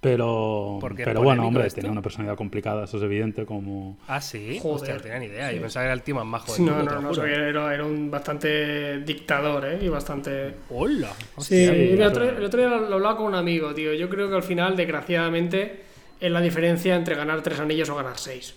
Pero, 0.01 0.77
¿Por 0.79 0.95
qué 0.95 1.03
pero 1.03 1.23
bueno, 1.23 1.47
hombre, 1.47 1.65
esto? 1.65 1.77
tenía 1.77 1.91
una 1.91 2.01
personalidad 2.03 2.37
complicada, 2.37 2.83
eso 2.85 2.97
es 2.97 3.03
evidente. 3.03 3.45
Como 3.45 3.97
Ah, 4.07 4.21
sí. 4.21 4.59
Joder. 4.61 4.75
Hostia, 4.75 4.93
no 4.95 5.01
tenía 5.01 5.19
ni 5.19 5.25
idea. 5.25 5.49
Sí. 5.49 5.55
Yo 5.55 5.61
pensaba 5.61 5.83
que 5.83 5.87
era 5.87 5.93
el 5.93 6.01
tío 6.03 6.15
más 6.15 6.25
majo 6.25 6.53
No, 6.59 6.83
no, 6.83 7.01
no, 7.01 7.25
era, 7.25 7.73
era 7.73 7.83
un 7.85 8.11
bastante 8.11 8.99
dictador, 8.99 9.65
¿eh? 9.65 9.79
Y 9.81 9.87
bastante... 9.87 10.53
¡Hola! 10.69 11.11
Sí, 11.39 11.63
el, 11.63 12.01
otro, 12.03 12.29
el 12.29 12.43
otro 12.43 12.59
día 12.59 12.69
lo, 12.69 12.87
lo 12.87 12.95
hablaba 12.95 13.17
con 13.17 13.25
un 13.25 13.35
amigo, 13.35 13.73
tío. 13.73 13.93
Yo 13.93 14.07
creo 14.07 14.29
que 14.29 14.35
al 14.35 14.43
final, 14.43 14.75
desgraciadamente, 14.75 15.81
es 16.19 16.31
la 16.31 16.41
diferencia 16.41 16.95
entre 16.95 17.15
ganar 17.15 17.41
tres 17.41 17.59
anillos 17.59 17.89
o 17.89 17.95
ganar 17.95 18.17
seis. 18.19 18.55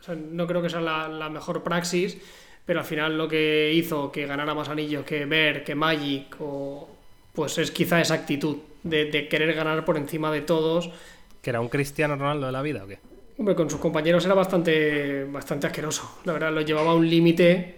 O 0.00 0.02
sea, 0.02 0.14
no 0.14 0.46
creo 0.46 0.60
que 0.60 0.68
sea 0.68 0.80
la, 0.82 1.08
la 1.08 1.30
mejor 1.30 1.62
praxis, 1.62 2.18
pero 2.66 2.80
al 2.80 2.86
final 2.86 3.16
lo 3.16 3.28
que 3.28 3.72
hizo 3.72 4.12
que 4.12 4.26
ganara 4.26 4.54
más 4.54 4.68
anillos 4.68 5.04
que 5.04 5.24
Ver, 5.24 5.64
que 5.64 5.74
Magic 5.74 6.36
o 6.40 6.88
pues 7.32 7.58
es 7.58 7.70
quizá 7.70 8.00
esa 8.00 8.14
actitud 8.14 8.56
de, 8.88 9.06
de 9.06 9.28
querer 9.28 9.54
ganar 9.54 9.84
por 9.84 9.96
encima 9.96 10.30
de 10.32 10.40
todos. 10.40 10.90
¿Que 11.42 11.50
era 11.50 11.60
un 11.60 11.68
Cristiano 11.68 12.16
Ronaldo 12.16 12.46
de 12.46 12.52
la 12.52 12.62
vida 12.62 12.84
o 12.84 12.86
qué? 12.86 12.98
Hombre, 13.38 13.54
con 13.54 13.68
sus 13.68 13.78
compañeros 13.78 14.24
era 14.24 14.34
bastante, 14.34 15.24
bastante 15.24 15.66
asqueroso. 15.66 16.20
La 16.24 16.32
verdad, 16.32 16.52
lo 16.52 16.62
llevaba 16.62 16.92
a 16.92 16.94
un 16.94 17.08
límite, 17.08 17.76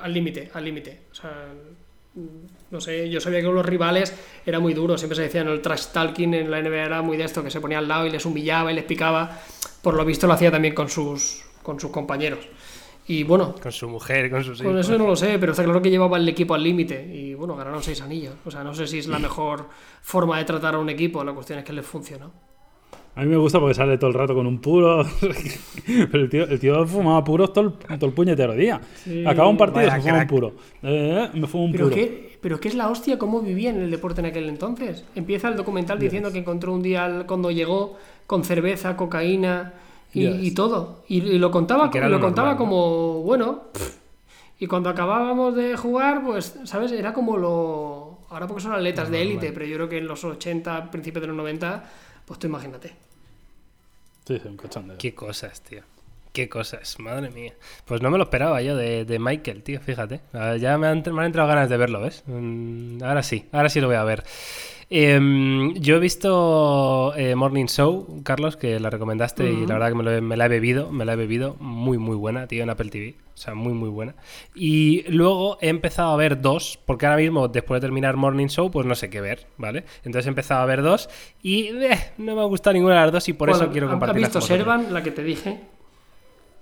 al 0.00 0.12
límite, 0.12 0.50
al 0.54 0.64
límite. 0.64 1.00
O 1.10 1.14
sea, 1.14 1.46
no 2.70 2.80
sé, 2.80 3.10
yo 3.10 3.20
sabía 3.20 3.40
que 3.40 3.46
con 3.46 3.56
los 3.56 3.66
rivales 3.66 4.14
era 4.46 4.60
muy 4.60 4.72
duro. 4.72 4.96
Siempre 4.96 5.16
se 5.16 5.22
decía, 5.22 5.42
¿no? 5.42 5.52
el 5.52 5.62
trash 5.62 5.86
talking 5.92 6.34
en 6.34 6.50
la 6.50 6.62
NBA 6.62 6.84
era 6.84 7.02
muy 7.02 7.16
de 7.16 7.24
esto, 7.24 7.42
que 7.42 7.50
se 7.50 7.60
ponía 7.60 7.78
al 7.78 7.88
lado 7.88 8.06
y 8.06 8.10
les 8.10 8.24
humillaba 8.24 8.70
y 8.70 8.76
les 8.76 8.84
picaba. 8.84 9.40
Por 9.82 9.94
lo 9.94 10.04
visto 10.04 10.28
lo 10.28 10.34
hacía 10.34 10.52
también 10.52 10.74
con 10.74 10.88
sus, 10.88 11.44
con 11.62 11.80
sus 11.80 11.90
compañeros. 11.90 12.46
Y 13.06 13.22
bueno, 13.22 13.54
Con 13.62 13.70
su 13.72 13.88
mujer, 13.88 14.30
con 14.30 14.42
sus 14.42 14.62
con 14.62 14.72
hijos. 14.72 14.86
eso 14.88 14.96
no 14.98 15.06
lo 15.06 15.14
sé, 15.16 15.38
pero 15.38 15.52
está 15.52 15.62
claro 15.62 15.82
que 15.82 15.90
llevaba 15.90 16.16
el 16.16 16.26
equipo 16.28 16.54
al 16.54 16.62
límite. 16.62 17.04
Y 17.14 17.34
bueno, 17.34 17.54
ganaron 17.54 17.82
seis 17.82 18.00
anillos. 18.00 18.34
O 18.46 18.50
sea, 18.50 18.64
no 18.64 18.74
sé 18.74 18.86
si 18.86 18.98
es 18.98 19.06
la 19.08 19.18
mejor 19.18 19.68
forma 20.02 20.38
de 20.38 20.44
tratar 20.44 20.74
a 20.74 20.78
un 20.78 20.88
equipo. 20.88 21.22
La 21.22 21.32
cuestión 21.32 21.58
es 21.58 21.64
que 21.66 21.72
les 21.74 21.84
funcionó. 21.84 22.32
A 23.16 23.20
mí 23.22 23.26
me 23.28 23.36
gusta 23.36 23.60
porque 23.60 23.74
sale 23.74 23.96
todo 23.98 24.08
el 24.08 24.14
rato 24.14 24.34
con 24.34 24.46
un 24.46 24.58
puro. 24.60 25.04
Pero 25.86 26.24
el 26.24 26.28
tío, 26.30 26.44
el 26.48 26.58
tío 26.58 26.86
fumaba 26.86 27.22
puros 27.22 27.52
todo 27.52 27.76
el, 27.88 27.98
todo 27.98 28.06
el 28.08 28.12
puñetero 28.14 28.54
día. 28.54 28.80
Sí, 28.96 29.24
Acaba 29.26 29.48
un 29.48 29.56
partido 29.56 29.82
y 29.82 29.86
vaya 29.86 30.00
se 30.02 30.08
fuma 30.08 30.20
un 30.22 30.26
puro. 30.26 30.54
Eh, 30.82 31.28
me 31.34 31.46
fumo 31.46 31.64
un 31.66 31.72
Pero 31.72 31.84
puro. 31.84 31.94
qué, 31.94 32.38
pero 32.40 32.58
qué 32.58 32.68
es 32.68 32.74
la 32.74 32.88
hostia 32.88 33.18
cómo 33.18 33.40
vivía 33.40 33.70
en 33.70 33.80
el 33.82 33.90
deporte 33.90 34.20
en 34.20 34.26
aquel 34.26 34.48
entonces. 34.48 35.04
Empieza 35.14 35.48
el 35.48 35.56
documental 35.56 35.98
diciendo 35.98 36.32
que 36.32 36.38
encontró 36.38 36.72
un 36.72 36.82
día 36.82 37.04
al- 37.04 37.26
cuando 37.26 37.50
llegó 37.50 37.96
con 38.26 38.42
cerveza, 38.44 38.96
cocaína 38.96 39.74
y, 40.14 40.50
todo. 40.52 41.04
Y, 41.08 41.18
y 41.22 41.38
lo 41.38 41.50
contaba, 41.50 41.90
Y 41.92 41.98
lo 41.98 42.08
lo 42.08 42.20
contaba 42.20 42.54
normal, 42.54 42.54
¿no? 42.54 42.58
como, 42.58 43.22
bueno. 43.22 43.62
pff. 43.72 43.96
Y 44.58 44.66
cuando 44.66 44.88
acabábamos 44.88 45.54
de 45.56 45.76
jugar, 45.76 46.22
pues, 46.24 46.58
¿sabes? 46.64 46.92
Era 46.92 47.12
como 47.12 47.36
lo... 47.36 48.18
Ahora 48.30 48.46
porque 48.46 48.62
son 48.62 48.72
atletas 48.72 49.10
de 49.10 49.22
élite, 49.22 49.52
pero 49.52 49.66
yo 49.66 49.76
creo 49.76 49.88
que 49.88 49.98
en 49.98 50.06
los 50.06 50.24
80, 50.24 50.90
principios 50.90 51.22
de 51.22 51.28
los 51.28 51.36
90, 51.36 51.84
pues 52.24 52.38
tú 52.38 52.46
imagínate. 52.46 52.94
Sí, 54.26 54.38
sí, 54.42 54.48
un 54.48 54.56
cachondeo. 54.56 54.96
Qué 54.98 55.14
cosas, 55.14 55.60
tío. 55.60 55.82
Qué 56.32 56.48
cosas, 56.48 56.98
madre 56.98 57.30
mía. 57.30 57.52
Pues 57.84 58.02
no 58.02 58.10
me 58.10 58.18
lo 58.18 58.24
esperaba 58.24 58.60
yo 58.60 58.76
de, 58.76 59.04
de 59.04 59.18
Michael, 59.20 59.62
tío, 59.62 59.80
fíjate. 59.80 60.20
Ya 60.58 60.78
me 60.78 60.88
han, 60.88 61.02
me 61.12 61.20
han 61.20 61.26
entrado 61.26 61.48
ganas 61.48 61.68
de 61.68 61.76
verlo, 61.76 62.00
¿ves? 62.00 62.24
Mm, 62.26 63.02
Ahora 63.04 63.22
sí, 63.22 63.46
ahora 63.52 63.68
sí 63.68 63.80
lo 63.80 63.86
voy 63.86 63.96
a 63.96 64.02
ver. 64.04 64.24
Em, 64.90 65.74
yo 65.74 65.96
he 65.96 65.98
visto 65.98 67.14
eh, 67.16 67.34
Morning 67.34 67.66
Show, 67.66 68.20
Carlos, 68.22 68.56
que 68.56 68.78
la 68.78 68.90
recomendaste 68.90 69.52
y 69.52 69.66
la 69.66 69.74
verdad 69.74 69.88
que 69.88 69.94
me, 69.94 70.02
lo 70.04 70.12
he- 70.12 70.20
me 70.20 70.36
la 70.36 70.46
he 70.46 70.48
bebido, 70.48 70.90
me 70.92 71.04
la 71.04 71.14
he 71.14 71.16
bebido, 71.16 71.56
muy 71.60 71.98
muy 71.98 72.16
buena, 72.16 72.46
tío, 72.46 72.62
en 72.62 72.70
Apple 72.70 72.90
TV, 72.90 73.14
o 73.34 73.36
sea, 73.36 73.54
muy 73.54 73.72
muy 73.72 73.88
buena. 73.88 74.14
Y 74.54 75.02
luego 75.10 75.58
he 75.60 75.68
empezado 75.68 76.12
a 76.12 76.16
ver 76.16 76.40
dos, 76.40 76.78
porque 76.84 77.06
ahora 77.06 77.18
mismo, 77.18 77.48
después 77.48 77.80
de 77.80 77.86
terminar 77.86 78.16
Morning 78.16 78.48
Show, 78.48 78.70
pues 78.70 78.86
no 78.86 78.94
sé 78.94 79.08
qué 79.10 79.20
ver, 79.20 79.46
¿vale? 79.56 79.84
Entonces 80.04 80.26
he 80.26 80.28
empezado 80.28 80.60
a 80.60 80.66
ver 80.66 80.82
dos 80.82 81.08
y 81.42 81.68
eh, 81.68 81.98
no 82.18 82.34
me 82.36 82.42
ha 82.42 82.44
gustado 82.44 82.74
ninguna 82.74 82.96
de 82.96 83.00
las 83.02 83.12
dos 83.12 83.28
y 83.28 83.32
por 83.32 83.48
Bueno, 83.48 83.64
eso 83.64 83.72
quiero 83.72 83.86
¿has- 83.86 83.92
compartirlas 83.92 84.36
¿Has 84.36 84.42
visto. 84.42 84.54
Servan, 84.54 84.92
la 84.92 85.02
que 85.02 85.10
te 85.10 85.22
dije? 85.24 85.60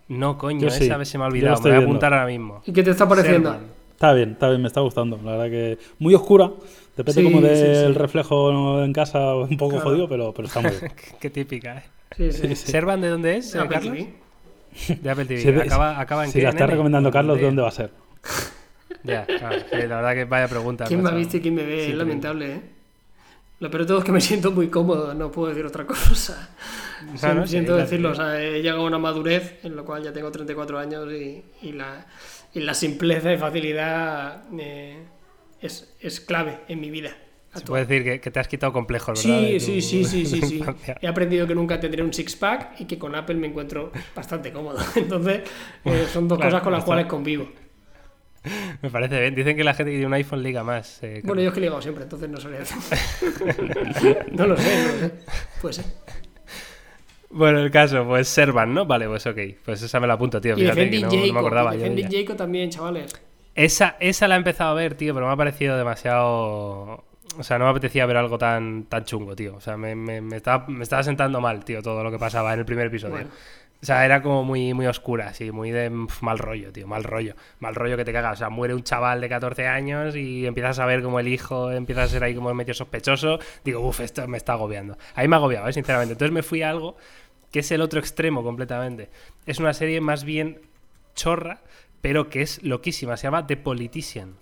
No, 0.09 0.37
coño, 0.39 0.61
Yo 0.61 0.71
sí, 0.71 0.85
esa 0.85 0.97
vez 0.97 1.09
se 1.09 1.19
me 1.19 1.25
ha 1.25 1.27
olvidado. 1.29 1.57
Me 1.57 1.61
voy 1.63 1.71
a 1.71 1.75
viendo. 1.79 1.91
apuntar 1.91 2.13
ahora 2.13 2.27
mismo. 2.27 2.63
¿Y 2.67 2.73
qué 2.73 2.83
te 2.83 2.91
está 2.91 3.09
pareciendo? 3.09 3.51
Servan. 3.51 3.83
Está 3.93 4.13
bien, 4.15 4.31
está 4.33 4.49
bien, 4.49 4.61
me 4.61 4.67
está 4.67 4.81
gustando. 4.81 5.17
La 5.25 5.37
verdad 5.37 5.49
que 5.51 5.79
muy 5.99 6.15
oscura. 6.15 6.51
Depende 6.97 7.21
Sí, 7.21 7.25
como 7.25 7.41
del 7.41 7.93
sí. 7.95 7.99
reflejo 7.99 8.83
en 8.85 8.93
casa, 8.93 9.35
un 9.35 9.57
poco 9.57 9.77
Claro. 9.77 9.91
jodido, 9.91 10.09
pero, 10.09 10.33
pero 10.35 10.49
está 10.49 10.61
muy 10.61 10.71
bien. 10.73 10.93
Qué- 11.21 11.31
típica, 11.31 11.79
¿eh? 11.79 11.83
Sí, 12.17 12.33
sí. 12.33 12.55
¿Servan 12.57 13.01
de 13.01 13.09
dónde 13.09 13.37
es, 13.39 13.55
Apple 13.57 13.69
Carlos? 13.71 13.97
TV. 13.97 14.97
De 15.01 15.11
Apple 15.11 15.25
TV. 15.25 15.41
Si, 15.41 15.49
acaba, 15.69 15.99
acaba 15.99 16.25
en 16.27 16.31
si 16.33 16.39
qué, 16.39 16.45
la 16.45 16.51
está 16.51 16.61
nene? 16.65 16.73
recomendando 16.73 17.11
Carlos, 17.11 17.39
¿de 17.39 17.45
dónde 17.45 17.63
va 17.63 17.69
a 17.69 17.73
ser? 17.73 17.91
Ya, 19.05 19.27
claro, 19.27 19.57
sí, 19.69 19.77
la 19.89 19.97
verdad 19.97 20.15
que 20.15 20.25
vaya 20.27 20.47
pregunta. 20.47 20.85
¿Quién 20.85 21.03
me 21.03 21.09
ha 21.09 21.15
visto 21.15 21.37
y 21.37 21.41
quién 21.41 21.55
me 21.57 21.65
ve? 21.65 21.87
Sí, 21.87 21.91
es 21.91 21.97
lamentable, 21.97 22.53
¿eh? 22.53 22.61
Lo 23.59 23.69
peor 23.69 23.83
de 23.83 23.87
todo 23.89 23.99
es 23.99 24.05
que 24.05 24.13
me 24.13 24.21
siento 24.21 24.53
muy 24.53 24.69
cómodo, 24.69 25.13
no 25.13 25.33
puedo 25.33 25.49
decir 25.49 25.65
otra 25.67 25.85
cosa. 25.87 26.51
Sí, 27.17 27.27
No, 27.27 27.35
no, 27.35 27.43
sí, 27.45 27.51
siento 27.53 27.75
decirlo, 27.77 28.11
o 28.11 28.15
sea, 28.15 28.41
he 28.41 28.63
llegado 28.63 28.83
a 28.83 28.87
una 28.87 28.99
madurez 28.99 29.59
en 29.65 29.75
lo 29.75 29.85
cual 29.85 30.05
ya 30.05 30.13
tengo 30.13 30.31
34 30.31 30.79
años 30.79 31.11
y, 31.13 31.43
y 31.63 31.73
la, 31.73 32.07
y 32.55 32.61
la 32.61 32.75
simpleza 32.75 33.33
y 33.33 33.39
facilidad 33.39 34.43
eh, 34.61 34.99
es, 35.63 35.95
es 36.01 36.21
clave 36.21 36.61
en 36.69 36.81
mi 36.81 36.91
vida. 36.91 37.17
Se 37.55 37.65
puede 37.65 37.85
decir 37.85 38.03
que, 38.03 38.21
que 38.21 38.31
te 38.31 38.41
has 38.41 38.49
quitado 38.49 38.73
complejos, 38.73 39.23
¿verdad? 39.27 39.41
Sí, 39.43 39.61
sí, 39.61 39.83
sí, 39.83 40.05
sí, 40.05 40.25
sí, 40.25 40.41
sí. 40.41 40.65
He 41.03 41.07
aprendido 41.07 41.47
que 41.47 41.55
nunca 41.55 41.79
tendré 41.79 42.03
un 42.03 42.11
six-pack 42.13 42.81
y 42.81 42.87
que 42.87 42.99
con 42.99 43.15
Apple 43.15 43.35
me 43.37 43.49
encuentro 43.49 43.93
bastante 44.17 44.51
cómodo. 44.53 44.79
Entonces, 44.97 45.43
eh, 45.85 46.07
son 46.11 46.29
dos 46.29 46.39
Claro, 46.39 46.51
cosas 46.51 46.63
con 46.63 46.73
las 46.73 46.85
cuales 46.85 47.07
convivo. 47.07 47.47
Me 48.81 48.91
parece 48.91 49.21
bien. 49.21 49.35
Dicen 49.35 49.55
que 49.57 49.65
la 49.65 49.75
gente 49.75 49.91
que 49.93 49.97
tiene 49.99 50.07
un 50.07 50.15
iPhone 50.15 50.43
liga 50.43 50.65
más. 50.65 51.03
eh, 51.03 51.21
Bueno, 51.25 51.43
yo 51.43 51.49
es 51.49 51.53
que 51.55 51.61
he 51.61 51.63
ligado 51.63 51.83
siempre, 51.83 52.05
entonces 52.05 52.29
no 52.31 52.41
sabría 52.41 52.61
no 54.33 54.47
lo 54.47 54.57
sé, 54.57 54.77
no 54.77 54.93
lo 54.93 54.99
sé. 54.99 55.13
Puede 55.61 55.75
ser. 55.75 55.85
Bueno, 57.31 57.61
el 57.61 57.71
caso, 57.71 58.05
pues 58.07 58.29
Servan, 58.29 58.75
¿no? 58.75 58.85
Vale, 58.85 59.07
pues 59.09 59.27
ok. 59.27 59.39
Pues 59.65 59.81
esa 59.83 60.01
me 60.01 60.07
la 60.07 60.15
apunto, 60.15 60.41
tío. 60.41 60.55
Y 60.57 60.61
Fíjate 60.63 60.91
que 60.91 61.01
no, 61.01 61.09
no 61.11 61.33
me 61.35 61.39
acordaba 61.39 61.77
y 61.77 61.81
yo. 61.81 62.09
Jacob 62.11 62.37
también, 62.37 62.71
chavales. 62.71 63.13
Esa, 63.55 63.97
esa 64.01 64.29
la 64.29 64.37
he 64.37 64.39
empezado 64.39 64.71
a 64.71 64.75
ver, 64.75 64.95
tío, 64.95 65.15
pero 65.15 65.27
me 65.27 65.33
ha 65.33 65.37
parecido 65.37 65.77
demasiado. 65.77 67.05
O 67.39 67.43
sea, 67.43 67.59
no 67.59 67.65
me 67.65 67.71
apetecía 67.71 68.05
ver 68.07 68.17
algo 68.17 68.39
tan, 68.39 68.85
tan 68.85 69.05
chungo, 69.05 69.35
tío. 69.35 69.57
O 69.57 69.61
sea, 69.61 69.77
me, 69.77 69.95
me, 69.95 70.21
me 70.21 70.37
estaba, 70.37 70.67
me 70.69 70.83
estaba 70.83 71.03
sentando 71.03 71.41
mal, 71.41 71.65
tío, 71.65 71.83
todo 71.83 72.03
lo 72.05 72.11
que 72.11 72.19
pasaba 72.19 72.53
en 72.53 72.61
el 72.61 72.65
primer 72.65 72.87
episodio. 72.87 73.15
Bueno. 73.15 73.31
O 73.83 73.85
sea, 73.85 74.05
era 74.05 74.23
como 74.23 74.45
muy, 74.45 74.75
muy 74.75 74.87
oscura, 74.87 75.29
así, 75.29 75.51
muy 75.51 75.73
de 75.73 75.91
pf, 75.91 76.23
mal 76.25 76.39
rollo, 76.39 76.73
tío, 76.73 76.87
mal 76.87 77.03
rollo. 77.03 77.35
Mal 77.59 77.75
rollo 77.75 77.97
que 77.97 78.05
te 78.05 78.13
cagas. 78.13 78.35
O 78.35 78.37
sea, 78.37 78.49
muere 78.49 78.75
un 78.75 78.85
chaval 78.85 79.21
de 79.21 79.29
14 79.29 79.67
años 79.67 80.15
y 80.15 80.47
empiezas 80.47 80.79
a 80.79 80.87
ver 80.87 81.03
como 81.03 81.19
el 81.19 81.27
hijo 81.27 81.73
empieza 81.73 82.05
a 82.05 82.07
ser 82.07 82.23
ahí 82.23 82.33
como 82.33 82.55
medio 82.55 82.75
sospechoso. 82.75 83.41
Digo, 83.65 83.81
uff, 83.81 83.99
esto 83.99 84.29
me 84.29 84.37
está 84.37 84.53
agobiando. 84.53 84.97
Ahí 85.17 85.27
me 85.27 85.35
ha 85.35 85.39
agobiado, 85.39 85.67
¿eh? 85.67 85.73
sinceramente. 85.73 86.13
Entonces 86.13 86.33
me 86.33 86.45
fui 86.45 86.63
a 86.63 86.71
algo 86.71 86.97
que 87.51 87.59
es 87.59 87.73
el 87.73 87.81
otro 87.81 87.99
extremo 87.99 88.45
completamente. 88.45 89.11
Es 89.47 89.59
una 89.59 89.75
serie 89.75 90.01
más 90.01 90.23
bien 90.23 90.61
chorra, 91.17 91.61
pero 92.03 92.29
que 92.29 92.43
es 92.43 92.63
loquísima. 92.63 93.17
Se 93.17 93.29
llama 93.29 93.47
The 93.47 93.57
Politician. 93.57 94.35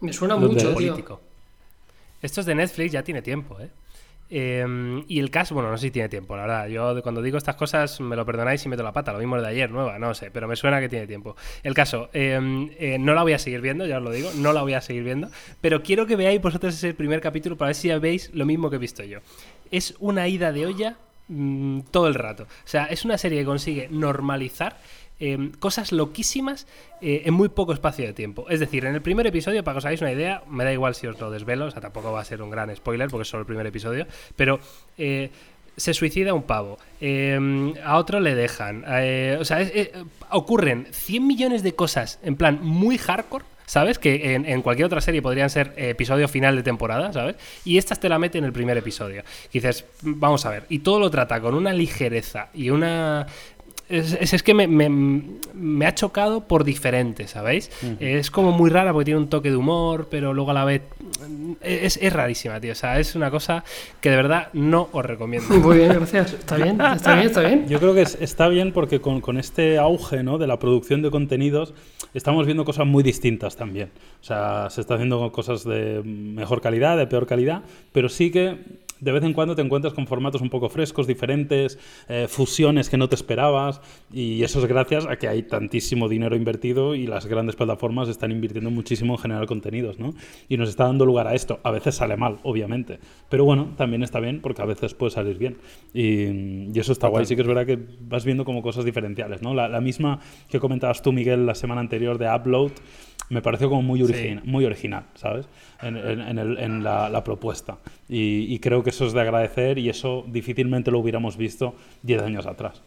Me 0.00 0.12
suena 0.12 0.34
¿Dónde 0.34 0.48
mucho, 0.48 0.66
tío. 0.68 0.74
Político. 0.74 1.20
Esto 2.22 2.40
es 2.40 2.46
de 2.46 2.54
Netflix, 2.54 2.92
ya 2.92 3.02
tiene 3.02 3.22
tiempo, 3.22 3.58
¿eh? 3.60 3.70
Eh, 4.28 5.04
y 5.06 5.20
el 5.20 5.30
caso, 5.30 5.54
bueno, 5.54 5.70
no 5.70 5.78
sé 5.78 5.86
si 5.86 5.90
tiene 5.92 6.08
tiempo, 6.08 6.36
la 6.36 6.42
verdad. 6.42 6.66
Yo 6.68 7.02
cuando 7.02 7.22
digo 7.22 7.38
estas 7.38 7.54
cosas 7.54 8.00
me 8.00 8.16
lo 8.16 8.26
perdonáis 8.26 8.64
y 8.64 8.68
meto 8.68 8.82
la 8.82 8.92
pata. 8.92 9.12
Lo 9.12 9.18
mismo 9.18 9.40
de 9.40 9.46
ayer, 9.46 9.70
nueva, 9.70 9.98
no 9.98 10.14
sé, 10.14 10.30
pero 10.30 10.48
me 10.48 10.56
suena 10.56 10.80
que 10.80 10.88
tiene 10.88 11.06
tiempo. 11.06 11.36
El 11.62 11.74
caso, 11.74 12.10
eh, 12.12 12.68
eh, 12.78 12.98
no 12.98 13.14
la 13.14 13.22
voy 13.22 13.34
a 13.34 13.38
seguir 13.38 13.60
viendo, 13.60 13.86
ya 13.86 13.98
os 13.98 14.02
lo 14.02 14.10
digo, 14.10 14.30
no 14.36 14.52
la 14.52 14.62
voy 14.62 14.74
a 14.74 14.80
seguir 14.80 15.04
viendo, 15.04 15.30
pero 15.60 15.82
quiero 15.82 16.06
que 16.06 16.16
veáis 16.16 16.42
vosotros 16.42 16.74
ese 16.74 16.92
primer 16.94 17.20
capítulo 17.20 17.56
para 17.56 17.68
ver 17.68 17.76
si 17.76 17.88
ya 17.88 17.98
veis 17.98 18.30
lo 18.34 18.46
mismo 18.46 18.68
que 18.68 18.76
he 18.76 18.80
visto 18.80 19.04
yo. 19.04 19.20
Es 19.70 19.94
una 20.00 20.26
ida 20.26 20.52
de 20.52 20.66
olla 20.66 20.96
mm, 21.28 21.80
todo 21.92 22.08
el 22.08 22.14
rato. 22.14 22.44
O 22.44 22.68
sea, 22.68 22.86
es 22.86 23.04
una 23.04 23.18
serie 23.18 23.40
que 23.40 23.44
consigue 23.44 23.88
normalizar 23.90 24.78
eh, 25.20 25.50
cosas 25.58 25.92
loquísimas 25.92 26.66
eh, 27.00 27.22
en 27.24 27.34
muy 27.34 27.48
poco 27.48 27.72
espacio 27.72 28.06
de 28.06 28.12
tiempo. 28.12 28.48
Es 28.48 28.60
decir, 28.60 28.84
en 28.84 28.94
el 28.94 29.02
primer 29.02 29.26
episodio, 29.26 29.62
para 29.64 29.74
que 29.74 29.78
os 29.78 29.84
hagáis 29.84 30.00
una 30.00 30.12
idea, 30.12 30.42
me 30.48 30.64
da 30.64 30.72
igual 30.72 30.94
si 30.94 31.06
os 31.06 31.18
lo 31.20 31.30
desvelo, 31.30 31.66
o 31.66 31.70
sea, 31.70 31.80
tampoco 31.80 32.12
va 32.12 32.20
a 32.20 32.24
ser 32.24 32.42
un 32.42 32.50
gran 32.50 32.74
spoiler 32.74 33.08
porque 33.08 33.22
es 33.22 33.28
solo 33.28 33.42
el 33.42 33.46
primer 33.46 33.66
episodio, 33.66 34.06
pero 34.36 34.60
eh, 34.98 35.30
se 35.76 35.92
suicida 35.94 36.34
un 36.34 36.42
pavo, 36.42 36.78
eh, 37.00 37.74
a 37.84 37.98
otro 37.98 38.20
le 38.20 38.34
dejan, 38.34 38.84
eh, 38.88 39.36
o 39.38 39.44
sea, 39.44 39.66
ocurren 40.30 40.86
100 40.90 41.26
millones 41.26 41.62
de 41.62 41.74
cosas 41.74 42.18
en 42.22 42.36
plan 42.36 42.60
muy 42.62 42.98
hardcore. 42.98 43.44
¿Sabes? 43.68 43.98
Que 43.98 44.34
en, 44.34 44.62
cualquier 44.62 44.86
otra 44.86 45.00
serie 45.00 45.20
podrían 45.20 45.50
ser 45.50 45.74
episodio 45.76 46.28
final 46.28 46.54
de 46.54 46.62
temporada, 46.62 47.12
¿sabes? 47.12 47.34
Y 47.64 47.78
estas 47.78 47.98
te 47.98 48.08
la 48.08 48.16
mete 48.16 48.38
en 48.38 48.44
el 48.44 48.52
primer 48.52 48.76
episodio. 48.76 49.24
Y 49.50 49.58
dices, 49.58 49.84
vamos 50.02 50.46
a 50.46 50.50
ver. 50.50 50.66
Y 50.68 50.78
todo 50.78 51.00
lo 51.00 51.10
trata 51.10 51.40
con 51.40 51.52
una 51.52 51.72
ligereza 51.72 52.48
y 52.54 52.70
una 52.70 53.26
es, 53.88 54.12
es- 54.20 54.32
es 54.34 54.42
que 54.42 54.54
me, 54.54 54.66
me- 54.66 54.88
me 55.54 55.86
ha 55.86 55.94
chocado 55.94 56.42
por 56.46 56.64
diferente, 56.64 57.26
¿sabéis? 57.28 57.70
Es 58.00 58.30
como 58.30 58.52
muy 58.52 58.68
rara 58.70 58.92
porque 58.92 59.06
tiene 59.06 59.20
un 59.20 59.28
toque 59.28 59.50
de 59.50 59.56
humor, 59.56 60.08
pero 60.10 60.34
luego 60.34 60.50
a 60.50 60.54
la 60.54 60.64
vez 60.64 60.82
es, 61.60 61.96
es 62.00 62.12
rarísima, 62.12 62.60
tío. 62.60 62.72
O 62.72 62.74
sea, 62.74 62.98
es 62.98 63.14
una 63.14 63.30
cosa 63.30 63.64
que 64.00 64.10
de 64.10 64.16
verdad 64.16 64.48
no 64.52 64.88
os 64.92 65.04
recomiendo. 65.04 65.54
Muy 65.58 65.78
bien, 65.78 65.92
gracias. 65.94 66.32
Está 66.34 66.56
bien, 66.56 66.80
está 66.80 67.14
bien, 67.14 67.26
está 67.26 67.40
bien. 67.42 67.68
Yo 67.68 67.78
creo 67.78 67.94
que 67.94 68.02
es- 68.02 68.18
está 68.20 68.48
bien 68.48 68.72
porque 68.72 69.00
con, 69.00 69.20
con 69.20 69.38
este 69.38 69.78
auge 69.78 70.22
¿no? 70.22 70.38
de 70.38 70.46
la 70.46 70.58
producción 70.58 71.02
de 71.02 71.10
contenidos 71.10 71.74
estamos 72.14 72.46
viendo 72.46 72.64
cosas 72.64 72.86
muy 72.86 73.02
distintas 73.02 73.56
también. 73.56 73.90
O 74.20 74.24
sea, 74.24 74.68
se 74.70 74.80
está 74.80 74.94
haciendo 74.94 75.30
cosas 75.32 75.64
de 75.64 76.02
mejor 76.04 76.60
calidad, 76.60 76.96
de 76.96 77.06
peor 77.06 77.26
calidad, 77.26 77.62
pero 77.92 78.08
sí 78.08 78.30
que 78.30 78.56
de 79.00 79.12
vez 79.12 79.22
en 79.24 79.32
cuando 79.32 79.54
te 79.54 79.62
encuentras 79.62 79.94
con 79.94 80.06
formatos 80.06 80.40
un 80.40 80.50
poco 80.50 80.68
frescos, 80.68 81.06
diferentes, 81.06 81.78
eh, 82.08 82.26
fusiones 82.28 82.88
que 82.90 82.96
no 82.96 83.08
te 83.08 83.14
esperabas, 83.14 83.80
y 84.12 84.42
eso 84.42 84.58
es 84.60 84.66
gracias 84.66 85.06
a 85.06 85.16
que 85.16 85.28
hay 85.28 85.42
tantísimo 85.42 86.08
dinero 86.08 86.36
invertido 86.36 86.94
y 86.94 87.06
las 87.06 87.26
grandes 87.26 87.56
plataformas 87.56 88.08
están 88.08 88.30
invirtiendo 88.32 88.70
muchísimo 88.70 89.14
en 89.14 89.18
generar 89.18 89.46
contenidos, 89.46 89.98
¿no? 89.98 90.14
Y 90.48 90.56
nos 90.56 90.68
está 90.68 90.84
dando 90.84 91.04
lugar 91.06 91.26
a 91.28 91.34
esto. 91.34 91.60
A 91.62 91.70
veces 91.70 91.94
sale 91.96 92.16
mal, 92.16 92.38
obviamente, 92.42 92.98
pero 93.28 93.44
bueno, 93.44 93.74
también 93.76 94.02
está 94.02 94.20
bien 94.20 94.40
porque 94.40 94.62
a 94.62 94.66
veces 94.66 94.94
puede 94.94 95.10
salir 95.10 95.38
bien. 95.38 95.56
Y, 95.94 96.70
y 96.74 96.78
eso 96.78 96.92
está 96.92 97.08
guay. 97.08 97.26
Sí 97.26 97.34
que 97.36 97.42
es 97.42 97.48
verdad 97.48 97.66
que 97.66 97.78
vas 98.00 98.24
viendo 98.24 98.44
como 98.44 98.62
cosas 98.62 98.84
diferenciales, 98.84 99.42
¿no? 99.42 99.54
La, 99.54 99.68
la 99.68 99.80
misma 99.80 100.20
que 100.48 100.60
comentabas 100.60 101.02
tú, 101.02 101.12
Miguel, 101.12 101.46
la 101.46 101.54
semana 101.54 101.80
anterior 101.80 102.18
de 102.18 102.28
Upload, 102.34 102.72
me 103.28 103.42
pareció 103.42 103.68
como 103.68 103.82
muy, 103.82 104.00
muy 104.44 104.64
original, 104.64 105.04
¿sabes? 105.14 105.48
En, 105.82 105.96
en- 105.96 106.20
en 106.20 106.38
el- 106.38 106.58
en 106.58 106.84
la, 106.84 107.08
la 107.10 107.24
propuesta. 107.24 107.78
Y, 108.08 108.46
y 108.54 108.58
creo 108.60 108.84
que 108.84 108.92
eso 108.96 109.06
es 109.06 109.12
de 109.12 109.20
agradecer 109.20 109.78
y 109.78 109.88
eso 109.88 110.24
difícilmente 110.26 110.90
lo 110.90 110.98
hubiéramos 110.98 111.36
visto 111.36 111.74
10 112.02 112.22
años 112.22 112.46
atrás. 112.46 112.82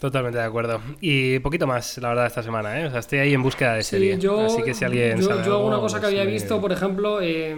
Totalmente 0.00 0.38
de 0.38 0.44
acuerdo. 0.44 0.80
Y 1.00 1.38
poquito 1.38 1.66
más, 1.66 1.96
la 1.98 2.08
verdad, 2.08 2.26
esta 2.26 2.42
semana, 2.42 2.80
¿eh? 2.80 2.86
O 2.86 2.90
sea, 2.90 2.98
estoy 2.98 3.20
ahí 3.20 3.34
en 3.34 3.42
búsqueda 3.42 3.74
de 3.74 3.84
Sí, 3.84 3.90
serie. 3.90 4.18
yo, 4.18 4.46
Así 4.46 4.62
que 4.64 4.74
si 4.74 4.84
alguien 4.84 5.20
yo, 5.20 5.28
sabe 5.28 5.44
yo 5.44 5.54
algo, 5.56 5.66
una 5.68 5.78
cosa 5.78 6.00
que 6.00 6.06
había 6.06 6.24
me- 6.24 6.32
visto, 6.32 6.60
por 6.60 6.72
ejemplo, 6.72 7.20
eh, 7.22 7.54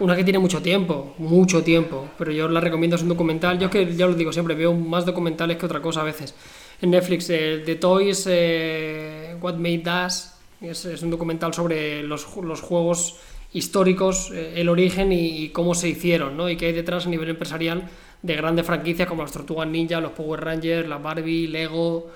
una 0.00 0.14
que 0.14 0.22
tiene 0.24 0.38
mucho 0.38 0.60
tiempo, 0.60 1.14
mucho 1.16 1.62
tiempo, 1.62 2.08
pero 2.18 2.30
yo 2.30 2.46
la 2.48 2.60
recomiendo, 2.60 2.96
es 2.96 3.02
un 3.02 3.08
documental. 3.08 3.58
Yo 3.58 3.66
es 3.66 3.72
que 3.72 3.94
ya 3.96 4.06
lo 4.06 4.12
digo 4.12 4.34
siempre, 4.34 4.54
veo 4.54 4.74
más 4.74 5.06
documentales 5.06 5.56
que 5.56 5.64
otra 5.64 5.80
cosa 5.80 6.02
a 6.02 6.04
veces. 6.04 6.34
En 6.82 6.90
Netflix, 6.90 7.30
eh, 7.30 7.62
The 7.64 7.76
Toys, 7.76 8.26
eh, 8.28 9.34
What 9.40 9.54
Made 9.54 9.84
Us, 10.06 10.32
es, 10.60 10.84
es 10.84 11.02
un 11.02 11.10
documental 11.10 11.54
sobre 11.54 12.02
los, 12.02 12.26
los 12.36 12.60
juegos 12.60 13.16
históricos, 13.52 14.30
eh, 14.32 14.54
el 14.56 14.68
origen 14.68 15.12
y, 15.12 15.44
y 15.44 15.48
cómo 15.50 15.74
se 15.74 15.88
hicieron, 15.88 16.36
¿no? 16.36 16.48
Y 16.50 16.56
qué 16.56 16.66
hay 16.66 16.72
detrás 16.72 17.06
a 17.06 17.10
nivel 17.10 17.28
empresarial 17.30 17.88
de 18.22 18.34
grandes 18.36 18.66
franquicias 18.66 19.08
como 19.08 19.22
las 19.22 19.32
Tortugas 19.32 19.68
Ninja, 19.68 20.00
los 20.00 20.12
Power 20.12 20.40
Rangers, 20.44 20.88
la 20.88 20.98
Barbie, 20.98 21.46
Lego. 21.48 22.08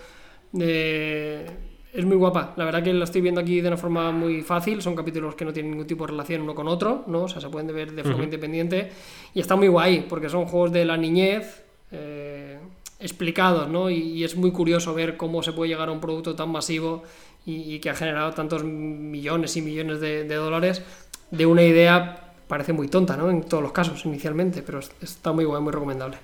eh, 0.59 1.47
es 1.93 2.05
muy 2.05 2.16
guapa, 2.16 2.55
la 2.57 2.64
verdad 2.64 2.85
que 2.85 2.93
la 2.93 3.03
estoy 3.03 3.20
viendo 3.20 3.41
aquí 3.41 3.61
de 3.61 3.66
una 3.66 3.76
forma 3.76 4.12
muy 4.12 4.43
fácil, 4.43 4.81
son 4.81 4.95
capítulos 4.95 5.35
que 5.35 5.45
no 5.45 5.53
tienen 5.53 5.72
ningún 5.72 5.89
tipo 5.89 6.07
de 6.07 6.12
relación 6.12 6.43
uno 6.43 6.55
con 6.55 6.68
otro, 6.68 7.03
¿no? 7.09 7.22
O 7.24 7.28
sea, 7.28 7.41
se 7.41 7.49
pueden 7.49 7.66
ver 7.74 7.91
de 7.93 8.05
forma 8.05 8.22
independiente 8.22 8.91
y 9.35 9.41
está 9.41 9.57
muy 9.57 9.66
guay, 9.66 10.07
porque 10.09 10.28
son 10.28 10.47
juegos 10.47 10.70
de 10.70 10.85
la 10.85 10.97
niñez 10.97 11.64
eh, 11.91 12.59
explicados, 13.01 13.68
¿no? 13.68 13.91
Y, 13.91 13.97
y 13.97 14.22
es 14.22 14.37
muy 14.37 14.53
curioso 14.53 14.95
ver 14.95 15.16
cómo 15.16 15.43
se 15.43 15.53
puede 15.53 15.70
llegar 15.70 15.89
a 15.89 15.93
un 15.93 16.01
producto 16.01 16.37
tan 16.37 16.51
masivo 16.53 17.03
y, 17.45 17.74
y 17.74 17.81
que 17.81 17.91
ha 17.91 17.95
generado 17.97 18.33
tantos 18.35 18.62
millones 18.62 19.57
y 19.57 19.62
millones 19.62 20.01
de, 20.01 20.22
de 20.22 20.35
dólares 20.37 20.83
de 21.31 21.47
una 21.47 21.62
idea, 21.62 22.33
parece 22.49 22.72
muy 22.72 22.89
tonta, 22.89 23.16
¿no? 23.16 23.31
En 23.31 23.43
todos 23.43 23.62
los 23.62 23.72
casos, 23.72 24.05
inicialmente, 24.05 24.62
pero 24.62 24.81
es- 24.81 24.91
está 25.01 25.33
muy 25.33 25.45
guay, 25.45 25.62
muy 25.62 25.72
recomendable. 25.72 26.16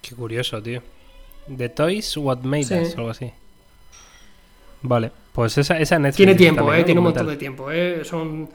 Qué 0.00 0.14
curioso, 0.14 0.62
tío. 0.62 0.82
The 1.56 1.68
Toys 1.68 2.16
What 2.16 2.38
Made 2.42 2.64
Sí. 2.64 2.74
Us, 2.74 2.96
algo 2.96 3.10
así. 3.10 3.30
Vale, 4.82 5.12
pues 5.32 5.56
esa, 5.58 5.78
esa 5.78 5.98
Netflix. 5.98 6.16
Tiene 6.16 6.34
tiempo, 6.34 6.62
también, 6.62 6.80
¿eh? 6.80 6.84
Tiene 6.84 7.00
un 7.00 7.04
montón 7.04 7.26
de 7.28 7.36
tiempo, 7.36 7.70
¿eh? 7.70 8.04
Son 8.04 8.48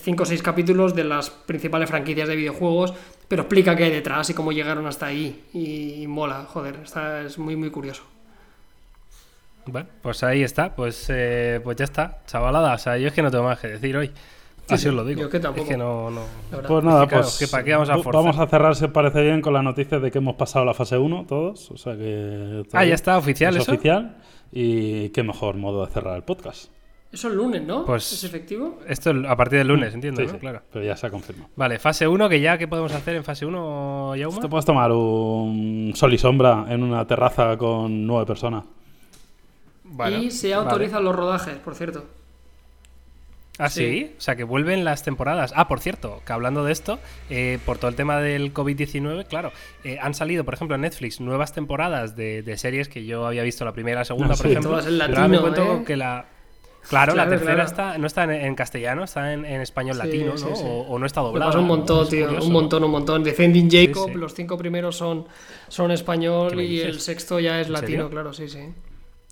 5 0.00 0.22
o 0.22 0.26
6 0.26 0.40
capítulos 0.42 0.94
de 0.94 1.02
las 1.04 1.30
principales 1.30 1.88
franquicias 1.88 2.28
de 2.28 2.36
videojuegos, 2.36 2.94
pero 3.28 3.42
explica 3.42 3.74
qué 3.76 3.84
hay 3.84 3.90
detrás 3.90 4.30
y 4.30 4.34
cómo 4.34 4.52
llegaron 4.52 4.86
hasta 4.86 5.06
ahí. 5.06 5.44
Y, 5.52 6.02
y 6.02 6.06
mola, 6.06 6.44
joder, 6.48 6.76
está, 6.84 7.22
es 7.22 7.38
muy, 7.38 7.56
muy 7.56 7.70
curioso. 7.70 8.02
Bueno, 9.66 9.88
pues 10.02 10.22
ahí 10.22 10.42
está, 10.42 10.74
pues, 10.76 11.06
eh, 11.08 11.60
pues 11.64 11.76
ya 11.76 11.84
está, 11.84 12.18
chavalada. 12.26 12.74
O 12.74 12.78
sea, 12.78 12.98
yo 12.98 13.08
es 13.08 13.14
que 13.14 13.22
no 13.22 13.30
tengo 13.30 13.44
más 13.44 13.58
que 13.58 13.68
decir 13.68 13.96
hoy. 13.96 14.12
Así 14.68 14.82
sí, 14.84 14.88
os 14.88 14.94
lo 14.94 15.04
digo. 15.04 15.20
yo 15.20 15.28
que 15.30 15.40
tampoco. 15.40 15.62
Es 15.64 15.68
que 15.70 15.76
no. 15.76 16.10
Pues 16.66 16.84
nada, 16.84 17.02
Es 17.02 17.08
que, 17.08 17.08
claro, 17.10 17.22
pues 17.24 17.38
que 17.38 17.46
para 17.48 17.64
qué 17.64 17.72
vamos 17.72 17.90
a 17.90 17.94
forzar. 17.98 18.12
vamos 18.14 18.38
a 18.38 18.46
cerrar, 18.46 18.74
si 18.76 18.84
os 18.86 18.90
parece 18.90 19.22
bien, 19.22 19.40
con 19.42 19.52
la 19.52 19.62
noticia 19.62 19.98
de 20.00 20.10
que 20.10 20.18
hemos 20.18 20.36
pasado 20.36 20.64
la 20.64 20.72
fase 20.74 20.96
1 20.96 21.26
todos. 21.28 21.70
O 21.70 21.76
sea 21.76 21.94
que... 21.96 22.62
todo 22.70 22.80
Ah, 22.80 22.84
ya 22.84 22.94
está, 22.94 23.18
oficial 23.18 23.54
Es 23.56 23.62
eso. 23.62 23.72
oficial. 23.72 24.16
Y 24.52 25.08
qué 25.10 25.22
mejor 25.22 25.56
modo 25.56 25.84
de 25.84 25.92
cerrar 25.92 26.16
el 26.16 26.22
podcast. 26.22 26.70
Eso 27.12 27.28
el 27.28 27.36
lunes, 27.36 27.62
¿no? 27.62 27.84
Pues- 27.84 28.12
¿Es 28.12 28.24
efectivo? 28.24 28.78
Esto 28.88 29.12
a 29.28 29.36
partir 29.36 29.58
del 29.58 29.68
lunes, 29.68 29.94
entiendo, 29.94 30.20
Sí, 30.20 30.26
¿no? 30.26 30.32
sí, 30.32 30.38
Claro. 30.38 30.62
pero 30.72 30.84
ya 30.84 30.96
se 30.96 31.06
ha 31.06 31.10
confirmado. 31.10 31.48
Vale, 31.54 31.78
fase 31.78 32.08
1, 32.08 32.28
que 32.28 32.40
ya, 32.40 32.58
¿qué 32.58 32.66
podemos 32.66 32.92
hacer 32.92 33.14
en 33.16 33.22
fase 33.22 33.46
1, 33.46 34.16
Yauma? 34.16 34.40
Te 34.40 34.48
puedes 34.48 34.64
tomar 34.64 34.90
un 34.90 35.92
sol 35.94 36.12
y 36.12 36.18
sombra 36.18 36.66
en 36.70 36.82
una 36.82 37.06
terraza 37.06 37.56
con 37.56 38.04
nueve 38.06 38.26
personas. 38.26 38.64
Bueno, 39.84 40.16
y 40.18 40.30
se 40.30 40.50
vale. 40.54 40.68
autorizan 40.70 41.04
los 41.04 41.14
rodajes, 41.14 41.54
por 41.58 41.74
cierto. 41.76 42.04
Ah, 43.58 43.70
¿sí? 43.70 44.12
O 44.18 44.20
sea, 44.20 44.34
que 44.34 44.42
vuelven 44.42 44.84
las 44.84 45.04
temporadas. 45.04 45.52
Ah, 45.54 45.68
por 45.68 45.78
cierto, 45.78 46.22
que 46.26 46.32
hablando 46.32 46.64
de 46.64 46.72
esto, 46.72 46.98
eh, 47.30 47.58
por 47.64 47.78
todo 47.78 47.88
el 47.88 47.94
tema 47.94 48.20
del 48.20 48.52
COVID-19, 48.52 49.26
claro, 49.26 49.52
eh, 49.84 49.98
han 50.02 50.12
salido, 50.14 50.44
por 50.44 50.54
ejemplo, 50.54 50.74
en 50.74 50.80
Netflix 50.82 51.20
nuevas 51.20 51.52
temporadas 51.52 52.16
de, 52.16 52.42
de 52.42 52.56
series 52.58 52.88
que 52.88 53.04
yo 53.04 53.26
había 53.26 53.44
visto 53.44 53.64
la 53.64 53.72
primera 53.72 54.00
la 54.00 54.04
segunda, 54.04 54.34
Ah, 54.34 54.36
por 54.36 54.46
sí. 54.46 54.52
ejemplo. 54.52 54.78
En 54.80 54.84
pero 54.98 55.02
ahora 55.04 55.28
me 55.28 55.36
latino, 55.36 55.36
encuentro 55.38 55.76
¿eh? 55.80 55.84
que 55.86 55.96
la... 55.96 56.26
Claro, 56.88 57.14
la 57.14 57.22
Claro, 57.24 57.30
tercera 57.30 57.54
claro. 57.54 57.68
está, 57.70 57.98
no 57.98 58.06
está 58.06 58.24
en, 58.24 58.30
en 58.32 58.54
castellano, 58.56 59.04
está 59.04 59.32
en, 59.32 59.46
en 59.46 59.60
español 59.62 59.94
Sí, 59.96 60.02
latino, 60.04 60.34
¿no? 60.38 60.46
O, 60.48 60.80
o 60.88 60.98
no 60.98 61.06
está 61.06 61.22
doblada. 61.22 61.46
pasa 61.46 61.58
un 61.60 61.68
¿no? 61.68 61.76
montón, 61.76 62.08
tío. 62.10 62.26
curioso, 62.26 62.46
Un 62.46 62.52
¿no? 62.52 62.60
montón, 62.60 62.84
un 62.84 62.90
montón. 62.90 63.24
Defending 63.24 63.70
Jacob, 63.70 64.14
los 64.16 64.34
cinco 64.34 64.58
primeros 64.58 64.94
son, 64.96 65.26
son 65.68 65.92
español 65.92 66.50
¿Qué 66.50 66.56
me 66.56 66.64
y 66.64 66.80
el 66.80 67.00
sexto 67.00 67.40
ya 67.40 67.58
es 67.60 67.68
¿En 67.68 67.72
latino, 67.72 68.10
claro, 68.10 68.34
sí, 68.34 68.48
sí. 68.48 68.68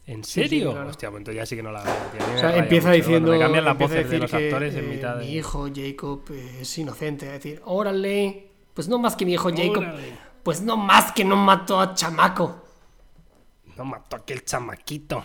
¿En 0.07 0.25
Sí, 0.25 0.43
sí, 0.43 0.49
serio? 0.49 0.73
claro. 0.73 0.89
Hostia, 0.91 1.11
pues 1.11 1.21
entonces 1.21 1.41
ya 1.43 1.47
sí 1.47 1.57
que 1.57 1.63
no 1.63 1.71
la 1.73 1.83
veo, 1.83 1.95
tío. 2.13 2.23
A 2.23 2.27
mí 2.27 2.33
me 2.33 2.37
O 2.37 2.41
sea, 2.41 2.57
empieza 2.57 2.89
mucho, 2.89 2.97
diciendo. 2.97 3.29
cuando 3.29 3.33
me 3.39 3.45
cambian 3.45 3.65
las 3.65 3.79
voces 3.79 4.11
de 4.11 4.19
los 4.19 4.31
que, 4.31 4.37
actores 4.49 4.75
en 4.75 4.91
mitad 4.91 5.17
de... 5.17 5.25
Mi 5.25 5.33
hijo 5.33 5.69
Jacob 5.75 6.23
es 6.61 6.79
inocente. 6.79 7.27
Es 7.27 7.33
decir, 7.35 7.63
órale. 7.65 8.49
Pues 8.75 8.89
no 8.89 8.99
más 8.99 9.15
que 9.17 9.25
mi 9.25 9.35
hijo 9.35 9.51
Jacob. 9.51 9.79
Órale. 9.83 10.13
Pues 10.43 10.61
no 10.63 10.77
más 10.77 11.13
que 11.13 11.25
no 11.25 11.37
mató 11.37 11.79
a 11.81 11.95
Chamaco. 11.95 12.65
No 13.77 13.85
mató 13.85 14.17
a 14.17 14.19
aquel 14.21 14.45
chamaquito. 14.45 15.25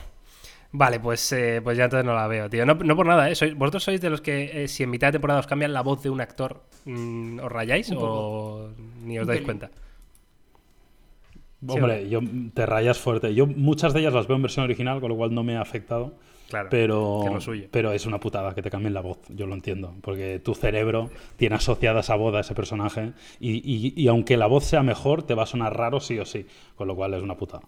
Vale, 0.72 1.00
pues, 1.00 1.32
eh, 1.32 1.60
pues 1.64 1.78
ya 1.78 1.86
entonces 1.86 2.06
no 2.06 2.14
la 2.14 2.28
veo, 2.28 2.50
tío. 2.50 2.66
No, 2.66 2.76
no 2.76 2.96
por 2.96 3.06
nada, 3.08 3.30
¿eh? 3.30 3.34
Sois- 3.36 3.56
¿Vosotros 3.56 3.84
sois 3.84 4.00
de 4.00 4.10
los 4.10 4.22
que 4.22 4.64
eh, 4.64 4.68
si 4.68 4.84
en 4.84 4.90
mitad 4.92 5.08
de 5.08 5.14
temporada 5.14 5.40
os 5.40 5.48
cambian 5.48 5.74
la 5.74 5.82
voz 5.82 6.04
de 6.04 6.10
un 6.10 6.22
actor, 6.22 6.62
mm, 6.86 7.40
os 7.40 7.52
rayáis 7.52 7.90
o 7.96 8.70
ni 9.02 9.18
os 9.18 9.26
dais 9.26 9.42
cuenta? 9.42 9.72
Hombre, 11.68 12.08
yo 12.10 12.20
te 12.54 12.66
rayas 12.66 13.00
fuerte. 13.00 13.34
Yo 13.34 13.48
muchas 13.48 13.94
de 13.94 14.02
ellas 14.02 14.14
las 14.14 14.28
veo 14.28 14.36
en 14.36 14.44
versión 14.44 14.66
original, 14.66 15.00
con 15.00 15.10
lo 15.10 15.16
cual 15.18 15.34
no 15.34 15.44
me 15.44 15.56
ha 15.58 15.62
afectado. 15.62 16.14
Claro, 16.50 16.70
Pero, 16.72 17.20
que 17.24 17.28
es 17.28 17.34
lo 17.34 17.42
suyo. 17.42 17.68
pero 17.72 17.92
es 17.92 18.06
una 18.06 18.22
putada 18.22 18.56
que 18.56 18.62
te 18.62 18.70
cambien 18.70 18.94
la 18.94 19.02
voz, 19.02 19.18
yo 19.28 19.48
lo 19.48 19.54
entiendo, 19.54 19.96
porque 20.02 20.40
tu 20.40 20.56
cerebro 20.56 21.10
tiene 21.36 21.56
asociada 21.58 22.00
esa 22.00 22.16
voz 22.16 22.34
a 22.36 22.40
ese 22.40 22.56
personaje 22.56 23.12
y, 23.42 23.56
y- 23.58 23.94
y 24.02 24.08
aunque 24.08 24.38
la 24.38 24.46
voz 24.48 24.64
sea 24.64 24.82
mejor, 24.82 25.24
te 25.24 25.34
va 25.34 25.44
a 25.44 25.46
sonar 25.46 25.76
raro 25.76 26.00
sí 26.00 26.18
o 26.20 26.26
sí, 26.26 26.46
con 26.78 26.88
lo 26.88 26.96
cual 26.96 27.16
es 27.16 27.22
una 27.22 27.36
putada. 27.36 27.64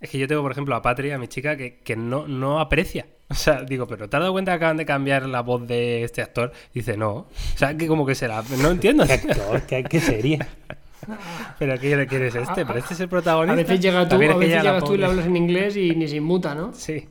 Es 0.00 0.10
que 0.10 0.18
yo 0.18 0.26
tengo, 0.26 0.42
por 0.42 0.50
ejemplo, 0.50 0.74
a 0.74 0.82
Patria, 0.82 1.14
a 1.14 1.18
mi 1.18 1.28
chica, 1.28 1.56
que, 1.56 1.78
que 1.78 1.94
no, 1.94 2.26
no 2.26 2.58
aprecia. 2.58 3.06
O 3.32 3.34
sea, 3.34 3.62
digo, 3.62 3.86
pero 3.86 4.10
¿te 4.10 4.16
has 4.16 4.20
dado 4.20 4.32
cuenta 4.32 4.50
que 4.52 4.56
acaban 4.56 4.76
de 4.76 4.84
cambiar 4.84 5.26
la 5.26 5.40
voz 5.40 5.66
de 5.66 6.02
este 6.02 6.20
actor? 6.20 6.52
dice, 6.74 6.96
no. 6.98 7.10
O 7.12 7.26
sea, 7.56 7.74
que 7.76 7.86
como 7.86 8.04
que 8.04 8.14
será. 8.16 8.42
No 8.60 8.70
entiendo. 8.72 9.04
¿Qué, 9.06 9.12
actor? 9.12 9.62
¿Qué, 9.62 9.84
qué 9.84 10.00
serie? 10.00 10.38
¿Pero 11.58 11.78
qué 11.78 12.06
quién 12.08 12.22
es 12.22 12.34
este? 12.34 12.64
¿Pero 12.66 12.78
este 12.78 12.94
es 12.94 13.00
el 13.00 13.08
protagonista? 13.08 13.52
A 13.52 13.56
veces 13.56 13.80
llega 13.80 14.08
tú, 14.08 14.14
a 14.16 14.18
veces 14.18 14.62
llegas 14.62 14.84
tú 14.84 14.94
y 14.94 14.98
le 14.98 15.06
hablas 15.06 15.26
en 15.26 15.36
inglés 15.36 15.76
y 15.76 15.94
ni 15.94 16.08
se 16.08 16.16
inmuta, 16.16 16.54
¿no? 16.54 16.72
Sí. 16.82 17.08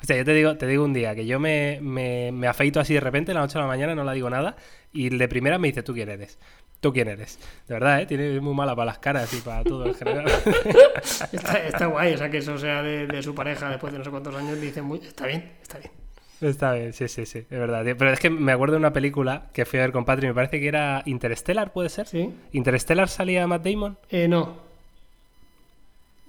O 0.00 0.04
sea, 0.04 0.16
yo 0.16 0.24
te 0.24 0.34
digo, 0.34 0.56
te 0.56 0.66
digo 0.66 0.84
un 0.84 0.92
día 0.92 1.14
que 1.14 1.26
yo 1.26 1.38
me, 1.38 1.78
me, 1.80 2.32
me 2.32 2.48
afeito 2.48 2.80
así 2.80 2.92
de 2.92 3.00
repente, 3.00 3.30
de 3.30 3.34
la 3.34 3.40
noche 3.40 3.58
a 3.58 3.60
la 3.60 3.68
mañana, 3.68 3.94
no 3.94 4.02
la 4.02 4.12
digo 4.12 4.28
nada, 4.28 4.56
y 4.92 5.10
de 5.10 5.28
primera 5.28 5.58
me 5.58 5.68
dice, 5.68 5.84
¿tú 5.84 5.94
quién 5.94 6.08
eres? 6.08 6.40
¿Tú 6.80 6.92
quién 6.92 7.06
eres? 7.06 7.38
De 7.68 7.74
verdad, 7.74 8.00
¿eh? 8.00 8.06
Tiene 8.06 8.40
muy 8.40 8.52
mala 8.52 8.74
para 8.74 8.86
las 8.86 8.98
caras 8.98 9.32
y 9.32 9.40
para 9.40 9.62
todo 9.62 9.86
en 9.86 9.94
general. 9.94 10.26
Está, 11.32 11.64
está 11.64 11.86
guay, 11.86 12.14
o 12.14 12.18
sea, 12.18 12.28
que 12.30 12.38
eso 12.38 12.58
sea 12.58 12.82
de, 12.82 13.06
de 13.06 13.22
su 13.22 13.32
pareja 13.32 13.70
después 13.70 13.92
de 13.92 14.00
no 14.00 14.04
sé 14.04 14.10
cuántos 14.10 14.34
años, 14.34 14.60
dice, 14.60 14.82
muy, 14.82 14.98
está 14.98 15.26
bien, 15.26 15.52
está 15.62 15.78
bien. 15.78 16.01
Está 16.42 16.72
bien, 16.74 16.92
sí, 16.92 17.06
sí, 17.08 17.24
sí, 17.24 17.38
es 17.38 17.48
verdad. 17.50 17.84
tío. 17.84 17.96
Pero 17.96 18.12
es 18.12 18.18
que 18.18 18.28
me 18.28 18.52
acuerdo 18.52 18.72
de 18.72 18.78
una 18.80 18.92
película 18.92 19.48
que 19.52 19.64
fui 19.64 19.78
a 19.78 19.82
ver 19.82 19.92
con 19.92 20.04
Patri, 20.04 20.26
me 20.26 20.34
parece 20.34 20.60
que 20.60 20.66
era 20.68 21.02
Interstellar, 21.06 21.72
¿puede 21.72 21.88
ser? 21.88 22.06
¿Sí? 22.08 22.34
¿Interstellar 22.52 23.08
salía 23.08 23.46
Matt 23.46 23.64
Damon? 23.64 23.96
Eh, 24.10 24.26
no, 24.28 24.56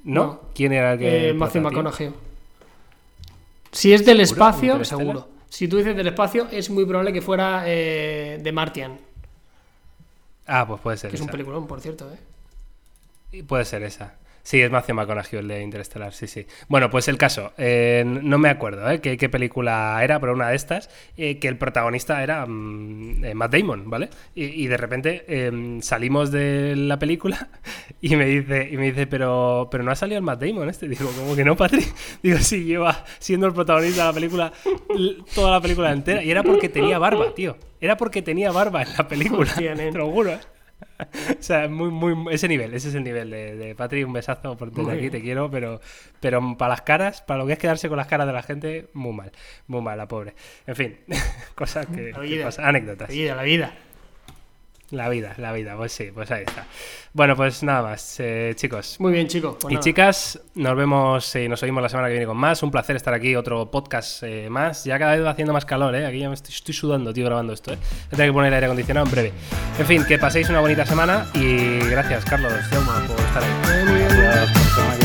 ¿No? 0.03 0.24
No. 0.24 0.41
¿Quién 0.53 0.74
era 0.74 0.93
el 0.93 0.99
que...? 0.99 1.30
eh, 1.30 1.34
Matthew? 1.34 1.61
McConaughey. 1.64 2.14
Si 3.72 3.91
es 3.93 4.05
del 4.05 4.22
espacio, 4.22 4.84
seguro. 4.86 5.30
Si 5.49 5.68
tú 5.68 5.78
dices 5.78 5.95
del 5.95 6.07
espacio, 6.07 6.47
es 6.51 6.70
muy 6.70 6.86
probable 6.86 7.11
que 7.14 7.22
fuera 7.22 7.64
eh, 7.66 8.39
de 8.41 8.51
Martian, 8.51 8.99
Ah, 10.45 10.68
pues 10.68 10.82
puede 10.82 10.97
ser 10.97 11.09
que 11.09 11.16
es 11.16 11.22
un 11.22 11.30
peliculón, 11.30 11.68
por 11.68 11.80
cierto, 11.80 12.11
¿eh? 12.11 12.18
Y 13.32 13.43
Puede 13.43 13.64
ser 13.66 13.82
esa. 13.84 14.16
Sí, 14.44 14.62
es 14.62 14.70
Matthew 14.70 14.96
McConaughey 14.96 15.39
el 15.39 15.48
de 15.48 15.62
Interestelar, 15.62 16.14
sí, 16.14 16.28
sí. 16.28 16.46
Bueno, 16.68 16.89
pues 16.89 17.08
el 17.08 17.18
caso, 17.18 17.54
eh, 17.58 18.04
no 18.06 18.38
me 18.38 18.50
acuerdo 18.50 18.89
¿eh? 18.91 19.00
qué, 19.00 19.18
qué 19.18 19.30
película 19.30 20.00
era, 20.04 20.20
pero 20.20 20.34
una 20.34 20.50
de 20.50 20.56
estas, 20.56 20.89
eh, 21.16 21.39
que 21.39 21.48
el 21.48 21.58
protagonista 21.58 22.22
era 22.22 22.46
mm, 22.46 23.24
eh, 23.24 23.34
Matt 23.34 23.54
Damon, 23.54 23.89
¿vale? 23.89 24.10
Y, 24.36 24.44
y 24.64 24.68
de 24.68 24.78
repente 24.78 25.24
eh, 25.28 25.80
salimos 25.82 26.32
de 26.32 26.76
la 26.76 27.00
película 27.00 27.48
y 28.02 28.16
me 28.18 28.26
dice, 28.26 28.68
y 28.70 28.78
me 28.78 28.91
dice 28.91 29.08
pero, 29.08 29.68
pero 29.72 29.84
no 29.84 29.91
ha 29.91 29.96
salido 29.96 30.18
el 30.18 30.24
Matt 30.24 30.41
Damon 30.41 30.70
este. 30.70 30.88
Digo, 30.94 31.10
¿cómo 31.18 31.36
que 31.36 31.46
no, 31.46 31.56
Patrick? 31.56 31.94
Digo, 32.24 32.38
sí, 32.39 32.64
lleva 32.64 33.06
siendo 33.20 33.48
el 33.48 33.54
protagonista 33.54 34.02
de 34.02 34.08
la 34.08 34.14
película 34.14 34.54
toda 35.34 35.52
la 35.52 35.62
película 35.62 35.91
entera. 35.91 36.24
Y 36.24 36.32
era 36.32 36.44
porque 36.44 36.70
tenía 36.70 37.00
barba, 37.00 37.34
tío. 37.34 37.58
Era 37.80 37.98
porque 37.98 38.22
tenía 38.22 38.52
barba 38.52 38.82
en 38.84 38.89
la 38.98 39.08
película. 39.08 39.44
Hostia, 39.52 39.76
nen. 39.76 39.91
Te 39.91 39.98
lo 39.98 40.10
juro, 40.12 40.32
¿eh? 40.32 40.39
O 41.40 41.44
sea, 41.44 41.68
muy, 41.68 41.90
muy, 41.90 42.34
ese 42.34 42.48
nivel, 42.48 42.74
ese 42.74 42.90
es 42.90 42.96
el 42.96 43.04
nivel 43.04 43.30
de, 43.30 43.56
de 43.56 43.76
Patrick. 43.76 44.08
Un 44.08 44.14
besazo 44.14 44.56
por 44.58 44.72
desde 44.72 44.92
aquí, 44.92 45.10
te 45.10 45.22
quiero, 45.22 45.50
pero, 45.52 45.82
pero 46.20 46.58
para 46.58 46.70
las 46.70 46.82
caras, 46.82 47.22
para 47.22 47.40
lo 47.40 47.48
que 47.48 47.54
es 47.54 47.60
quedarse 47.60 47.90
con 47.90 47.98
las 47.98 48.08
caras 48.08 48.28
de 48.28 48.34
la 48.34 48.44
gente, 48.44 48.88
muy 48.94 49.14
mal, 49.14 49.32
muy 49.68 49.82
mal, 49.82 49.98
la 49.98 50.08
pobre. 50.08 50.34
En 50.66 50.76
fin, 50.76 50.98
cosas 51.56 51.86
que, 51.88 52.14
que 52.14 52.42
pasan, 52.44 52.66
anécdotas. 52.66 53.10
La 53.10 53.16
vida, 53.16 53.36
la 53.36 53.44
vida. 53.44 53.74
La 54.92 55.10
vida, 55.10 55.34
la 55.38 55.52
vida, 55.54 55.76
pues 55.76 55.92
sí, 55.92 56.12
pues 56.14 56.30
ahí 56.30 56.44
está. 56.46 56.66
Bueno, 57.14 57.36
pues 57.36 57.64
nada 57.64 57.82
más, 57.82 58.20
eh, 58.20 58.54
chicos. 58.56 58.98
Muy 59.00 59.12
bien, 59.12 59.28
chicos. 59.28 59.56
pues 59.60 59.72
y 59.72 59.76
nada. 59.76 59.84
chicas, 59.84 60.40
nos 60.56 60.76
vemos 60.76 61.36
y 61.36 61.48
nos 61.48 61.64
oímos 61.64 61.82
la 61.82 61.90
semana 61.90 62.10
que 62.10 62.14
viene 62.14 62.28
con 62.28 62.38
más. 62.38 62.62
Un 62.62 62.70
placer 62.70 62.96
estar 62.96 63.14
aquí, 63.14 63.36
otro 63.36 63.72
podcast 63.72 64.24
eh, 64.24 64.50
más. 64.50 64.84
Ya 64.84 65.00
cada 65.00 65.16
vez 65.16 65.26
va 65.26 65.32
haciendo 65.32 65.54
más 65.54 65.66
calor, 65.66 65.96
¿eh? 65.96 66.06
Aquí 66.06 66.20
ya 66.20 66.28
me 66.28 66.36
estoy, 66.36 66.54
estoy 66.54 66.74
sudando, 66.74 67.14
tío, 67.14 67.26
grabando 67.26 67.54
esto, 67.54 67.74
¿eh? 67.74 67.78
Voy 67.78 68.08
a 68.08 68.10
tener 68.10 68.28
que 68.28 68.34
poner 68.34 68.48
el 68.50 68.54
aire 68.56 68.66
acondicionado 68.68 69.06
en 69.06 69.12
breve. 69.12 69.34
En 69.80 69.86
fin, 69.86 70.06
que 70.06 70.20
paséis 70.20 70.50
una 70.50 70.60
bonita 70.60 70.86
semana 70.86 71.28
y 71.34 71.80
gracias, 71.80 72.26
Carlos, 72.26 72.54
Jauma, 72.70 73.04
por 73.08 73.20
estar 73.20 73.44
ahí. 73.44 73.86
Muy 73.86 73.96
bien. 73.96 74.12
Adiós. 74.12 75.03